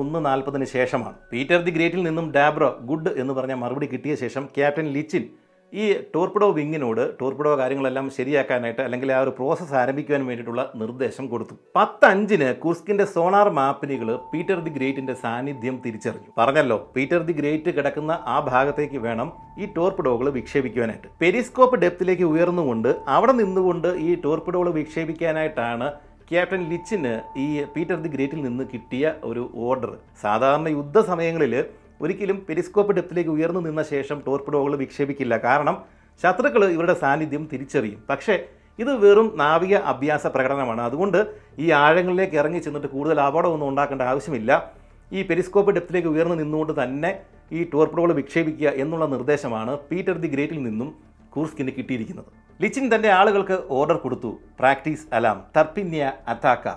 ഒന്ന് 0.00 0.20
നാൽപ്പതിന് 0.28 0.66
ശേഷമാണ്. 0.76 1.16
പീറ്റർ 1.32 1.58
ദി 1.66 1.72
ഗ്രേറ്റിൽ 1.76 2.02
നിന്നും 2.08 2.28
ഡാബ്രോ 2.36 2.70
ഗുഡ് 2.90 3.10
എന്ന് 3.22 3.34
പറഞ്ഞ 3.38 3.54
മറുപടി 3.62 3.86
കിട്ടിയ 3.92 4.14
ശേഷം 4.22 4.44
ക്യാപ്റ്റൻ 4.56 4.86
ലിച്ചിൻ 4.96 5.24
ഈ 5.72 5.84
ടോർപിഡോ 6.14 6.48
വിങ്ങിനോട് 6.58 7.02
ടോർപിഡോ 7.20 7.52
കാര്യങ്ങളെല്ലാം 7.60 8.06
ശരിയാക്കാനായിട്ട് 8.16 8.80
അല്ലെങ്കിൽ 8.84 9.08
ആ 9.16 9.18
ഒരു 9.24 9.32
പ്രോസസ്സ് 9.38 9.74
ആരംഭിക്കുവാൻ 9.80 10.22
വേണ്ടിയിട്ടുള്ള 10.26 10.62
നിർദ്ദേശം 10.80 11.24
കൊടുത്തു. 11.32 11.54
പത്തഞ്ചിന് 11.76 12.48
കുസ്കിന്റെ 12.64 13.04
സോണാർ 13.14 13.48
മാപ്പിനികൾ 13.58 14.10
പീറ്റർ 14.32 14.58
ദി 14.66 14.72
ഗ്രേറ്റിന്റെ 14.76 15.14
സാന്നിധ്യം 15.24 15.76
തിരിച്ചറിഞ്ഞു. 15.84 16.30
പറഞ്ഞല്ലോ 16.38 16.78
പീറ്റർ 16.96 17.20
ദി 17.28 17.34
ഗ്രേറ്റ് 17.40 17.72
കിടക്കുന്ന 17.78 18.12
ആ 18.34 18.40
ഭാഗത്തേക്ക് 18.50 19.00
വേണം 19.06 19.30
ഈ 19.58 19.66
ടോർപിഡോകൾ 19.76 20.28
വിക്ഷേപിക്കുവാനായിട്ട്. 20.38 21.08
പെരിസ്കോപ്പ് 21.22 21.78
ഡെപ്തിലേക്ക് 21.84 22.26
ഉയർന്നുകൊണ്ട് 22.34 22.90
അവിടെ 23.16 23.34
നിന്നുകൊണ്ട് 23.42 23.88
ഈ 24.08 24.12
ടോർപിഡോകൾ 24.26 24.70
വിക്ഷേപിക്കാനായിട്ടാണ് 24.80 25.88
ക്യാപ്റ്റൻ 26.30 26.62
ലിച്ചിന് 26.70 27.12
ഈ 27.42 27.48
പീറ്റർ 27.74 27.98
ദി 28.04 28.08
ഗ്രേറ്റിൽ 28.14 28.40
നിന്ന് 28.46 28.64
കിട്ടിയ 28.72 29.12
ഒരു 29.24 29.42
ഓർഡർ. 29.66 29.90
സാധാരണ 30.22 30.68
യുദ്ധ 30.78 31.00
സമയങ്ങളിൽ 31.10 31.54
ഒരിക്കലും 32.00 32.46
പെരിസ്കോപ്പ് 32.48 32.92
ഡെപ്തിലേക്ക് 32.92 33.30
ഉയർന്നു 33.30 33.60
നിന്ന 33.60 33.82
ശേഷം 33.82 34.22
ടോർപിഡോകൾ 34.26 34.76
വിക്ഷേപിക്കില്ല. 34.76 35.36
കാരണം 35.36 35.82
ശത്രുക്കൾ 36.22 36.64
ഇവരുടെ 36.64 36.94
സാന്നിധ്യം 36.94 37.48
തിരിച്ചറിയും. 37.52 38.04
പക്ഷേ 38.10 38.44
ഇത് 38.78 38.94
വെറും 38.94 39.32
നാവിക 39.36 39.76
അഭ്യാസ 39.76 40.26
പ്രകടനമാണ്. 40.26 40.80
അതുകൊണ്ട് 40.80 41.34
ഈ 41.58 41.70
ആഴങ്ങളിലേക്ക് 41.70 42.36
ഇറങ്ങി 42.36 42.58
ചെന്നിട്ട് 42.58 42.86
കൂടുതൽ 42.86 43.20
അപകടമൊന്നും 43.20 43.68
ഉണ്ടാക്കേണ്ട 43.68 44.02
ആവശ്യമില്ല. 44.02 44.72
ഈ 45.12 45.22
പെരിസ്കോപ്പ് 45.22 45.70
ഡെപ്തിലേക്ക് 45.70 46.08
ഉയർന്നു 46.08 46.34
നിന്നുകൊണ്ട് 46.34 46.82
തന്നെ 46.82 47.18
ഈ 47.52 47.70
ടോർപ്പിഡോകൾ 47.74 48.12
വിക്ഷേപിക്കുക 48.12 48.68
എന്നുള്ള 48.68 49.06
നിർദ്ദേശമാണ് 49.06 49.78
പീറ്റർ 49.78 50.12
ദി 50.12 50.28
ഗ്രേറ്റിൽ 50.28 50.62
നിന്നും 50.62 50.94
കൂർസ്കിന് 51.30 51.70
കിട്ടിയിരിക്കുന്നത്. 51.76 52.26
ലിച്ചിൻ 52.62 52.94
തന്റെ 52.94 53.10
ആളുകൾക്ക് 53.10 53.58
ഓർഡർ 53.70 53.96
കൊടുത്തു. 53.96 54.38
Practice 54.58 55.06
alarm. 55.12 55.44
തർപ്പിന്യ 55.56 56.12
അറ്റാക്ക. 56.28 56.68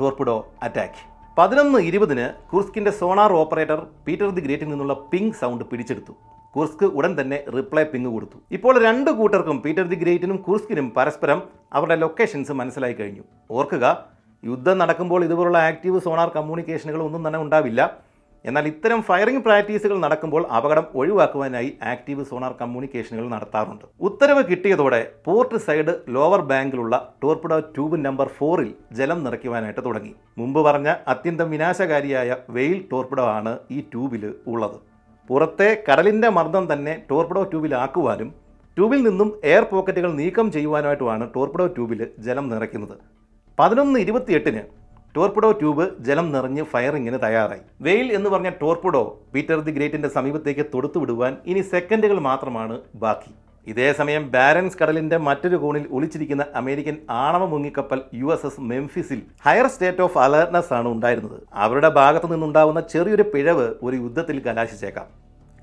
Torpedo 0.00 0.52
attack. 0.62 1.11
പതിനൊന്ന് 1.38 1.78
ഇരുപതിന് 1.88 2.24
കുർസ്കിന്റെ 2.50 2.90
സോണാർ 2.98 3.30
ഓപ്പറേറ്റർ 3.42 3.78
പീറ്റർ 4.06 4.30
ദി 4.36 4.42
ഗ്രേറ്റിൽ 4.46 4.68
നിന്നുള്ള 4.70 4.94
പിങ് 5.12 5.36
സൗണ്ട് 5.40 5.62
പിടിച്ചെടുത്തു. 5.70 6.12
കുർസ്ക് 6.54 6.84
ഉടൻ 6.98 7.12
തന്നെ 7.20 7.38
റിപ്ലൈ 7.54 7.84
പിങ് 7.92 8.10
കൊടുത്തു. 8.14 8.38
ഇപ്പോൾ 8.56 8.74
രണ്ട് 8.86 9.10
കൂട്ടർക്കും 9.18 9.58
പീറ്റർ 9.64 9.84
ദി 9.92 9.96
ഗ്രേറ്റിനും 10.02 10.38
കുർസ്കിനും 10.46 10.88
പരസ്പരം 10.96 11.38
അവരുടെ 11.78 11.96
ലൊക്കേഷൻസ് 12.02 12.54
മനസ്സിലായി 12.60 12.96
കഴിഞ്ഞു. 12.98 13.24
ഓർക്കുക 13.58 13.84
യുദ്ധം 14.50 14.76
നടക്കുമ്പോൾ 14.82 15.20
ഇതുപോലുള്ള 15.28 15.58
ആക്റ്റീവ് 15.70 15.98
സോണാർ 16.06 16.30
കമ്മ്യൂണിക്കേഷനുകൾ 16.36 17.02
ഒന്നും 17.08 17.22
തന്നെ 17.26 17.40
ഉണ്ടാവില്ല. 17.44 17.80
എന്നാൽ 18.48 18.64
ഇത്തരം 18.70 19.00
ഫയറിംഗ് 19.08 19.42
പ്രാക്ടീസുകൾ 19.46 19.96
നടക്കുമ്പോൾ 20.04 20.42
അപകടം 20.56 20.86
ഒഴിവാക്കുവാനായി 21.00 21.70
ആക്റ്റീവ് 21.92 22.22
സോണാർ 22.30 22.52
കമ്മ്യൂണിക്കേഷനുകൾ 22.60 23.26
നടത്താറുണ്ട്. 23.34 23.84
ഉത്തരവ് 24.08 24.42
കിട്ടിയതോടെ 24.50 25.00
പോർട്ട് 25.26 25.60
സൈഡ് 25.66 25.94
ലോവർ 26.16 26.42
ബാങ്കിലുള്ള 26.50 26.94
ടോർപിഡോ 27.22 27.58
ട്യൂബ് 27.76 27.98
നമ്പർ 28.06 28.30
ഫോറിൽ 28.38 28.70
ജലം 29.00 29.20
നിറയ്ക്കുവാനായിട്ട് 29.26 29.82
തുടങ്ങി. 29.88 30.12
മുമ്പ് 30.40 30.60
പറഞ്ഞ 30.68 30.88
അത്യന്തം 31.14 31.50
വിനാശകാരിയായ 31.54 32.36
വെയിൽ 32.56 32.78
ടോർപിഡോ 32.92 33.26
ആണ് 33.38 33.54
ഈ 33.76 33.80
ട്യൂബിൽ 33.92 34.24
ഉള്ളത്. 34.52 34.78
പുറത്തെ 35.30 35.70
കടലിന്റെ 35.88 36.28
മർദ്ദം 36.36 36.64
തന്നെ 36.72 36.94
ടോർപിഡോ 37.10 37.42
ട്യൂബിലാക്കുവാനും 37.50 38.30
ട്യൂബിൽ 38.76 39.00
നിന്നും 39.06 39.28
എയർ 39.50 39.64
പോക്കറ്റുകൾ 39.70 40.10
നീക്കം 40.20 40.46
ചെയ്യുവാനായിട്ടുമാണ് 40.52 41.24
ടോർപിഡോ 41.34 41.66
ട്യൂബിൽ 41.76 42.00
ജലം 42.26 42.46
നിറയ്ക്കുന്നത്. 42.52 42.94
പതിനൊന്ന് 43.58 43.98
ഇരുപത്തിയെട്ടിന് 44.04 44.62
ടോർപിഡോ 45.16 45.52
ട്യൂബ് 45.52 45.84
ജലം 46.00 46.32
നിറഞ്ഞ് 46.32 46.62
ഫയറിങ്ങിന് 46.62 47.18
തയ്യാറായി. 47.22 47.60
വെയിൽ 47.80 48.12
എന്ന് 48.12 48.30
പറഞ്ഞ 48.30 48.48
ടോർപിഡോ 48.48 49.02
പീറ്റർ 49.34 49.60
ദി 49.60 49.70
ഗ്രേറ്റിന്റെ 49.70 50.08
സമീപത്തേക്ക് 50.08 50.66
തൊടുത്തുവിടുവാൻ 50.74 51.36
ഇനി 51.46 51.60
സെക്കൻഡുകൾ 51.60 52.18
മാത്രമാണ് 52.18 52.80
ബാക്കി. 52.94 53.32
ഇതേ 53.66 53.92
സമയം 53.92 54.30
ബാരൻസ് 54.30 54.78
കടലിന്റെ 54.78 55.16
മറ്റൊരു 55.16 55.56
കോണിൽ 55.56 55.84
ഒളിച്ചിരിക്കുന്ന 55.90 56.44
അമേരിക്കൻ 56.54 56.96
ആണവ 57.10 57.46
മുങ്ങിക്കപ്പൽ 57.46 58.00
യു 58.14 58.32
എസ് 58.32 58.46
എസ് 58.46 58.60
മെംഫിസിൽ 58.60 59.22
ഹയർ 59.46 59.66
സ്റ്റേറ്റ് 59.66 60.02
ഓഫ് 60.06 60.18
അലർട്ട്നെസ് 60.18 60.72
ആണ് 60.78 60.88
ഉണ്ടായിരുന്നത്. 60.88 61.42
അവരുടെ 61.54 61.88
ഭാഗത്തു 61.88 62.26
നിന്നുണ്ടാവുന്ന 62.26 62.80
ചെറിയൊരു 62.80 63.22
പിഴവ് 63.34 63.66
ഒരു 63.82 63.96
യുദ്ധത്തിൽ 63.96 64.38
കലാശിച്ചേക്കാം. 64.46 65.06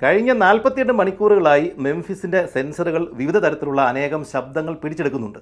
കഴിഞ്ഞ 0.04 0.32
നാൽപ്പത്തിയെട്ട് 0.32 0.94
മണിക്കൂറുകളായി 0.94 1.74
മെംഫിസിന്റെ 1.78 2.46
സെൻസറുകൾ 2.54 3.10
വിവിധ 3.14 3.38
തരത്തിലുള്ള 3.38 3.82
അനേകം 3.82 4.26
ശബ്ദങ്ങൾ 4.34 4.74
പിടിച്ചെടുക്കുന്നുണ്ട്. 4.74 5.40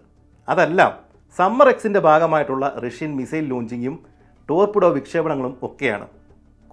അതെല്ലാം 0.50 0.94
സമ്മർ 1.36 1.68
എക്സിന്റെ 1.72 2.00
ഭാഗമായിട്ടുള്ള 2.00 2.66
റഷ്യൻ 2.84 3.12
മിസൈൽ 3.18 3.46
ലോഞ്ചിങ്ങും 3.52 3.96
ടോർപിഡോ 4.50 4.88
വിക്ഷേപണങ്ങളും 4.98 5.54
ഒക്കെയാണ്. 5.68 6.08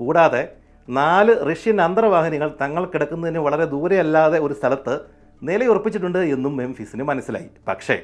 കൂടാതെ 0.00 0.42
നാല് 0.88 1.32
റഷ്യൻ 1.48 1.78
അന്തർവാഹിനികൾ 1.86 2.48
തങ്ങൾ 2.62 2.82
കിടക്കുന്നതിന് 2.92 3.40
വളരെ 3.46 3.66
ദൂരെയല്ലാതെ 3.74 4.38
ഒരു 4.46 4.54
സ്ഥലത്ത് 4.60 4.94
നിലയുറപ്പിച്ചിട്ടുണ്ട് 5.42 6.18
എന്നും 6.18 6.56
മെംഫിസിന് 6.56 7.04
മനസ്സിലായി. 7.10 7.48
പക്ഷേ 7.68 7.96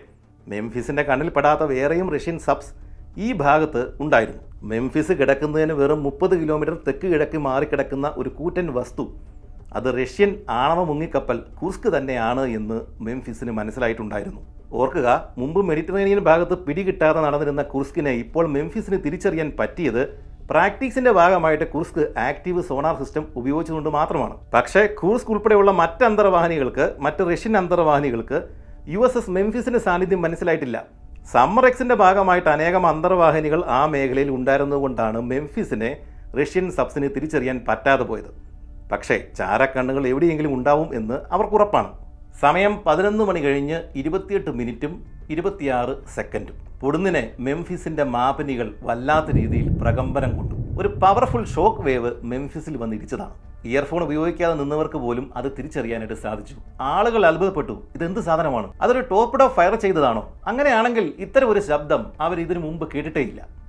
മെംഫിസിന്റെ 0.53 1.03
കണ്ണിൽപ്പെടാത്ത 1.09 1.63
വേറെയും 1.73 2.09
റഷ്യൻ 2.15 2.39
സബ്സ് 2.47 2.73
ഈ 3.25 3.29
ഭാഗത്ത് 3.45 3.83
ഉണ്ടായിരുന്നു. 4.05 4.43
മെംഫിസ് 4.73 5.13
കിടക്കുന്നതിന് 5.21 5.75
വെറും 5.81 6.01
മുപ്പത് 6.07 6.35
കിലോമീറ്റർ 6.41 6.75
തെക്ക് 6.87 7.07
കിഴക്ക് 7.13 7.39
മാറിക്കിടക്കുന്ന 7.49 8.07
ഒരു 8.21 8.31
കൂറ്റൻ 8.39 8.67
വസ്തു. 8.79 9.05
അത് 9.79 9.89
റഷ്യൻ 10.01 10.31
ആണവ 10.63 10.81
മുങ്ങിക്കപ്പൽ 10.91 11.39
കുർസ്ക് 11.61 11.89
തന്നെയാണ് 11.97 12.45
എന്ന് 12.59 12.81
മെംഫിസിന് 13.07 13.53
മനസ്സിലായിട്ടുണ്ടായിരുന്നു. 13.61 14.43
ഓർക്കുക 14.79 15.09
മുമ്പ് 15.41 15.61
മെഡിറ്ററേനിയൻ 15.69 16.19
ഭാഗത്ത് 16.27 16.57
പിടികിട്ടാതെ 16.67 17.21
നടന്നിരുന്ന 17.25 17.63
കുർസ്കിനെ 17.71 18.13
ഇപ്പോൾ 18.25 18.45
മെംഫിസിന് 18.57 18.99
തിരിച്ചറിയാൻ 19.05 19.49
പറ്റിയത് 19.61 20.03
പ്രാക്ടീസിന്റെ 20.51 21.11
ഭാഗമായിട്ട് 21.19 21.67
കുർസ്ക് 21.73 22.03
ആക്റ്റീവ് 22.29 22.61
സോണാർ 22.69 22.95
സിസ്റ്റം 23.01 23.25
ഉപയോഗിച്ചുകൊണ്ട് 23.41 23.91
മാത്രമാണ്. 23.97 24.35
പക്ഷേ 24.55 24.83
കുർസ്ക് 25.01 25.31
ഉൾപ്പെടെയുള്ള 25.35 25.73
മറ്റ് 25.83 26.05
അന്തർവാഹിനികൾക്ക് 26.09 26.87
മറ്റ് 27.07 27.25
റഷ്യൻ 27.31 27.57
അന്തർവാഹിനികൾക്ക് 27.61 28.39
യു 28.95 29.01
എസ് 29.07 29.19
എസ് 29.21 29.33
മെംഫിസിന്റെ 29.37 29.81
സാന്നിധ്യം 29.87 30.21
മനസ്സിലായിട്ടില്ല. 30.25 30.79
സമ്മർ 31.33 31.65
എക്സിന്റെ 31.71 31.97
ഭാഗമായിട്ട് 32.03 32.51
അനേകം 32.55 32.85
അന്തർവാഹിനികൾ 32.93 33.61
ആ 33.79 33.81
മേഖലയിൽ 33.95 34.31
ഉണ്ടായിരുന്നതുകൊണ്ടാണ് 34.37 35.19
മെംഫിസിനെ 35.33 35.91
റഷ്യൻ 36.41 36.67
സബ്സിന് 36.79 37.09
തിരിച്ചറിയാൻ 37.17 37.57
പറ്റാതെ 37.69 38.05
പോയത്. 38.11 38.31
പക്ഷേ 38.93 39.17
ചാരക്കണ്ണുകൾ 39.39 40.05
എവിടെയെങ്കിലും 40.13 40.55
ഉണ്ടാവും 40.59 40.89
എന്ന് 41.01 41.19
അവർക്കുറപ്പാണ് 41.35 41.91
സമയം 42.43 42.81
പതിനൊന്ന് 42.87 43.25
മണി 43.25 43.41
കഴിഞ്ഞ് 43.41 43.79
ഇരുപത്തിയെട്ട് 43.97 44.51
മിനിറ്റും 44.51 45.07
ഇരുപത്തിയാറ് 45.31 45.95
സെക്കൻഡും. 46.15 46.57
പൊടുന്നിനെ 46.81 47.31
മെംഫിസിന്റെ 47.41 48.05
മാപ്പനികൾ 48.05 48.75
വല്ലാത്ത 48.83 49.37
രീതിയിൽ 49.37 49.69
പ്രകമ്പനം 49.83 50.37
കൊണ്ടു. 50.37 50.55
ഒരു 50.81 50.89
പവർഫുൾ 50.89 51.45
ഷോക്ക് 51.45 51.81
വേവ് 51.81 52.13
മെംഫിസിൽ 52.23 52.77
വന്ന് 52.77 52.97
ഇടിച്ചതാണ്. 52.97 53.35
ഇയർഫോൺ 53.65 54.03
ഉപയോഗിക്കാതെ 54.03 54.55
നിന്നവർക്ക് 54.55 54.97
പോലും 54.97 55.31
അത് 55.37 55.53
തിരിച്ചറിയാനായിട്ട് 55.59 56.15
സാധിച്ചു. 56.15 56.57
ആളുകൾ 56.81 57.27
അത്ഭുതപ്പെട്ടു. 57.27 57.83
ഇതെന്ത് 57.95 58.21
സാധനമാണ്? 58.21 58.73
അതൊരു 58.83 59.01
ടോപ്പിഡോ 59.11 59.49
ഫയർ 59.49 59.75
ചെയ്തതാണോ? 59.75 60.23
അങ്ങനെയാണെങ്കിൽ 60.47 61.13
ഇത്തരം 61.19 61.51
ഒരു 61.51 61.61
ശബ്ദം 61.61 62.07
അവർ 62.21 62.41
ഇതിനു 62.41 62.59
മുമ്പ് 62.59 62.91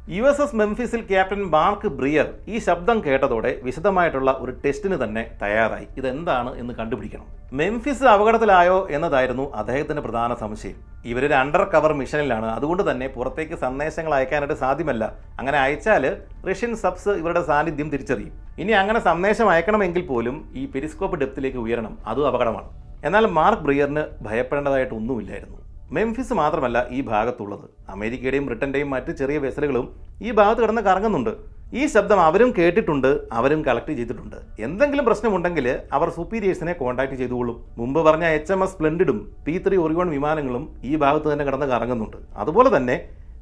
യു 0.10 0.24
എസ് 0.24 0.42
എസ് 0.42 0.56
മെംഫിസിൽ 0.56 1.02
ക്യാപ്റ്റൻ 1.02 1.44
മാർക്ക് 1.44 1.88
ബ്രിയർ 1.88 2.34
ഈ 2.48 2.60
ശബ്ദം 2.60 3.04
കേട്ടതോടെ 3.06 3.60
വിശദമായിട്ടുള്ള 3.64 4.38
ഒരു 4.40 4.52
ടെസ്റ്റിന് 4.66 5.04
തന്നെ 5.04 5.32
തയ്യാറായി. 5.42 5.88
ഇതെന്താണ് 5.98 6.60
എന്ന് 6.60 6.74
കണ്ടുപിടിക്കണം. 6.74 7.26
മെംഫിസ് 7.54 8.04
അപകടത്തിലായോ 8.04 8.88
എന്നതായിരുന്നു 8.90 9.54
അദ്ദേഹത്തിന്റെ 9.56 10.02
പ്രധാന 10.02 10.34
സംശയം. 10.34 10.76
ഇവരൊരു 11.06 11.34
അണ്ടർ 11.34 11.64
കവർ 11.64 11.94
മിഷനിലാണ്. 11.94 12.46
അതുകൊണ്ട് 12.46 12.92
തന്നെ 12.92 13.08
പുറത്തേക്ക് 13.08 13.54
സന്ദേശങ്ങൾ 13.54 14.14
അയക്കാനായിട്ട് 14.14 14.54
സാധ്യമല്ല. 14.54 15.14
അങ്ങനെ 15.40 15.58
അയച്ചാൽ 15.60 16.18
റഷ്യൻ 16.52 16.76
സബ്സ് 16.76 17.10
ഇവരുടെ 17.10 17.44
സാന്നിധ്യം 17.44 17.90
തിരിച്ചറിയും. 17.90 18.34
ഇനി 18.60 18.72
അങ്ങനെ 18.72 19.00
സന്ദേശം 19.00 19.50
അയക്കണമെങ്കിൽ 19.50 20.06
പോലും 20.06 20.52
ഈ 20.56 20.66
പെരിസ്കോപ്പ് 20.66 21.20
ഡെപ്തിലേക്ക് 21.20 21.58
ഉയരണം. 21.58 21.98
അതും 22.08 22.28
അപകടമാണ്. 22.28 22.70
എന്നാൽ 23.06 23.26
മാർക്ക് 23.28 23.62
ബ്രിയറിന് 23.62 24.04
ഭയപ്പെടേണ്ടതായിട്ടൊന്നുമില്ലായിരുന്നു 24.22 25.61
മെംഫിസ് 25.96 26.34
മാത്രമല്ല 26.40 26.78
ഈ 26.98 27.00
ഭാഗത്തുള്ളത്. 27.12 27.66
അമേരിക്കയുടെയും 27.94 28.46
ബ്രിട്ടന്റെയും 28.50 28.90
മറ്റ് 28.96 29.12
ചെറിയ 29.22 29.38
വെസലുകളും 29.46 29.86
ഈ 30.28 30.32
ഭാഗത്ത് 30.40 30.62
കിടന്ന് 30.64 30.84
കറങ്ങുന്നുണ്ട്. 30.88 31.34
ഈ 31.80 31.84
ശബ്ദം 31.94 32.20
അവരും 32.28 32.50
കേട്ടിട്ടുണ്ട് 32.58 33.10
അവരും 33.40 33.60
കളക്ട് 33.68 33.94
ചെയ്തിട്ടുണ്ട്. 33.98 34.38
എന്തെങ്കിലും 34.66 35.06
പ്രശ്നമുണ്ടെങ്കിൽ 35.10 35.68
അവർ 35.98 36.08
സുപ്പീരിയേഴ്സിനെ 36.18 36.74
കോൺടാക്ട് 36.82 37.16
ചെയ്തുകൊള്ളും. 37.22 37.58
മുമ്പ് 37.80 38.00
പറഞ്ഞ 38.08 38.26
എച്ച് 38.38 38.54
എം 38.56 38.64
എസ് 38.66 38.74
സ്പ്ലെൻഡിഡും 38.74 39.20
പി 39.46 39.56
ത്രീ 39.66 39.78
ഒറിയോൺ 39.86 40.10
വിമാനങ്ങളും 40.16 40.64
ഈ 40.90 40.94
ഭാഗത്ത് 41.04 41.28
തന്നെ 41.32 41.46
കിടന്ന് 41.48 41.68
കറങ്ങുന്നുണ്ട്. 41.74 42.18
അതുപോലെ 42.44 42.72
തന്നെ 42.78 42.98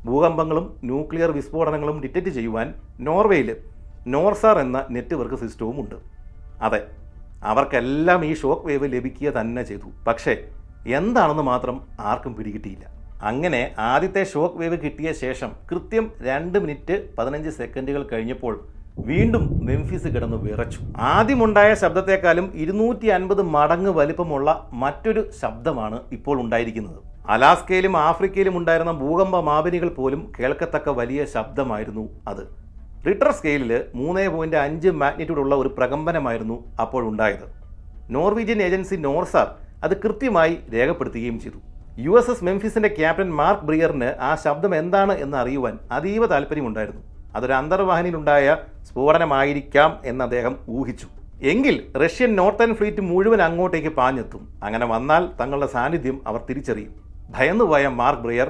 ഭൂകമ്പങ്ങളും 0.07 0.65
ന്യൂക്ലിയർ 0.89 1.31
വിസ്ഫോടനങ്ങളും 1.37 1.97
ഡിറ്റക്റ്റ് 2.03 2.33
ചെയ്യുവാൻ 2.37 2.67
നോർവേയിൽ 3.07 3.49
നോർസാർ 4.13 4.57
എന്ന 4.65 4.77
നെറ്റ്വർക്ക് 4.95 5.39
സിസ്റ്റവും 5.43 5.77
ഉണ്ട് 5.83 5.97
അതെ 6.67 6.81
അവർക്കെല്ലാം 7.49 8.21
ഈ 8.29 8.31
ഷോക്ക് 8.39 8.65
വേവ് 8.69 8.87
ലഭിക്കുക 8.93 9.29
തന്നെ 9.39 9.61
ചെയ്തു. 9.67 9.89
പക്ഷേ 10.07 10.33
എന്താണെന്ന് 10.87 11.43
മാത്രം 11.43 11.81
ആർക്കും 11.99 12.35
പിടികിട്ടിയില്ല. 12.35 12.85
അങ്ങനെ 13.23 13.75
ആദ്യത്തെ 13.79 14.23
ഷോക്ക് 14.23 14.55
വേവ് 14.55 14.77
കിട്ടിയ 14.77 15.11
ശേഷം 15.13 15.51
കൃത്യം 15.71 16.11
രണ്ട് 16.21 16.59
മിനിറ്റ് 16.59 17.15
പതിനഞ്ച് 17.17 17.49
സെക്കൻഡുകൾ 17.49 18.03
കഴിഞ്ഞപ്പോൾ 18.03 18.59
വീണ്ടും 18.99 19.65
മെംഫിസ് 19.65 20.07
കിടന്ന് 20.07 20.37
വിറച്ചു. 20.37 20.79
ആദ്യമുണ്ടായ 20.97 21.73
ശബ്ദത്തെക്കാളും 21.73 22.51
ഇരുന്നൂറ്റി 22.55 23.07
അൻപത് 23.07 23.41
മടങ്ങ് 23.41 23.89
വലിപ്പമുള്ള 23.89 24.69
മറ്റൊരു 24.73 25.31
ശബ്ദമാണ് 25.41 25.99
ഇപ്പോൾ 26.11 26.41
ഉണ്ടായിരിക്കുന്നത്. 26.41 26.99
അലാസ്കയിലും 27.29 27.97
ആഫ്രിക്കയിലും 27.97 28.57
ഉണ്ടായിരുന്ന 28.57 28.91
ഭൂകമ്പ 28.91 29.39
മാപിനികൾ 29.39 29.89
പോലും 29.89 30.31
കേൾക്കത്തക്ക 30.39 30.89
വലിയ 30.89 31.25
ശബ്ദമായിരുന്നു 31.25 32.09
അത്. 32.27 32.43
റിട്ടർ 33.07 33.31
സ്കെയിലിൽ 33.31 33.83
മൂന്ന് 33.95 34.27
പോയിന്റ് 34.27 34.57
അഞ്ച് 34.57 34.89
മാഗ്നിറ്റ്യൂഡ് 34.89 35.39
ഉള്ള 35.39 35.55
ഒരു 35.55 35.67
പ്രകമ്പനമായിരുന്നു 35.67 36.63
അപ്പോൾ 36.81 37.03
ഉണ്ടായത്. 37.07 37.47
നോർവീജിയൻ 38.11 38.61
ഏജൻസി 38.61 38.95
നോർസാർ 38.95 39.68
അത് 39.83 39.93
കൃത്യമായി 40.03 40.55
രേഖപ്പെടുത്തുകയും 40.73 41.37
ചെയ്തു. 41.43 41.59
യു 42.05 42.13
എസ് 42.19 42.31
എസ് 42.31 42.45
മെംഫിസിന്റെ 42.47 42.89
ക്യാപ്റ്റൻ 42.97 43.29
മാർക്ക് 43.39 43.65
ബ്രിയറിന് 43.69 44.09
ആ 44.27 44.31
ശബ്ദം 44.43 44.73
എന്താണ് 44.75 45.13
എന്ന് 45.23 45.37
അറിയുവാൻ 45.37 45.75
അതീവ 45.91 46.25
താല്പര്യമുണ്ടായിരുന്നു. 46.25 47.01
അതൊരു 47.35 47.53
അന്തർവാഹിനിയിലുണ്ടായ 47.53 48.57
സ്ഫോടനമായിരിക്കാം 48.87 49.91
എന്ന് 50.05 50.23
അദ്ദേഹം 50.23 50.55
ഊഹിച്ചു. 50.77 51.07
എങ്കിൽ 51.51 51.75
റഷ്യൻ 52.03 52.31
നോർത്തേൺ 52.35 52.71
ഫ്ലീറ്റ് 52.77 53.01
മുഴുവൻ 53.01 53.41
അങ്ങോട്ടേക്ക് 53.41 53.91
പാഞ്ഞെത്തും. 53.99 54.41
അങ്ങനെ 54.63 54.85
വന്നാൽ 54.85 55.25
തങ്ങളുടെ 55.41 55.67
സാന്നിധ്യം 55.75 56.17
അവർ 56.27 56.41
തിരിച്ചറിയും. 56.49 56.93
ഭയന്നുപോയ 57.35 57.87
Mark 58.01 58.21
Breier 58.21 58.49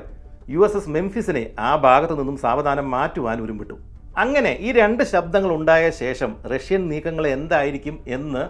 U 0.50 0.62
S 0.66 0.78
S 0.78 0.90
മെംഫിസിനെ 0.90 1.44
ആ 1.60 1.76
ഭാഗത്തു 1.76 2.14
നിന്നും 2.14 2.38
സാവധാനം 2.38 2.92
മാറ്റുവാൻ 2.92 3.42
ഉരുമ്പിട്ടു 3.42 3.76
അങ്ങനെ 4.18 4.52
ഈ 4.60 4.72
രണ്ട് 4.72 5.04
ശബ്ദങ്ങൾ 5.04 5.52
ഉണ്ടായ 5.56 5.90
ശേഷം 5.90 6.32
റഷ്യൻ 6.54 6.82
നീക്കങ്ങൾ 6.90 7.28
എന്തായിരിക്കും 7.28 7.98
എന്ന് 8.08 8.44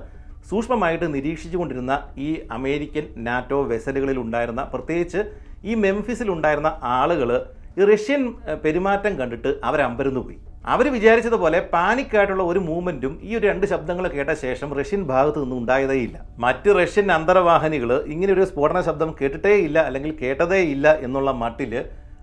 സൂക്ഷ്മമായിട്ട് 0.49 1.07
നിരീക്ഷിച്ചുകൊണ്ടിരുന്ന 1.15 1.93
ഈ 2.27 2.29
അമേരിക്കൻ 2.57 3.05
നാറ്റോ 3.27 3.59
വെസലുകളിൽ 3.71 4.19
ഉണ്ടായിരുന്ന 4.25 4.61
പ്രത്യേകിച്ച് 4.73 5.21
ഈ 5.69 5.73
മെംഫിസിൽ 5.85 6.29
ഉണ്ടായിരുന്ന 6.35 6.69
ആളുകൾ 6.97 7.31
ഈ 7.79 7.83
റഷ്യൻ 7.91 8.21
പെരുമാറ്റം 8.63 9.13
കണ്ടിട്ട് 9.19 9.49
അവരമ്പരന്നു 9.69 10.21
പോയി. 10.25 10.37
അവർ 10.73 10.85
വിചാരിച്ചതുപോലെ 10.95 11.59
പാനിക്കായിട്ടുള്ള 11.73 12.43
ഒരു 12.51 12.59
മൂവ്മെന്റും 12.65 13.13
ഈ 13.27 13.29
ഒരു 13.37 13.45
രണ്ട് 13.49 13.65
ശബ്ദങ്ങൾ 13.71 14.05
കേട്ട 14.15 14.31
ശേഷം 14.45 14.69
റഷ്യൻ 14.79 15.01
ഭാഗത്ത് 15.11 15.39
നിന്നും 15.43 15.59
ഉണ്ടായതേയില്ല. 15.61 16.17
മറ്റ് 16.45 16.69
റഷ്യൻ 16.79 17.07
അന്തർവാഹിനികൾ 17.17 17.91
ഇങ്ങനെ 18.13 18.31
ഒരു 18.37 18.45
സ്ഫോടന 18.49 18.81
ശബ്ദം 18.87 19.11
കേട്ടിട്ടേ 19.19 19.53
ഇല്ല 19.67 19.79
അല്ലെങ്കിൽ 19.89 20.11
കേട്ടതേ 20.21 20.61
ഇല്ല 20.73 20.95
എന്നുള്ള 21.07 21.31
മട്ടിൽ 21.43 21.73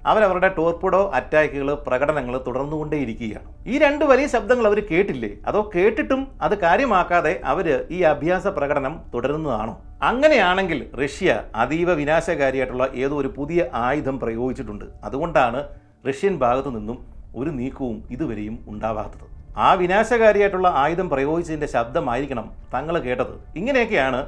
അവരവരുടെ 0.06 0.48
ടോർപ്പിഡോ 0.48 1.10
അറ്റാക്കുകൾ 1.14 1.74
പ്രകടനങ്ങൾ 1.74 2.34
തുടർന്നുകൊണ്ടേയിരിക്കുകയാണ്. 2.46 3.48
ഈ 3.66 3.78
രണ്ട് 3.78 4.04
വലിയ 4.04 4.26
ശബ്ദങ്ങൾ 4.26 4.66
അവർ 4.66 4.86
കേട്ടില്ലേ? 4.90 5.30
അതോ 5.46 5.70
കേട്ടിട്ടും 5.74 6.28
അത് 6.42 6.58
കാര്യമാക്കാതെ 6.58 7.40
അവർ 7.44 7.86
ഈ 7.90 8.02
അഭ്യാസ 8.02 8.46
പ്രകടനം 8.46 9.00
തുടരുന്നതാണോ? 9.14 9.74
അങ്ങനെയാണെങ്കിൽ 10.02 10.90
റഷ്യ 11.04 11.42
അതീവ 11.54 11.92
വിനാശകാരിയായിട്ടുള്ള 11.92 12.88
ഏതോ 12.94 13.16
ഒരു 13.16 13.28
പുതിയ 13.36 13.68
ആയുധം 13.74 14.20
പ്രയോഗിച്ചിട്ടുണ്ട്. 14.20 14.84
അതുകൊണ്ടാണ് 15.04 15.68
റഷ്യൻ 16.08 16.36
ഭാഗത്തു 16.38 16.68
നിന്നും 16.68 16.98
ഒരു 17.36 17.50
നീക്കവും 17.50 18.08
ഇതുവരെയും 18.10 18.58
ഉണ്ടാവാത്തത്. 18.68 19.26
ആ 19.56 19.72
വിനാശകാരിയായിട്ടുള്ള 19.72 20.68
ആയുധം 20.74 21.08
പ്രയോഗിച്ചതിന്റെ 21.08 21.66
ശബ്ദമായിരിക്കണം 21.66 22.52
തങ്ങൾ 22.74 22.98
കേട്ടത്. 22.98 23.34
ഇങ്ങനെയൊക്കെയാണ് 23.56 24.20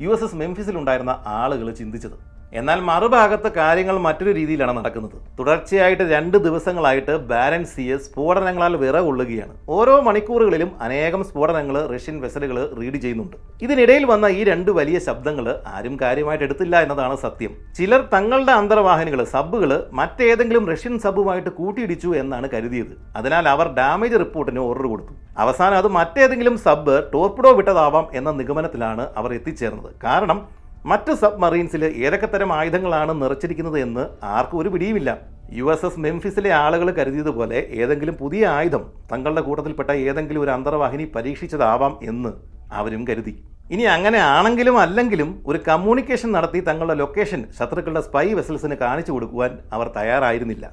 യു 0.00 0.10
എസ് 0.10 0.24
എസ് 0.24 0.34
മെംഫിസിലുണ്ടായിരുന്ന 0.34 1.22
ആളുകൾ 1.26 1.70
ചിന്തിച്ചത്. 1.70 2.39
എന്നാൽ 2.58 2.80
മറുഭാഗത്ത് 2.80 3.48
കാര്യങ്ങൾ 3.48 3.98
മറ്റൊരു 3.98 4.30
രീതിയിലാണ് 4.30 4.72
നടക്കുന്നത്. 4.78 5.16
തുടർച്ചയായിട്ട് 5.38 6.02
രണ്ട് 6.02 6.36
ദിവസങ്ങളായിട്ട് 6.46 7.16
ബാരൻ 7.16 7.64
എസ് 7.96 8.04
സ്ഫോടനങ്ങളാൽ 8.06 8.76
വിറകൊള്ളുകയാണ്. 8.76 9.54
ഓരോ 9.68 10.00
മണിക്കൂറുകളിലും 10.00 10.70
അനേകം 10.80 11.24
സ്ഫോടനങ്ങൾ 11.24 11.76
റഷ്യൻ 11.94 12.20
വെസലുകൾ 12.20 12.58
റീഡ് 12.80 12.96
ചെയ്യുന്നുണ്ട്. 12.96 13.36
ഇതിനിടയിൽ 13.62 14.04
വന്ന 14.04 14.26
ഈ 14.26 14.44
രണ്ട് 14.44 14.70
വലിയ 14.70 14.98
ശബ്ദങ്ങൾ 14.98 15.46
ആരും 15.66 15.98
കാര്യമായിട്ട് 16.02 16.44
എടുത്തില്ല 16.44 16.76
എന്നതാണ് 16.80 17.16
സത്യം. 17.16 17.52
ചിലർ 17.78 18.00
തങ്ങളുടെ 18.14 18.52
അന്തർവാഹിനികൾ 18.52 19.24
സബ്ബുകൾ 19.24 19.72
മറ്റേതെങ്കിലും 19.92 20.70
റഷ്യൻ 20.72 20.98
സബ്ബുമായിട്ട് 20.98 21.50
കൂട്ടിയിടിച്ചു 21.50 22.14
എന്നാണ് 22.22 22.48
കരുതിയത്. 22.54 22.94
അതിനാൽ 23.16 23.48
അവർ 23.48 23.68
ഡാമേജ് 23.80 24.18
റിപ്പോർട്ടിന് 24.24 24.60
ഓർഡർ 24.60 24.86
കൊടുത്തു. 24.86 25.12
അവസാനം 25.38 25.76
അത് 25.76 25.88
മറ്റേതെങ്കിലും 25.88 26.56
സബ്ബ് 26.58 26.96
ടോർപ്പിഡോ 27.12 27.52
വിട്ടതാവാം 27.52 28.06
എന്ന 28.14 28.30
നിഗമനത്തിലാണ് 28.30 29.06
അവർ 29.16 29.32
എത്തിച്ചേർന്നത്. 29.34 29.94
കാരണം 30.04 30.59
മറ്റ് 30.88 31.12
സബ്മറീൻസിൽ 31.22 31.82
ഏതൊക്കെ 31.84 32.26
തരം 32.26 32.50
ആയുധങ്ങളാണ് 32.58 33.12
നിറച്ചിരിക്കുന്നത് 33.22 33.78
എന്ന് 33.86 34.04
ആർക്കും 34.36 34.58
ഒരു 34.58 34.68
പിടിയുമില്ല. 34.68 35.10
യു 35.58 35.66
എസ് 35.72 35.86
എസ് 35.86 36.00
മെംഫിസിലെ 36.04 36.50
ആളുകൾ 36.60 36.88
കരുതിയതുപോലെ 36.98 37.58
ഏതെങ്കിലും 37.82 38.14
പുതിയ 38.20 38.42
ആയുധം 38.46 38.84
തങ്ങളുടെ 39.12 39.40
കൂട്ടത്തിൽപ്പെട്ട 39.40 39.90
ഏതെങ്കിലും 39.90 40.42
ഒരു 40.42 40.50
അന്തർവാഹിനി 40.50 41.06
പരീക്ഷിച്ചതാവാം 41.16 41.98
എന്ന് 42.02 42.32
അവരും 42.72 43.02
കരുതി. 43.08 43.34
ഇനി 43.74 43.84
അങ്ങനെ 43.96 44.18
ആണെങ്കിലും 44.18 44.76
അല്ലെങ്കിലും 44.84 45.42
ഒരു 45.46 45.58
കമ്മ്യൂണിക്കേഷൻ 45.68 46.32
നടത്തി 46.36 46.60
തങ്ങളുടെ 46.68 46.96
ലൊക്കേഷൻ 47.02 47.44
ശത്രുക്കളുടെ 47.58 48.02
സ്പൈ 48.08 48.26
വെസൽസിന് 48.38 48.76
കാണിച്ചു 48.84 49.12
കൊടുക്കുവാൻ 49.12 49.52
അവർ 49.72 49.86
തയ്യാറായിരുന്നില്ല. 49.98 50.66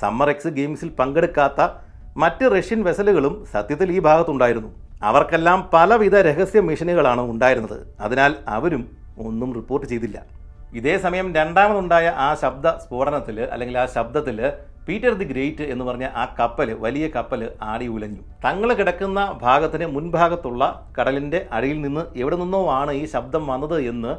സമ്മർ 0.00 0.28
എക്സ് 0.34 0.52
ഗെയിംസിൽ 0.58 0.88
പങ്കെടുക്കാത്ത 1.00 1.60
മറ്റ് 2.22 2.44
റഷ്യൻ 2.56 2.80
വെസലുകളും 2.84 3.34
സത്യത്തിൽ 3.54 3.88
ഈ 3.96 3.98
ഭാഗത്തുണ്ടായിരുന്നു. 3.98 4.70
അവർക്കെല്ലാം 5.08 5.58
പലവിധ 5.72 6.16
രഹസ്യ 6.28 6.60
മിഷനുകളാണ് 6.68 7.22
ഉണ്ടായിരുന്നത്. 7.32 7.78
അതിനാൽ 8.00 8.32
അവരും 8.48 9.07
ഒന്നും 9.26 9.50
റിപ്പോർട്ട് 9.58 9.86
ചെയ്തില്ല. 9.92 10.18
ഇതേ 10.78 10.94
സമയം 11.04 11.26
രണ്ടാമതുണ്ടായ 11.38 12.06
ആ 12.26 12.30
ശബ്ദ 12.42 12.68
സ്ഫോടനത്തിൽ 12.84 13.36
അല്ലെങ്കിൽ 13.52 13.76
ആ 13.82 13.86
ശബ്ദത്തിൽ 13.96 14.38
പീറ്റർ 14.88 15.14
ദി 15.20 15.26
ഗ്രേറ്റ് 15.30 15.64
എന്ന് 15.72 15.84
പറഞ്ഞ 15.88 16.06
ആ 16.20 16.24
കപ്പൽ 16.38 16.68
വലിയ 16.84 17.06
കപ്പൽ 17.14 17.40
ആടി 17.70 17.86
ഉലഞ്ഞു. 17.94 18.22
തങ്ങൾ 18.44 18.68
കിടക്കുന്ന 18.78 19.20
ഭാഗത്തിന് 19.42 19.86
മുൻഭാഗത്തുള്ള 19.94 20.62
കടലിന്റെ 20.98 21.40
അടിയിൽ 21.56 21.78
നിന്ന് 21.86 22.02
എവിടെ 22.22 22.36
നിന്നോ 22.42 22.60
ആണ് 22.80 22.92
ഈ 23.00 23.04
ശബ്ദം 23.14 23.42
വന്നത് 23.52 23.78
എന്ന് 23.92 24.12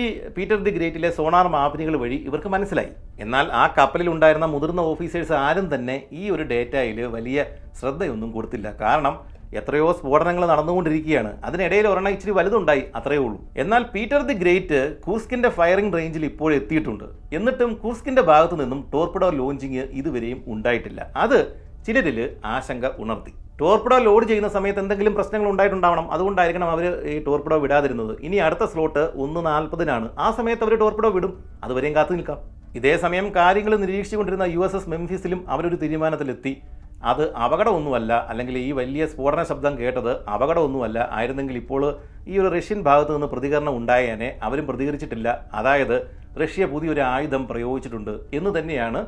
ഈ 0.00 0.02
പീറ്റർ 0.36 0.58
ദി 0.66 0.70
ഗ്രേറ്റിലെ 0.76 1.08
സോണാർ 1.18 1.46
മാപ്പിനികൾ 1.54 1.94
വഴി 2.02 2.18
ഇവർക്ക് 2.28 2.50
മനസ്സിലായി. 2.54 2.92
എന്നാൽ 3.24 3.46
ആ 3.62 3.64
കപ്പലിൽ 3.78 4.08
ഉണ്ടായിരുന്ന 4.14 4.46
മുതിർന്ന 4.54 4.80
ഓഫീസേഴ്സ് 4.92 5.34
ആരും 5.46 5.66
തന്നെ 5.74 5.96
ഈ 6.20 6.30
ഒരു 6.34 6.44
ഡേറ്റയിൽ 6.52 6.98
വലിയ 7.16 7.44
ശ്രദ്ധയൊന്നും 7.80 8.30
കൊടുത്തില്ല. 8.36 8.68
കാരണം 8.84 9.14
എത്രയോ 9.60 9.92
സ്ഫോടനങ്ങൾ 9.92 10.46
നടന്നുകൊണ്ടിരിക്കുകയാണ്. 10.46 11.30
അതിനിടയിൽ 11.44 11.88
ഒരെണ്ണം 11.88 12.12
ഇച്ചിരി 12.12 12.32
വലുതുണ്ടായി 12.38 12.82
അത്രയേ 12.94 13.18
ഉള്ളൂ. 13.18 13.38
എന്നാൽ 13.56 13.82
പീറ്റർ 13.94 14.20
ദി 14.28 14.32
ഗ്രേറ്റ് 14.32 14.80
കൂസ്കിന്റെ 15.02 15.48
ഫയറിംഗ് 15.48 15.96
റേഞ്ചിൽ 15.98 16.24
ഇപ്പോൾ 16.24 16.54
എത്തിയിട്ടുണ്ട്. 16.54 17.04
എന്നിട്ടും 17.34 17.74
കൂസ്കിന്റെ 17.74 18.22
ഭാഗത്തു 18.22 18.54
നിന്നും 18.54 18.90
ടോർപ്പിഡോ 18.94 19.30
ലോഞ്ചിങ് 19.30 19.84
ഇതുവരെയും 20.00 20.44
ഉണ്ടായിട്ടില്ല. 20.46 21.12
അത് 21.16 21.38
ചിലരിൽ 21.86 22.18
ആശങ്ക 22.44 22.86
ഉണർത്തി. 22.98 23.32
ടോർപ്പിഡോ 23.60 23.98
ലോഡ് 23.98 24.26
ചെയ്യുന്ന 24.26 24.48
സമയത്ത് 24.48 24.80
എന്തെങ്കിലും 24.80 25.14
പ്രശ്നങ്ങൾ 25.14 25.48
ഉണ്ടായിട്ടുണ്ടാവണം. 25.50 26.10
അതുകൊണ്ടായിരിക്കണം 26.10 26.70
അവർ 26.70 26.84
ഈ 27.12 27.24
ടോർപ്പിഡോ 27.24 27.56
വിടാതിരുന്നത്. 27.58 28.12
ഇനി 28.20 28.36
അടുത്ത 28.36 28.64
സ്ലോട്ട് 28.72 29.12
ഒന്ന് 29.24 29.46
നാൽപ്പതിനാണ്. 29.46 30.08
ആ 30.18 30.30
സമയത്ത് 30.30 30.64
അവർ 30.64 30.74
ടോർപ്പിഡോ 30.78 31.10
വിടും. 31.10 31.32
അതുവരെയും 31.64 31.94
കാത്തു 31.94 32.12
നിൽക്കാം. 32.12 32.38
ഇതേ 32.76 32.96
സമയം 32.96 33.26
കാര്യങ്ങൾ 33.36 33.76
നിരീക്ഷിച്ചുകൊണ്ടിരുന്ന 33.76 34.42
യു 34.42 34.60
എസ് 34.64 34.76
എസ് 34.76 34.90
മെംഫിസിലും 34.90 35.44
അവരൊരു 35.48 35.76
തീരുമാനത്തിലെത്തി. 35.82 36.62
അത് 37.10 37.22
അപകടമൊന്നുമല്ല 37.44 38.12
അല്ലെങ്കിൽ 38.30 38.58
ഈ 38.58 38.72
വലിയ 38.72 39.06
സ്ഫോടന 39.06 39.42
ശബ്ദം 39.42 39.78
കേട്ടത് 39.78 40.10
അപകടമൊന്നുമല്ല. 40.34 41.08
ആയിരുന്നെങ്കിൽ 41.12 41.56
ഇപ്പോൾ 41.56 41.82
ഈ 42.28 42.38
ഒരു 42.38 42.48
റഷ്യൻ 42.56 42.80
ഭാഗത്ത് 42.82 43.14
നിന്ന് 43.14 43.26
പ്രതികരണം 43.26 43.76
ഉണ്ടായേനെ 43.76 44.28
അവരും 44.42 44.66
പ്രതികരിച്ചിട്ടില്ല. 44.66 45.28
അതായത് 45.54 45.96
റഷ്യ 46.42 46.64
പുതിയൊരു 46.64 47.00
ആയുധം 47.00 47.42
പ്രയോഗിച്ചിട്ടുണ്ട് 47.48 48.14
എന്ന് 48.34 48.50
തന്നെയാണ് 48.58 49.00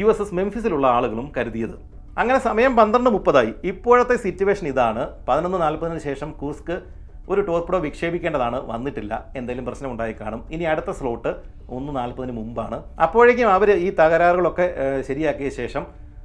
യു 0.00 0.06
എസ് 0.06 0.22
എസ് 0.22 0.34
മെംഫിസിലുള്ള 0.34 0.86
ആളുകളും 0.86 1.32
കരുതിയത്. 1.36 1.76
അങ്ങനെ 2.18 2.38
സമയം 2.38 2.76
പന്ത്രണ്ട് 2.76 3.10
മുപ്പതായി. 3.10 3.52
ഇപ്പോഴത്തെ 3.64 4.16
സിറ്റുവേഷൻ 4.24 4.68
ഇതാണ്. 4.68 5.02
പതിനൊന്ന് 5.28 5.58
നാൽപ്പതിന് 5.62 6.00
ശേഷം 6.08 6.30
കൂസ്ക് 6.40 6.76
ഒരു 7.32 7.40
ടോർപ്പിഡോ 7.40 7.78
വിക്ഷേപിക്കേണ്ടതാണ്. 7.78 8.58
വന്നിട്ടില്ല. 8.70 9.12
എന്തെങ്കിലും 9.36 9.66
പ്രശ്നം 9.68 9.90
ഉണ്ടായി 9.92 10.14
കാണും. 10.20 10.40
ഇനി 10.54 10.64
അടുത്ത 10.72 10.90
സ്ലോട്ട് 10.90 11.30
ഒന്ന് 11.76 11.96
നാൽപ്പതിന് 11.96 12.34
മുമ്പാണ്. 12.38 12.78
അപ്പോഴേക്കും 13.06 13.48
അവർ 13.48 13.70
ഈ 13.86 13.90
തകരാറുകളൊക്കെ 14.00 14.66
ശരിയാക്കിയ 15.08 15.50
ശേഷം 15.60 15.84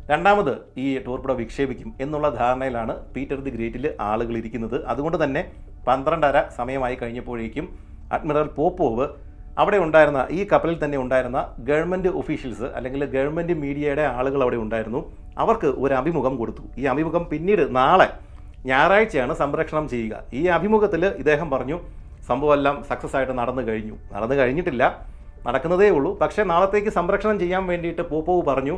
രണ്ടാമത് 0.09 0.51
ഈ 0.77 0.85
ടോർപ്പിഡോ 1.05 1.33
വിക്ഷേപിക്കും 1.33 1.89
എന്നുള്ള 2.01 2.27
ധാരണയിലാണ് 2.29 2.93
പീറ്റർ 3.15 3.39
ദി 3.45 3.49
ഗ്രേറ്റിൽ 3.49 3.83
ആളുകൾ 4.01 4.35
ഇരിക്കുന്നത്. 4.37 4.77
അതുകൊണ്ട് 4.85 5.17
തന്നെ 5.23 5.41
പന്ത്രണ്ടര 5.87 6.37
സമയമായി 6.57 6.95
കഴിഞ്ഞപ്പോഴേക്കും 7.01 7.65
അഡ്മിറൽ 8.15 8.47
പോപ്പോവ് 8.57 9.05
അവിടെ 9.57 9.77
ഉണ്ടായിരുന്ന 9.77 10.27
ഈ 10.31 10.47
കപ്പലിൽ 10.51 10.77
തന്നെ 10.83 10.97
ഉണ്ടായിരുന്ന 10.97 11.39
ഗവൺമെന്റ് 11.69 12.09
ഒഫീഷ്യൽസ് 12.21 12.67
അല്ലെങ്കിൽ 12.77 13.01
ഗവൺമെന്റ് 13.15 13.53
മീഡിയയുടെ 13.53 14.01
ആളുകൾ 14.17 14.41
അവിടെ 14.45 14.55
ഉണ്ടായിരുന്നു. 14.55 15.01
അവർക്ക് 15.37 15.69
ഒരു 15.83 15.93
അഭിമുഖം 15.93 16.35
കൊടുത്തു. 16.35 16.63
ഈ 16.77 16.85
അഭിമുഖം 16.85 17.23
പിന്നീട് 17.31 17.63
നാളെ 17.75 18.07
ഞായറാഴ്ചയാണ് 18.65 19.33
സംരക്ഷണം 19.33 19.85
ചെയ്യുക. 19.89 20.15
ഈ 20.33 20.43
അഭിമുഖത്തിൽ 20.57 21.05
ഇദ്ദേഹം 21.21 21.49
പറഞ്ഞു 21.49 21.77
സംഭവമെല്ലാം 22.29 22.77
സക്സസ് 22.89 23.15
ആയിട്ട് 23.15 23.35
നടന്നു 23.41 23.61
കഴിഞ്ഞു. 23.61 23.95
നടന്നു 24.13 24.35
കഴിഞ്ഞിട്ടില്ല. 24.35 24.83
നടക്കുന്നതേ 25.47 25.89
ഉള്ളൂ. 25.89 26.17
പക്ഷേ 26.21 26.41
നാളത്തേക്ക് 26.43 26.91
സംരക്ഷണം 26.99 27.37
ചെയ്യാൻ 27.39 27.63
വേണ്ടിയിട്ട് 27.67 28.01
പോപ്പോവ് 28.13 28.41
പറഞ്ഞു 28.49 28.75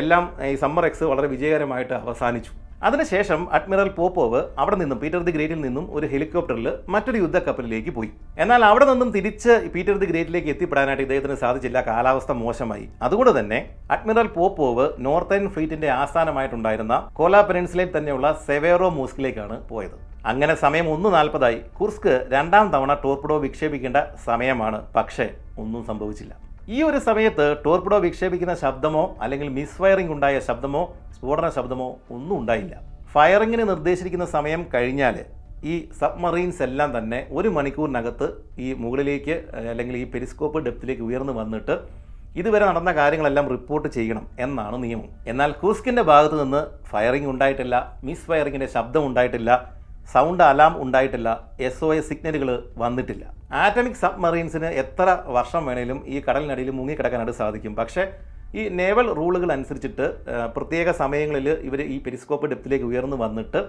എല്ലാം 0.00 0.24
ഈ 0.50 0.54
സമ്മർ 0.60 0.84
എക്സ് 0.88 1.04
വളരെ 1.12 1.28
വിജയകരമായിട്ട് 1.32 1.94
അവസാനിച്ചു. 1.94 2.52
അതിനുശേഷം 2.88 3.40
അഡ്മിറൽ 3.56 3.88
പോപ്പോവ് 3.96 4.38
അവിടെ 4.62 4.76
നിന്നും 4.76 4.98
പീറ്റർ 5.02 5.20
ദി 5.26 5.32
ഗ്രേറ്റിൽ 5.34 5.60
നിന്നും 5.64 5.84
ഒരു 5.96 6.06
ഹെലികോപ്റ്ററിൽ 6.12 6.66
മറ്റൊരു 6.94 7.18
യുദ്ധക്കപ്പലിലേക്ക് 7.24 7.90
പോയി. 7.96 8.10
എന്നാൽ 8.42 8.62
അവിടെ 8.68 8.84
നിന്നും 8.90 9.10
തിരിച്ച് 9.16 9.52
പീറ്റർ 9.74 9.96
ദി 10.02 10.06
ഗ്രേറ്റിലേക്ക് 10.12 10.50
എത്തിപ്പെടാനായിട്ട് 10.54 11.02
ഇദ്ദേഹത്തിന് 11.04 11.36
സാധിച്ചില്ല. 11.42 11.80
കാലാവസ്ഥ 11.90 12.32
മോശമായി. 12.42 12.86
അതുകൊണ്ട് 13.06 13.32
തന്നെ 13.38 13.58
അഡ്മിറൽ 13.96 14.30
പോപ്പോവ് 14.38 14.86
നോർത്തേൺ 15.06 15.44
ഫ്ലീറ്റിന്റെ 15.56 15.90
ആസ്ഥാനമായിട്ടുണ്ടായിരുന്ന 16.00 16.96
കോലാ 17.20 17.42
പെനിൻസുലയിൽ 17.50 17.92
തന്നെയുള്ള 17.96 18.30
സെവേറോ 18.46 18.88
മോസ്കിലേക്കാണ് 18.98 19.58
പോയത്. 19.68 19.96
അങ്ങനെ 20.32 20.54
സമയം 20.64 20.88
ഒന്ന് 20.94 21.08
നാൽപ്പതായി. 21.18 21.60
കുർസ്ക് 21.80 22.12
രണ്ടാം 22.34 22.66
തവണ 22.74 22.94
ടോർപ്പിഡോ 23.04 23.36
വിക്ഷേപിക്കേണ്ട 23.46 24.00
സമയമാണ്. 24.28 24.80
പക്ഷേ 24.96 25.28
ഒന്നും 25.64 25.84
സംഭവിച്ചില്ല. 25.90 26.34
ഈ 26.70 26.78
ഒരു 26.88 26.98
സമയത്ത് 27.06 27.44
ടോർപിഡോ 27.64 27.96
വിക്ഷേപിക്കുന്ന 28.04 28.54
ശബ്ദമോ 28.64 29.04
അല്ലെങ്കിൽ 29.22 29.48
മിസ് 29.56 29.78
ഫയറിംഗ് 29.82 30.12
ഉണ്ടായ 30.16 30.36
ശബ്ദമോ 30.48 30.82
സ്ഫോടന 31.14 31.46
ശബ്ദമോ 31.56 31.88
ഒന്നും 32.16 32.34
ഉണ്ടായില്ല. 32.40 32.74
ഫയറിങ്ങിന് 33.14 33.64
നിർദ്ദേശിച്ചിരിക്കുന്ന 33.70 34.26
സമയം 34.36 34.60
കഴിഞ്ഞാൽ 34.74 35.16
ഈ 35.72 35.74
സബ്മറീൻസ് 36.00 36.62
എല്ലാം 36.66 36.90
തന്നെ 36.98 37.18
ഒരു 37.38 37.48
മണിക്കൂറിനകത്ത് 37.56 38.28
ഈ 38.66 38.68
മുകളിലേക്ക് 38.84 39.34
അല്ലെങ്കിൽ 39.72 39.96
ഈ 40.02 40.04
പെരിസ്കോപ്പ് 40.12 40.64
ഡെപ്തിലേക്ക് 40.66 41.04
ഉയർന്നു 41.08 41.34
വന്നിട്ട് 41.40 41.74
ഇതുവരെ 42.40 42.64
നടന്ന 42.70 42.90
കാര്യങ്ങളെല്ലാം 42.98 43.46
റിപ്പോർട്ട് 43.54 43.88
ചെയ്യണം 43.96 44.24
എന്നാണ് 44.44 44.76
നിയമം. 44.84 45.08
എന്നാൽ 45.30 45.50
കൂസ്കിന്റെ 45.62 46.02
ഭാഗത്ത് 46.10 46.36
നിന്ന് 46.42 46.62
ഫയറിംഗ് 46.90 47.30
ഉണ്ടായിട്ടില്ല 47.32 47.76
മിസ് 48.08 48.26
ഫയറിങ്ങിന്റെ 48.28 48.68
ശബ്ദം 48.76 49.02
ഉണ്ടായിട്ടില്ല 49.08 49.50
സൗണ്ട് 50.10 50.42
അലാം 50.48 50.74
ഉണ്ടായിട്ടില്ല 50.84 51.28
എസ് 51.66 51.82
ഒ 51.86 51.88
എസ് 51.98 52.08
സിഗ്നലുകൾ 52.10 52.48
വന്നിട്ടില്ല. 52.82 53.24
ആറ്റമിക് 53.62 54.00
സബ്മറീൻസിന് 54.02 54.68
എത്ര 54.82 55.08
വർഷം 55.36 55.62
വേണേലും 55.68 55.98
ഈ 56.14 56.18
കടലിനടിയിൽ 56.26 56.70
മുങ്ങിക്കിടക്കാനായിട്ട് 56.78 57.36
സാധിക്കും. 57.42 57.72
പക്ഷേ 57.80 58.04
ഈ 58.60 58.62
നേവൽ 58.78 59.06
റൂളുകൾ 59.18 59.50
അനുസരിച്ചിട്ട് 59.56 60.06
പ്രത്യേക 60.56 60.90
സമയങ്ങളിൽ 61.02 61.48
ഇവർ 61.68 61.80
ഈ 61.94 61.96
പെരിസ്കോപ്പ് 62.06 62.50
ഡെപ്തിലേക്ക് 62.52 62.86
ഉയർന്നു 62.90 63.16
വന്നിട്ട് 63.24 63.60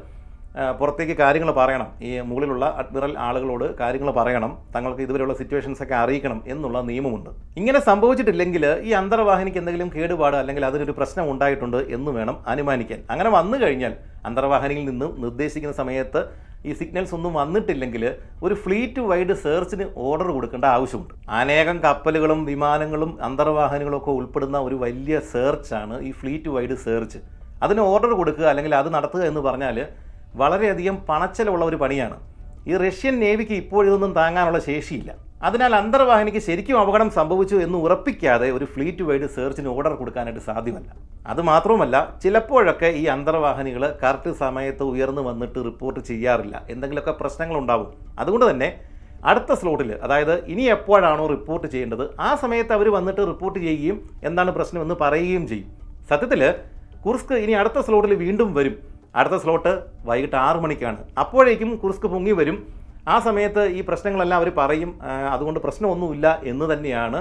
പുറത്തേക്ക് 0.80 1.16
കാര്യങ്ങൾ 1.22 1.50
പറയണം. 1.60 1.88
ഈ 2.08 2.10
മുകളിലുള്ള 2.30 2.66
അഡ്മിറൽ 2.82 3.14
ആളുകളോട് 3.28 3.66
കാര്യങ്ങൾ 3.80 4.10
പറയണം. 4.18 4.52
തങ്ങൾക്ക് 4.76 5.02
ഇതുവരെയുള്ള 5.06 5.36
സിറ്റുവേഷൻസ് 5.40 5.82
ഒക്കെ 5.86 5.96
അറിയിക്കണം 6.02 6.40
എന്നുള്ള 6.54 6.78
നിയമമുണ്ട്. 6.90 7.30
ഇങ്ങനെ 7.60 7.80
സംഭവിച്ചിട്ടില്ലെങ്കിൽ 7.90 8.66
ഈ 8.88 8.94
അന്തർവാഹിനിക്ക് 9.02 9.60
എന്തെങ്കിലും 9.62 9.90
കേടുപാട് 9.96 10.38
അല്ലെങ്കിൽ 10.42 10.66
അതിനൊരു 10.70 10.96
പ്രശ്നം 11.00 11.32
ഉണ്ടായിട്ടുണ്ട് 11.32 11.80
എന്ന് 11.98 12.14
വേണം 12.18 12.38
അനുമാനിക്കാൻ. 12.54 13.02
അങ്ങനെ 13.16 13.32
വന്നു 13.38 13.60
കഴിഞ്ഞാൽ 13.64 13.96
അന്തർവാഹിനിയിൽ 14.30 14.86
നിന്നും 14.92 15.14
നിർദ്ദേശിക്കുന്ന 15.24 15.76
സമയത്ത് 15.82 16.22
ഈ 16.70 16.74
സിഗ്നൽസ് 16.80 17.14
ഒന്നും 17.16 17.34
വന്നിട്ടില്ലെങ്കിൽ 17.40 18.04
ഒരു 18.46 18.56
ഫ്ലീറ്റ് 18.64 19.02
വൈഡ് 19.10 19.34
സെർച്ചിന് 19.46 19.86
ഓർഡർ 20.06 20.28
കൊടുക്കേണ്ട 20.36 20.66
ആവശ്യമുണ്ട്. 20.76 21.14
അനേകം 21.40 21.78
കപ്പലുകളും 21.86 22.40
വിമാനങ്ങളും 22.50 23.12
അന്തർവാഹിനികളും 23.28 23.98
ഒക്കെ 24.02 24.12
ഉൾപ്പെടുന്ന 24.20 24.58
ഒരു 24.68 24.76
വലിയ 24.86 25.18
സെർച്ചാണ് 25.34 25.98
ഈ 26.10 26.12
ഫ്ലീറ്റ് 26.20 26.52
വൈഡ് 26.56 26.78
സെർച്ച് 26.86 27.20
അതിന് 27.66 27.82
ഓർഡർ 27.92 28.12
കൊടുക്കുക 28.20 28.46
അല്ലെങ്കിൽ 28.52 28.74
അത് 28.80 28.90
നടത്തുക 28.96 29.24
എന്ന് 29.32 29.42
പറഞ്ഞാൽ 29.48 29.78
വളരെയധികം 30.36 30.96
പണച്ചെലവുള്ള 31.10 31.66
ഒരു 31.66 31.76
പണിയാണ്. 31.76 32.18
ഈ 32.68 32.78
റഷ്യൻ 32.78 33.20
നേവിക്ക് 33.20 33.52
ഇപ്പോഴിതൊന്നും 33.52 34.14
താങ്ങാനുള്ള 34.14 34.60
ശേഷിയില്ല. 34.60 35.34
അതിനാൽ 35.44 35.76
അന്തർവാഹിനിക്ക് 35.76 36.38
ശരിക്കും 36.38 36.80
അപകടം 36.80 37.10
സംഭവിച്ചു 37.10 37.56
എന്ന് 37.56 37.78
ഉറപ്പിക്കാതെ 37.78 38.52
ഒരു 38.52 38.66
ഫ്ലീറ്റ് 38.66 39.04
വൈഡ് 39.04 39.28
സെർച്ചിന് 39.30 39.68
ഓർഡർ 39.68 39.94
കൊടുക്കാനായിട്ട് 39.96 40.42
സാധ്യമല്ല. 40.42 40.90
അതുമാത്രവുമല്ല 41.28 42.20
ചിലപ്പോഴൊക്കെ 42.24 42.86
ഈ 42.86 43.06
അന്തർവാഹിനികൾ 43.06 43.98
കറക്റ്റ് 44.04 44.32
സമയത്ത് 44.34 44.84
ഉയർന്നു 44.84 45.22
വന്നിട്ട് 45.22 45.60
റിപ്പോർട്ട് 45.66 46.00
ചെയ്യാറില്ല. 46.00 46.66
എന്തെങ്കിലുമൊക്കെ 46.70 47.12
പ്രശ്നങ്ങളുണ്ടാവും. 47.12 47.94
അതുകൊണ്ട് 48.20 48.52
തന്നെ 48.52 48.70
അടുത്ത 49.26 49.54
സ്ലോട്ടിൽ 49.54 49.92
അതായത് 49.92 50.46
ഇനി 50.46 50.62
എപ്പോഴാണോ 50.62 51.28
റിപ്പോർട്ട് 51.28 51.68
ചെയ്യേണ്ടത് 51.68 52.10
ആ 52.20 52.36
സമയത്ത് 52.36 52.74
അവർ 52.74 52.90
വന്നിട്ട് 52.92 53.22
റിപ്പോർട്ട് 53.22 53.60
ചെയ്യുകയും 53.60 54.10
എന്താണ് 54.24 54.52
പ്രശ്നമെന്ന് 54.52 54.96
പറയുകയും 55.02 55.48
ചെയ്യും. 55.48 55.70
സത്യത്തിൽ 56.10 56.54
കുർസ്ക് 57.06 57.34
ഇനി 57.34 57.52
അടുത്ത 57.52 57.80
സ്ലോട്ടിൽ 57.80 58.14
വീണ്ടും 58.14 58.54
വരും. 58.54 58.93
അടുത്ത 59.20 59.38
സ്ലോട്ട് 59.44 59.72
വൈകിട്ട് 60.10 60.38
ആറു 60.48 60.60
മണിക്കാണ്. 60.64 61.00
അപ്പോഴേക്കും 61.24 61.72
കുർസ്ക് 61.82 62.08
പൊങ്ങി 62.14 62.34
വരും. 62.40 62.58
ആ 63.14 63.16
സമയത്ത് 63.28 63.64
ഈ 63.78 63.82
പ്രശ്നങ്ങളെല്ലാം 63.88 64.38
അവർ 64.42 64.50
പറയും. 64.60 64.92
അതുകൊണ്ട് 65.36 65.60
പ്രശ്നമൊന്നുമില്ല 65.66 66.28
എന്ന് 66.52 66.68
തന്നെയാണ് 66.74 67.20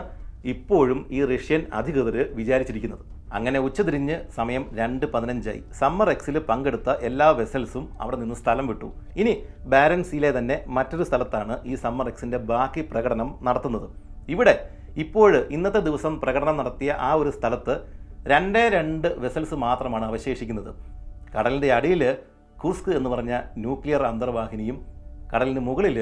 ഇപ്പോഴും 0.53 1.01
ഈ 1.17 1.19
റഷ്യൻ 1.33 1.61
അധികൃതർ 1.79 2.17
വിചാരിച്ചിരിക്കുന്നത്. 2.39 3.03
അങ്ങനെ 3.37 3.59
ഉച്ചതിരിഞ്ഞ് 3.67 4.17
സമയം 4.39 4.65
രണ്ട് 4.79 5.05
പതിനഞ്ചായി. 5.13 5.61
സമ്മർ 5.81 6.09
എക്സിൽ 6.15 6.37
പങ്കെടുത്ത 6.49 6.91
എല്ലാ 7.09 7.29
വെസൽസും 7.39 7.85
അവിടെ 8.03 8.17
നിന്ന് 8.23 8.37
സ്ഥലം 8.41 8.67
വിട്ടു. 8.71 8.89
ഇനി 9.21 9.35
ബാരൻസിയിലെ 9.73 10.31
തന്നെ 10.39 10.57
മറ്റൊരു 10.77 11.05
സ്ഥലത്താണ് 11.11 11.57
ഈ 11.71 11.75
സമ്മർ 11.85 12.09
എക്സിന്റെ 12.13 12.41
ബാക്കി 12.51 12.83
പ്രകടനം 12.91 13.31
നടത്തുന്നത്. 13.49 13.87
ഇവിടെ 14.35 14.55
ഇപ്പോൾ 15.05 15.33
ഇന്നത്തെ 15.57 15.83
ദിവസം 15.89 16.15
പ്രകടനം 16.25 16.57
നടത്തിയ 16.61 16.91
ആ 17.09 17.13
ഒരു 17.21 17.31
സ്ഥലത്ത് 17.39 17.77
രണ്ടേ 18.33 18.65
രണ്ട് 18.79 19.09
വെസൽസ് 19.23 19.57
മാത്രമാണ് 19.67 20.05
അവശേഷിക്കുന്നത്. 20.11 20.73
കടലിന്റെ 21.35 21.69
അടിയിൽ 21.79 22.03
കുർസ്ക് 22.63 22.91
എന്ന് 22.99 23.11
പറഞ്ഞ 23.11 23.33
ന്യൂക്ലിയർ 23.63 24.03
അന്തർവാഹിനിയും 24.11 24.77
കടലിന് 25.33 25.63
മുകളിൽ 25.69 25.97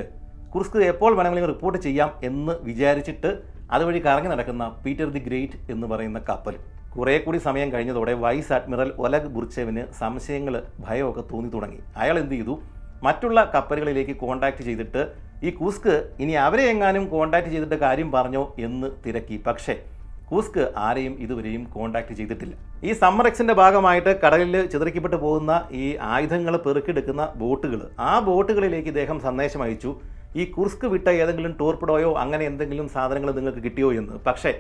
കുർസ്ക് 0.55 0.78
എപ്പോൾ 0.93 1.12
വേണമെങ്കിലും 1.18 1.51
റിപ്പോർട്ട് 1.53 1.78
ചെയ്യാം 1.87 2.11
എന്ന് 2.28 2.55
വിചാരിച്ചിട്ട് 2.68 3.31
അതുവഴി 3.74 4.01
കറങ്ങി 4.07 4.31
നടക്കുന്ന 4.33 4.64
പീറ്റർ 4.85 5.09
ദി 5.16 5.20
ഗ്രേറ്റ് 5.28 5.59
എന്ന് 5.72 5.87
പറയുന്ന 5.87 6.18
കപ്പൽ. 6.28 6.55
കുറേ 6.95 7.14
കൂടി 7.24 7.39
സമയം 7.39 7.68
കഴിഞ്ഞതോടെ 7.72 8.12
വൈസ് 8.24 8.53
അഡ്മിറൽ 8.53 8.89
ഒലഗ് 9.05 9.31
ബുർച്ചേവിന് 9.35 9.83
സംശയങ്ങൾ 10.01 10.55
ഭയമൊക്കെ 10.87 11.22
തോന്നി 11.33 11.51
തുടങ്ങി. 11.55 11.78
അയാൾ 11.97 12.16
എന്ത് 12.22 12.35
ചെയ്തു? 12.35 12.55
മറ്റുള്ള 13.07 13.39
കപ്പലുകളിലേക്ക് 13.55 14.14
കോണ്ടാക്ട് 14.22 14.62
ചെയ്തിട്ട് 14.68 15.03
ഈ 15.47 15.51
കുസ്ക് 15.61 15.93
ഇനി 16.22 16.35
അവരെ 16.47 16.64
എങ്ങാനും 16.72 17.05
കോണ്ടാക്ട് 17.14 17.51
ചെയ്തിട്ട് 17.55 17.76
കാര്യം 17.85 18.09
പറഞ്ഞോ 18.16 18.43
എന്ന് 18.66 18.91
തിരക്കി. 19.07 19.37
പക്ഷേ 19.47 19.76
കൂസ്ക് 20.31 20.62
ആരെയും 20.87 21.14
ഇതുവരെയും 21.24 21.62
കോൺടാക്ട് 21.74 22.14
ചെയ്തിട്ടില്ല. 22.18 22.55
ഈ 22.89 22.93
സമ്മർ 23.01 23.26
എക്സിന്റെ 23.31 23.55
ഭാഗമായിട്ട് 23.61 24.12
കടലിൽ 24.24 24.55
ചിതറിക്കപ്പെട്ടു 24.72 25.16
പോകുന്ന 25.16 25.53
ഈ 25.83 25.87
ആയുധങ്ങൾ 26.12 26.57
പെറുക്കിയെടുക്കുന്ന 26.66 27.24
ബോട്ടുകൾ 27.43 27.81
ആ 28.11 28.12
ബോട്ടുകളിലേക്ക് 28.28 28.89
ഇദ്ദേഹം 28.89 29.20
സന്ദേശം 29.26 29.62
അയച്ചു. 29.62 29.93
ഈ 30.37 30.45
കുർസ്ക് 30.57 30.87
വിട്ട 30.87 31.09
ഏതെങ്കിലും 31.22 31.53
ടോർപ്പിഡോയോ 31.61 32.11
അങ്ങനെ 32.24 32.45
എന്തെങ്കിലും 32.51 32.89
സാധനങ്ങൾ 32.89 33.31
നിങ്ങൾക്ക് 33.39 33.62
കിട്ടിയോ 33.66 33.89
എന്ന്. 34.01 34.16
പക്ഷേ 34.26 34.53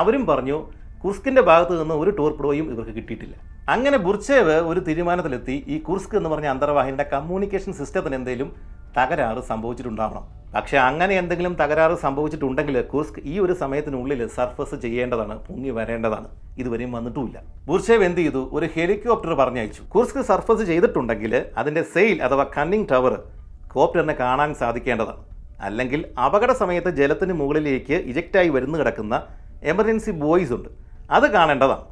അവരും 0.00 0.24
പറഞ്ഞു 0.26 0.58
കുർസ്കിന്റെ 1.04 1.42
ഭാഗത്ത് 1.42 1.80
നിന്ന് 1.80 1.94
ഒരു 1.94 2.10
ടോർപ്പിഡോയും 2.10 2.72
ഇവർക്ക് 2.72 2.90
കിട്ടിയിട്ടില്ല. 2.90 3.34
അങ്ങനെ 3.68 3.96
ബുർച്ചേവ് 3.98 4.56
ഒരു 4.70 4.80
തീരുമാനത്തിലെത്തി. 4.80 5.64
ഈ 5.68 5.78
കുർസ്ക് 5.78 6.16
എന്ന് 6.16 6.30
പറഞ്ഞ 6.30 6.46
അന്തർവാഹിനിയുടെ 6.46 7.10
കമ്മ്യൂണിക്കേഷൻ 7.12 7.72
സിസ്റ്റത്തിന് 7.72 8.14
എന്തെങ്കിലും 8.14 8.54
തകരാറ് 8.98 9.38
സംഭവിച്ചിട്ടുണ്ടാവണം. 9.38 10.38
പക്ഷേ 10.54 10.76
അങ്ങനെ 10.76 11.14
എന്തെങ്കിലും 11.14 11.54
തകരാറ് 11.54 11.92
സംഭവിച്ചിട്ടുണ്ടെങ്കിൽ 11.92 12.82
കുർസ്ക് 12.82 13.20
ഈ 13.24 13.38
ഒരു 13.38 13.52
സമയത്തിനുള്ളിൽ 13.52 14.26
സർഫസ് 14.26 14.74
ചെയ്യേണ്ടതാണ് 14.74 15.38
പൊങ്ങി 15.46 15.70
വരേണ്ടതാണ്. 15.70 16.28
ഇതുവരെയും 16.58 16.92
വന്നിട്ടുമില്ല. 16.92 17.42
ബുർഷേവ് 17.66 18.04
എന്ത് 18.04 18.20
ചെയ്തു? 18.20 18.50
ഒരു 18.52 18.68
ഹെലികോപ്റ്റർ 18.76 19.34
പറഞ്ഞയച്ചു. 19.34 19.82
കുർസ്ക് 19.82 20.22
സർഫസ് 20.22 20.62
ചെയ്തിട്ടുണ്ടെങ്കിൽ 20.62 21.44
അതിന്റെ 21.56 21.82
സെയിൽ 21.82 22.22
അഥവാ 22.22 22.46
കണ്ണിംഗ് 22.58 22.88
ടവർ 22.90 23.22
കോപ്റ്ററിനെ 23.68 24.14
കാണാൻ 24.14 24.54
സാധിക്കേണ്ടതാണ്. 24.54 25.24
അല്ലെങ്കിൽ 25.60 26.06
അപകട 26.26 26.52
സമയത്ത് 26.52 26.88
ജലത്തിന് 26.88 27.32
മുകളിലേക്ക് 27.32 27.92
ഇജക്റ്റായി 27.92 28.48
വരുന്നു 28.48 28.78
കിടക്കുന്ന 28.78 29.26
എമർജൻസി 29.62 30.10
ബോയ്സ് 30.10 30.52
ഉണ്ട്. 30.52 30.87
അത് 31.16 31.26
കാണേണ്ടതാണ്. 31.36 31.84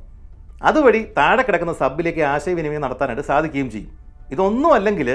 അതുവഴി 0.69 1.01
താഴെ 1.19 1.43
കിടക്കുന്ന 1.47 1.73
സബിലേക്ക് 1.83 2.23
ആശയവിനിമയം 2.35 2.83
നടത്താനായിട്ട് 2.87 3.25
സാധിക്കുകയും 3.31 3.69
ചെയ്യും. 3.75 3.91
ഇതൊന്നും 4.35 4.71
അല്ലെങ്കിൽ 4.79 5.09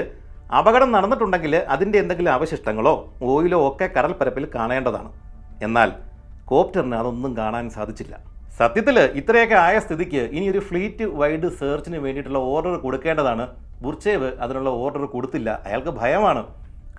അപകടം 0.58 0.90
നടന്നിട്ടുണ്ടെങ്കിൽ 0.96 1.54
അതിന്റെ 1.74 1.96
എന്തെങ്കിലും 1.98 2.32
അവശിഷ്ടങ്ങളോ 2.32 2.94
ഓയിലോ 3.22 3.58
ഒക്കെ 3.68 3.86
കടൽപ്പരപ്പിൽ 3.96 4.44
കാണേണ്ടതാണ്. 4.56 5.10
എന്നാൽ 5.66 5.90
കോപ്റ്ററിന് 6.50 6.96
അതൊന്നും 7.00 7.32
കാണാൻ 7.40 7.64
സാധിച്ചില്ല. 7.76 8.14
സത്യത്തിൽ 8.58 8.96
ഇത്രയൊക്കെ 9.20 9.56
ആയ 9.66 9.76
സ്ഥിതിക്ക് 9.84 10.22
ഇനി 10.36 10.46
ഒരു 10.52 10.60
ഫ്ലീറ്റ് 10.68 11.04
വൈഡ് 11.20 11.48
സെർച്ചിന് 11.60 11.98
വേണ്ടിയിട്ടുള്ള 12.04 12.40
ഓർഡർ 12.52 12.74
കൊടുക്കേണ്ടതാണ്. 12.84 13.44
ബുർച്ചേവ് 13.84 14.28
അതിനുള്ള 14.44 14.70
ഓർഡർ 14.82 15.04
കൊടുത്തില്ല. 15.14 15.50
അയാൾക്ക് 15.66 15.92
ഭയമാണ്. 16.00 16.42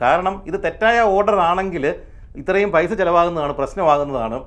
കാരണം 0.01 0.35
ഇത് 0.49 0.57
തെറ്റായ 0.63 0.99
ഓർഡർ 1.15 1.37
ആണെങ്കിൽ 1.49 1.85
ഇത്രയും 2.41 2.71
പൈസ 2.75 2.91
ചിലവാകുന്നതാണ് 3.01 3.53
പ്രശ്നമാകുന്നതാണ്. 3.59 4.39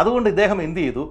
അതുകൊണ്ട് 0.00 0.28
ഇദ്ദേഹം 0.32 0.62
എന്ത് 0.62 0.80
ചെയ്തു? 0.80 1.04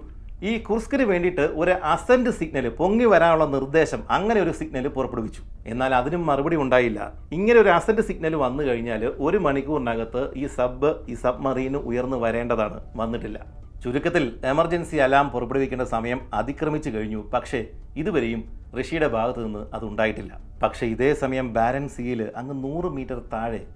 ഈ 0.49 0.51
കുർസ്കിന് 0.57 1.03
വേണ്ടിയിട്ട് 1.03 1.41
ഒരു 1.41 1.71
അസെന്റ് 1.71 2.29
സിഗ്നൽ 2.29 2.69
പൊങ്ങി 2.69 3.05
വരാനുള്ള 3.05 3.45
നിർദ്ദേശം 3.45 4.01
അങ്ങനെ 4.09 4.41
ഒരു 4.41 4.51
സിഗ്നൽ 4.51 4.87
പുറപ്പെടുവിച്ചു. 4.87 5.41
എന്നാൽ 5.65 5.95
അതിനും 5.95 6.25
മറുപടി 6.25 6.55
ഉണ്ടായില്ല. 6.55 6.99
ഇങ്ങനെ 7.31 7.59
ഒരു 7.59 7.69
അസെന്റ് 7.69 8.01
സിഗ്നൽ 8.01 8.35
വന്നു 8.35 8.63
കഴിഞ്ഞാൽ 8.63 9.05
ഒരു 9.05 9.37
മണിക്കൂറിനകത്ത് 9.37 10.33
ഈ 10.35 10.47
സബ് 10.47 10.91
ഈ 11.09 11.13
സബ്മറീന് 11.13 11.75
ഉയർന്നു 11.75 12.17
വരേണ്ടതാണ്. 12.17 12.81
വന്നിട്ടില്ല. 12.95 13.39
ചുരുക്കത്തിൽ 13.83 14.39
എമർജൻസി 14.45 14.95
അലാം 14.95 15.29
പുറപ്പെടുവിക്കേണ്ട 15.29 15.81
സമയം 15.81 16.21
അതിക്രമിച്ചു 16.33 16.89
കഴിഞ്ഞു. 16.89 17.29
പക്ഷേ 17.33 17.67
ഇതുവരെയും 17.95 18.43
ഋഷിയുടെ 18.81 19.07
ഭാഗത്ത് 19.07 19.45
നിന്ന് 19.45 19.63
അതുണ്ടായിട്ടില്ല 19.73 20.33
പക്ഷേ 20.63 20.87
ഇതേ 20.87 21.13
സമയം 21.13 21.53
ബാരൻസിയിൽ 21.53 22.31
അങ്ങ് 22.35 22.63
നൂറ് 22.63 22.85
മീറ്റർ 22.85 23.21
താഴെ 23.33 23.67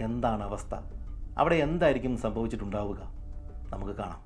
എന്താണ് 0.00 0.42
അവസ്ഥ? 0.42 0.74
അവിടെ 1.38 1.56
എന്തായിരിക്കും 1.56 2.16
സംഭവിച്ചിട്ടുണ്ടാവുക? 2.16 3.00
നമുക്ക് 3.72 3.92
കാണാം. 3.92 4.23